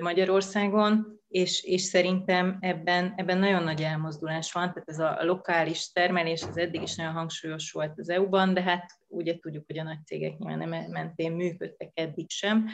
Magyarországon, 0.00 1.20
és, 1.28 1.62
és 1.62 1.82
szerintem 1.82 2.56
ebben, 2.60 3.12
ebben 3.16 3.38
nagyon 3.38 3.62
nagy 3.62 3.82
elmozdulás 3.82 4.52
van, 4.52 4.72
tehát 4.72 4.88
ez 4.88 4.98
a 4.98 5.18
lokális 5.20 5.92
termelés, 5.92 6.42
az 6.42 6.58
eddig 6.58 6.82
is 6.82 6.94
nagyon 6.94 7.12
hangsúlyos 7.12 7.70
volt 7.70 7.98
az 7.98 8.08
EU-ban, 8.08 8.54
de 8.54 8.62
hát 8.62 8.90
ugye 9.08 9.38
tudjuk, 9.38 9.64
hogy 9.66 9.78
a 9.78 9.82
nagy 9.82 10.06
cégek 10.06 10.38
nyilván 10.38 10.68
nem 10.68 10.90
mentén 10.90 11.32
működtek 11.32 11.90
eddig 11.94 12.30
sem, 12.30 12.68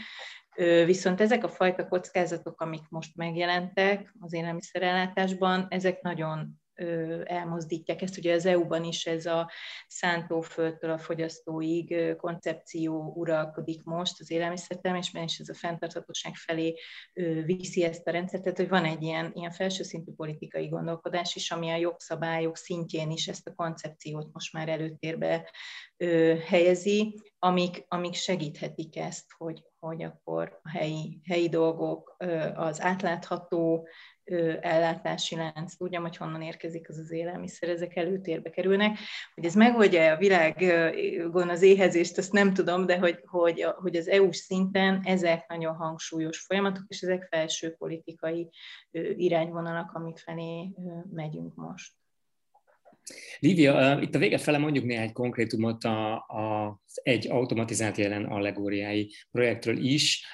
Viszont 0.84 1.20
ezek 1.20 1.44
a 1.44 1.48
fajta 1.48 1.88
kockázatok, 1.88 2.60
amik 2.60 2.88
most 2.88 3.16
megjelentek 3.16 4.14
az 4.20 4.32
élelmiszerellátásban, 4.32 5.66
ezek 5.68 6.00
nagyon 6.00 6.59
elmozdítják 7.24 8.02
ezt. 8.02 8.18
Ugye 8.18 8.34
az 8.34 8.46
EU-ban 8.46 8.84
is 8.84 9.06
ez 9.06 9.26
a 9.26 9.50
szántóföldtől 9.86 10.90
a 10.90 10.98
fogyasztóig 10.98 12.16
koncepció 12.16 13.12
uralkodik 13.16 13.82
most 13.84 14.20
az 14.20 14.30
élelmiszertermésben, 14.30 15.22
és 15.22 15.38
ez 15.38 15.48
a 15.48 15.54
fenntarthatóság 15.54 16.34
felé 16.34 16.74
viszi 17.44 17.84
ezt 17.84 18.06
a 18.06 18.10
rendszert. 18.10 18.42
Tehát, 18.42 18.58
hogy 18.58 18.68
van 18.68 18.84
egy 18.84 19.02
ilyen, 19.02 19.30
ilyen 19.34 19.50
felső 19.50 19.82
szintű 19.82 20.12
politikai 20.12 20.68
gondolkodás 20.68 21.34
is, 21.34 21.50
ami 21.50 21.70
a 21.70 21.76
jogszabályok 21.76 22.56
szintjén 22.56 23.10
is 23.10 23.28
ezt 23.28 23.46
a 23.46 23.54
koncepciót 23.54 24.32
most 24.32 24.52
már 24.52 24.68
előtérbe 24.68 25.50
helyezi, 26.46 27.20
amik, 27.38 27.84
amik 27.88 28.14
segíthetik 28.14 28.96
ezt, 28.96 29.32
hogy, 29.38 29.62
hogy 29.78 30.02
akkor 30.02 30.60
a 30.62 30.68
helyi, 30.68 31.20
helyi 31.24 31.48
dolgok, 31.48 32.16
az 32.54 32.80
átlátható 32.80 33.88
ellátási 34.60 35.36
lánc, 35.36 35.76
tudjam, 35.76 36.02
hogy 36.02 36.16
honnan 36.16 36.42
érkezik 36.42 36.88
az 36.88 36.98
az 36.98 37.10
élelmiszer, 37.10 37.68
ezek 37.68 37.96
előtérbe 37.96 38.50
kerülnek. 38.50 38.98
Hogy 39.34 39.44
ez 39.44 39.54
megoldja 39.54 40.12
a 40.12 40.16
világon 40.16 41.48
az 41.48 41.62
éhezést, 41.62 42.18
azt 42.18 42.32
nem 42.32 42.54
tudom, 42.54 42.86
de 42.86 42.98
hogy, 42.98 43.20
hogy, 43.24 43.62
hogy 43.62 43.96
az 43.96 44.08
EU-s 44.08 44.36
szinten 44.36 45.00
ezek 45.04 45.48
nagyon 45.48 45.74
hangsúlyos 45.74 46.40
folyamatok, 46.40 46.84
és 46.88 47.00
ezek 47.00 47.26
felső 47.30 47.74
politikai 47.74 48.50
irányvonalak, 49.16 49.92
amik 49.92 50.18
felé 50.18 50.70
megyünk 51.10 51.54
most. 51.54 51.92
Lívia, 53.38 53.98
itt 54.00 54.14
a 54.14 54.18
vége 54.18 54.38
fele 54.38 54.58
mondjuk 54.58 54.84
néhány 54.84 55.12
konkrétumot 55.12 55.84
a, 55.84 56.24
az 56.26 57.00
egy 57.02 57.30
automatizált 57.30 57.96
jelen 57.96 58.24
allegóriái 58.24 59.12
projektről 59.30 59.76
is. 59.76 60.26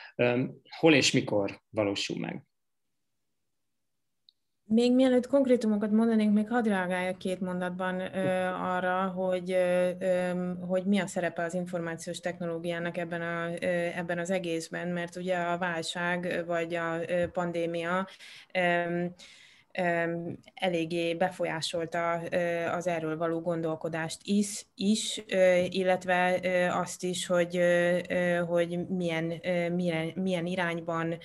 Hol 0.78 0.94
és 0.94 1.12
mikor 1.12 1.60
valósul 1.70 2.18
meg? 2.18 2.44
Még 4.68 4.94
mielőtt 4.94 5.26
konkrétumokat 5.26 5.90
mondanék, 5.90 6.30
még 6.30 6.48
hadd 6.48 6.68
reagáljak 6.68 7.18
két 7.18 7.40
mondatban 7.40 8.00
ö, 8.00 8.44
arra, 8.44 9.06
hogy, 9.06 9.50
ö, 9.50 10.30
hogy 10.60 10.84
mi 10.84 10.98
a 10.98 11.06
szerepe 11.06 11.42
az 11.42 11.54
információs 11.54 12.20
technológiának 12.20 12.96
ebben, 12.96 13.22
a, 13.22 13.50
ö, 13.50 13.66
ebben 13.94 14.18
az 14.18 14.30
egészben, 14.30 14.88
mert 14.88 15.16
ugye 15.16 15.36
a 15.36 15.58
válság 15.58 16.44
vagy 16.46 16.74
a 16.74 16.98
pandémia 17.32 18.08
ö, 18.52 19.04
eléggé 20.54 21.14
befolyásolta 21.14 22.12
az 22.72 22.86
erről 22.86 23.16
való 23.16 23.40
gondolkodást 23.40 24.20
is, 24.24 24.66
is 24.74 25.24
illetve 25.68 26.40
azt 26.72 27.02
is, 27.02 27.26
hogy, 27.26 27.60
hogy 28.46 28.88
milyen, 28.88 29.24
milyen, 29.72 30.12
milyen 30.14 30.46
irányban 30.46 31.18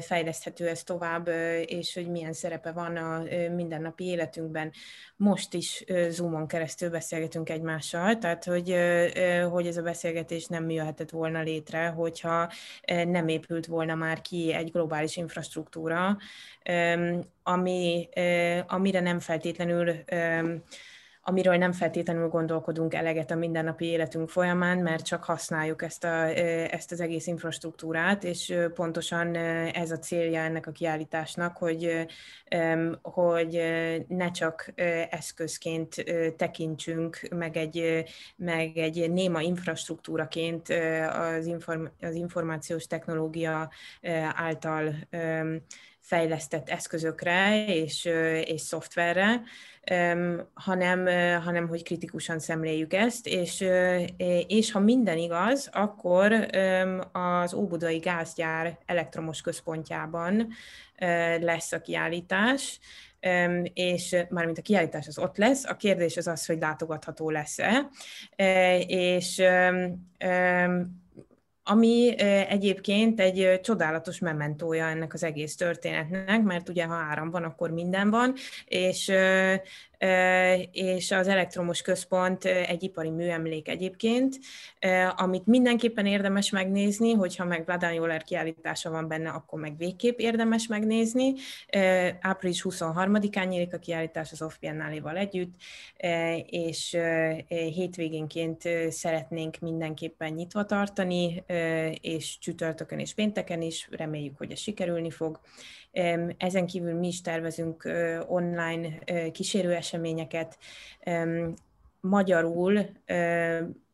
fejleszthető 0.00 0.68
ez 0.68 0.82
tovább, 0.82 1.28
és 1.64 1.94
hogy 1.94 2.10
milyen 2.10 2.32
szerepe 2.32 2.72
van 2.72 2.96
a 2.96 3.22
mindennapi 3.54 4.04
életünkben. 4.04 4.72
Most 5.16 5.54
is 5.54 5.84
Zoomon 6.08 6.46
keresztül 6.46 6.90
beszélgetünk 6.90 7.50
egymással, 7.50 8.18
tehát 8.18 8.44
hogy, 8.44 8.74
hogy 9.50 9.66
ez 9.66 9.76
a 9.76 9.82
beszélgetés 9.82 10.46
nem 10.46 10.70
jöhetett 10.70 11.10
volna 11.10 11.42
létre, 11.42 11.86
hogyha 11.86 12.52
nem 12.86 13.28
épült 13.28 13.66
volna 13.66 13.94
már 13.94 14.20
ki 14.20 14.52
egy 14.52 14.70
globális 14.70 15.16
infrastruktúra, 15.16 16.16
ami, 17.48 18.08
amire 18.66 19.00
nem 19.00 19.20
feltétlenül 19.20 20.04
amiről 21.28 21.56
nem 21.56 21.72
feltétlenül 21.72 22.28
gondolkodunk 22.28 22.94
eleget 22.94 23.30
a 23.30 23.34
mindennapi 23.34 23.84
életünk 23.84 24.28
folyamán, 24.28 24.78
mert 24.78 25.04
csak 25.04 25.24
használjuk 25.24 25.82
ezt, 25.82 26.04
a, 26.04 26.26
ezt 26.72 26.92
az 26.92 27.00
egész 27.00 27.26
infrastruktúrát, 27.26 28.24
és 28.24 28.54
pontosan 28.74 29.34
ez 29.74 29.90
a 29.90 29.98
célja 29.98 30.40
ennek 30.40 30.66
a 30.66 30.72
kiállításnak, 30.72 31.56
hogy, 31.56 32.06
hogy 33.02 33.62
ne 34.08 34.30
csak 34.30 34.72
eszközként 35.10 36.04
tekintsünk, 36.36 37.20
meg 37.30 37.56
egy, 37.56 38.04
meg 38.36 38.76
egy 38.76 39.10
néma 39.12 39.40
infrastruktúraként 39.40 40.68
az, 41.08 41.46
inform, 41.46 41.84
az 42.00 42.14
információs 42.14 42.86
technológia 42.86 43.70
által 44.32 44.94
fejlesztett 46.08 46.68
eszközökre 46.68 47.64
és, 47.66 48.04
és 48.44 48.60
szoftverre, 48.60 49.40
hanem, 50.54 51.06
hanem 51.42 51.68
hogy 51.68 51.82
kritikusan 51.82 52.38
szemléljük 52.38 52.92
ezt, 52.92 53.26
és, 53.26 53.64
és 54.46 54.72
ha 54.72 54.78
minden 54.80 55.18
igaz, 55.18 55.68
akkor 55.72 56.32
az 57.12 57.54
Óbudai 57.54 57.98
gázgyár 57.98 58.78
elektromos 58.86 59.40
központjában 59.40 60.48
lesz 61.40 61.72
a 61.72 61.80
kiállítás, 61.80 62.78
és 63.72 64.16
mármint 64.28 64.58
a 64.58 64.62
kiállítás 64.62 65.06
az 65.06 65.18
ott 65.18 65.36
lesz, 65.36 65.64
a 65.64 65.76
kérdés 65.76 66.16
az 66.16 66.26
az, 66.26 66.46
hogy 66.46 66.58
látogatható 66.58 67.30
lesz-e, 67.30 67.88
és 68.86 69.42
ami 71.70 72.18
egyébként 72.48 73.20
egy 73.20 73.60
csodálatos 73.62 74.18
mementója 74.18 74.86
ennek 74.86 75.14
az 75.14 75.22
egész 75.24 75.56
történetnek, 75.56 76.42
mert 76.42 76.68
ugye 76.68 76.84
ha 76.84 76.94
áram 76.94 77.30
van, 77.30 77.44
akkor 77.44 77.70
minden 77.70 78.10
van, 78.10 78.34
és 78.66 79.12
és 80.72 81.10
az 81.10 81.28
elektromos 81.28 81.82
központ 81.82 82.44
egy 82.44 82.82
ipari 82.82 83.10
műemlék 83.10 83.68
egyébként, 83.68 84.38
amit 85.16 85.46
mindenképpen 85.46 86.06
érdemes 86.06 86.50
megnézni, 86.50 87.12
hogyha 87.12 87.44
meg 87.44 87.64
Vladán 87.64 87.92
Joller 87.92 88.22
kiállítása 88.22 88.90
van 88.90 89.08
benne, 89.08 89.30
akkor 89.30 89.60
meg 89.60 89.76
végképp 89.76 90.18
érdemes 90.18 90.66
megnézni. 90.66 91.32
Április 92.20 92.64
23-án 92.68 93.48
nyílik 93.48 93.74
a 93.74 93.78
kiállítás 93.78 94.32
az 94.32 94.42
Off 94.42 94.56
együtt, 95.14 95.54
és 96.46 96.96
hétvégénként 97.48 98.62
szeretnénk 98.88 99.58
mindenképpen 99.58 100.32
nyitva 100.32 100.64
tartani, 100.64 101.44
és 102.00 102.38
csütörtökön 102.38 102.98
és 102.98 103.14
pénteken 103.14 103.62
is, 103.62 103.88
reméljük, 103.90 104.38
hogy 104.38 104.52
ez 104.52 104.58
sikerülni 104.58 105.10
fog. 105.10 105.40
Ezen 106.36 106.66
kívül 106.66 106.94
mi 106.94 107.06
is 107.06 107.20
tervezünk 107.20 107.88
online 108.26 108.98
kísérőeseményeket. 109.32 110.58
Magyarul 112.00 112.86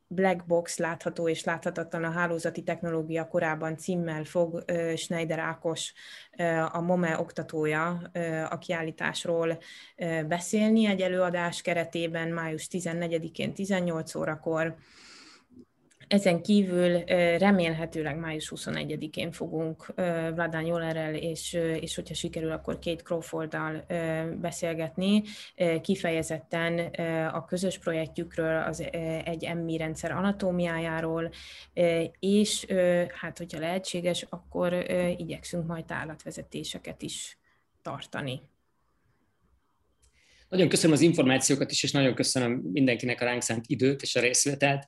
Black 0.06 0.46
Box 0.46 0.78
látható 0.78 1.28
és 1.28 1.44
láthatatlan 1.44 2.04
a 2.04 2.10
hálózati 2.10 2.62
technológia 2.62 3.28
korában 3.28 3.76
címmel 3.76 4.24
fog 4.24 4.64
Schneider 4.96 5.38
Ákos, 5.38 5.92
a 6.72 6.80
MOME 6.80 7.18
oktatója 7.18 8.10
a 8.50 8.58
kiállításról 8.58 9.58
beszélni 10.28 10.86
egy 10.86 11.00
előadás 11.00 11.62
keretében 11.62 12.28
május 12.28 12.68
14-én 12.70 13.54
18 13.54 14.14
órakor. 14.14 14.74
Ezen 16.14 16.42
kívül 16.42 16.98
remélhetőleg 17.38 18.18
május 18.18 18.52
21-én 18.56 19.32
fogunk 19.32 19.86
Vladán 20.34 20.64
Jolerrel, 20.66 21.14
és, 21.14 21.52
és 21.80 21.94
hogyha 21.94 22.14
sikerül, 22.14 22.52
akkor 22.52 22.78
Kate 22.78 23.02
Crawforddal 23.02 23.84
beszélgetni, 24.40 25.22
kifejezetten 25.80 26.78
a 27.28 27.44
közös 27.44 27.78
projektjükről, 27.78 28.62
az 28.62 28.84
egy 29.24 29.44
emmi 29.44 29.76
rendszer 29.76 30.10
anatómiájáról, 30.10 31.30
és 32.18 32.66
hát, 33.20 33.38
hogyha 33.38 33.58
lehetséges, 33.58 34.26
akkor 34.28 34.86
igyekszünk 35.16 35.66
majd 35.66 35.84
állatvezetéseket 35.88 37.02
is 37.02 37.38
tartani. 37.82 38.40
Nagyon 40.48 40.68
köszönöm 40.68 40.96
az 40.96 41.00
információkat 41.00 41.70
is, 41.70 41.82
és 41.82 41.90
nagyon 41.90 42.14
köszönöm 42.14 42.52
mindenkinek 42.52 43.20
a 43.20 43.24
ránk 43.24 43.42
szánt 43.42 43.64
időt 43.66 44.02
és 44.02 44.16
a 44.16 44.20
részvételt. 44.20 44.84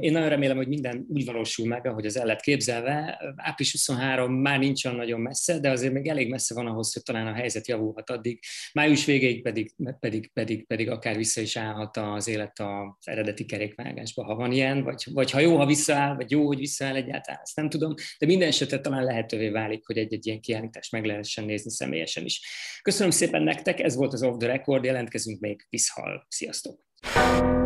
Én 0.00 0.12
nagyon 0.12 0.28
remélem, 0.28 0.56
hogy 0.56 0.68
minden 0.68 1.06
úgy 1.08 1.24
valósul 1.24 1.66
meg, 1.66 1.86
ahogy 1.86 2.06
az 2.06 2.18
el 2.18 2.26
lett 2.26 2.40
képzelve. 2.40 3.20
Április 3.36 3.72
23 3.72 4.32
már 4.32 4.58
nincs 4.58 4.84
olyan 4.84 4.96
nagyon 4.96 5.20
messze, 5.20 5.58
de 5.58 5.70
azért 5.70 5.92
még 5.92 6.06
elég 6.06 6.30
messze 6.30 6.54
van 6.54 6.66
ahhoz, 6.66 6.92
hogy 6.92 7.02
talán 7.02 7.26
a 7.26 7.32
helyzet 7.32 7.68
javulhat 7.68 8.10
addig. 8.10 8.40
Május 8.72 9.04
végéig 9.04 9.42
pedig, 9.42 9.74
pedig, 10.00 10.32
pedig, 10.32 10.66
pedig 10.66 10.90
akár 10.90 11.16
vissza 11.16 11.40
is 11.40 11.56
állhat 11.56 11.96
az 11.96 12.28
élet 12.28 12.58
az 12.58 13.08
eredeti 13.08 13.44
kerékvágásba, 13.44 14.24
ha 14.24 14.34
van 14.34 14.52
ilyen, 14.52 14.82
vagy, 14.82 15.04
vagy 15.12 15.30
ha 15.30 15.40
jó, 15.40 15.56
ha 15.56 15.66
visszaáll, 15.66 16.14
vagy 16.14 16.30
jó, 16.30 16.46
hogy 16.46 16.58
visszaáll 16.58 16.94
egyáltalán, 16.94 17.40
ezt 17.42 17.56
nem 17.56 17.68
tudom, 17.68 17.94
de 18.18 18.26
minden 18.26 18.48
esetre 18.48 18.80
talán 18.80 19.04
lehetővé 19.04 19.48
válik, 19.48 19.86
hogy 19.86 19.98
egy-egy 19.98 20.26
ilyen 20.26 20.40
kiállítást 20.40 20.92
meg 20.92 21.04
lehessen 21.04 21.44
nézni 21.44 21.70
személyesen 21.70 22.24
is. 22.24 22.40
Köszönöm 22.82 23.10
szépen 23.10 23.42
nektek, 23.42 23.80
ez 23.80 23.96
volt 23.96 24.12
az 24.12 24.22
Off 24.22 24.36
the 24.38 24.48
Record, 24.48 24.84
jelentkezünk 24.84 25.40
még, 25.40 25.66
viszhal. 25.68 26.26
Sziasztok! 26.28 26.86
Thank 27.00 27.42
you. 27.42 27.57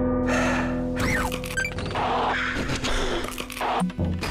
Apple. 3.82 4.21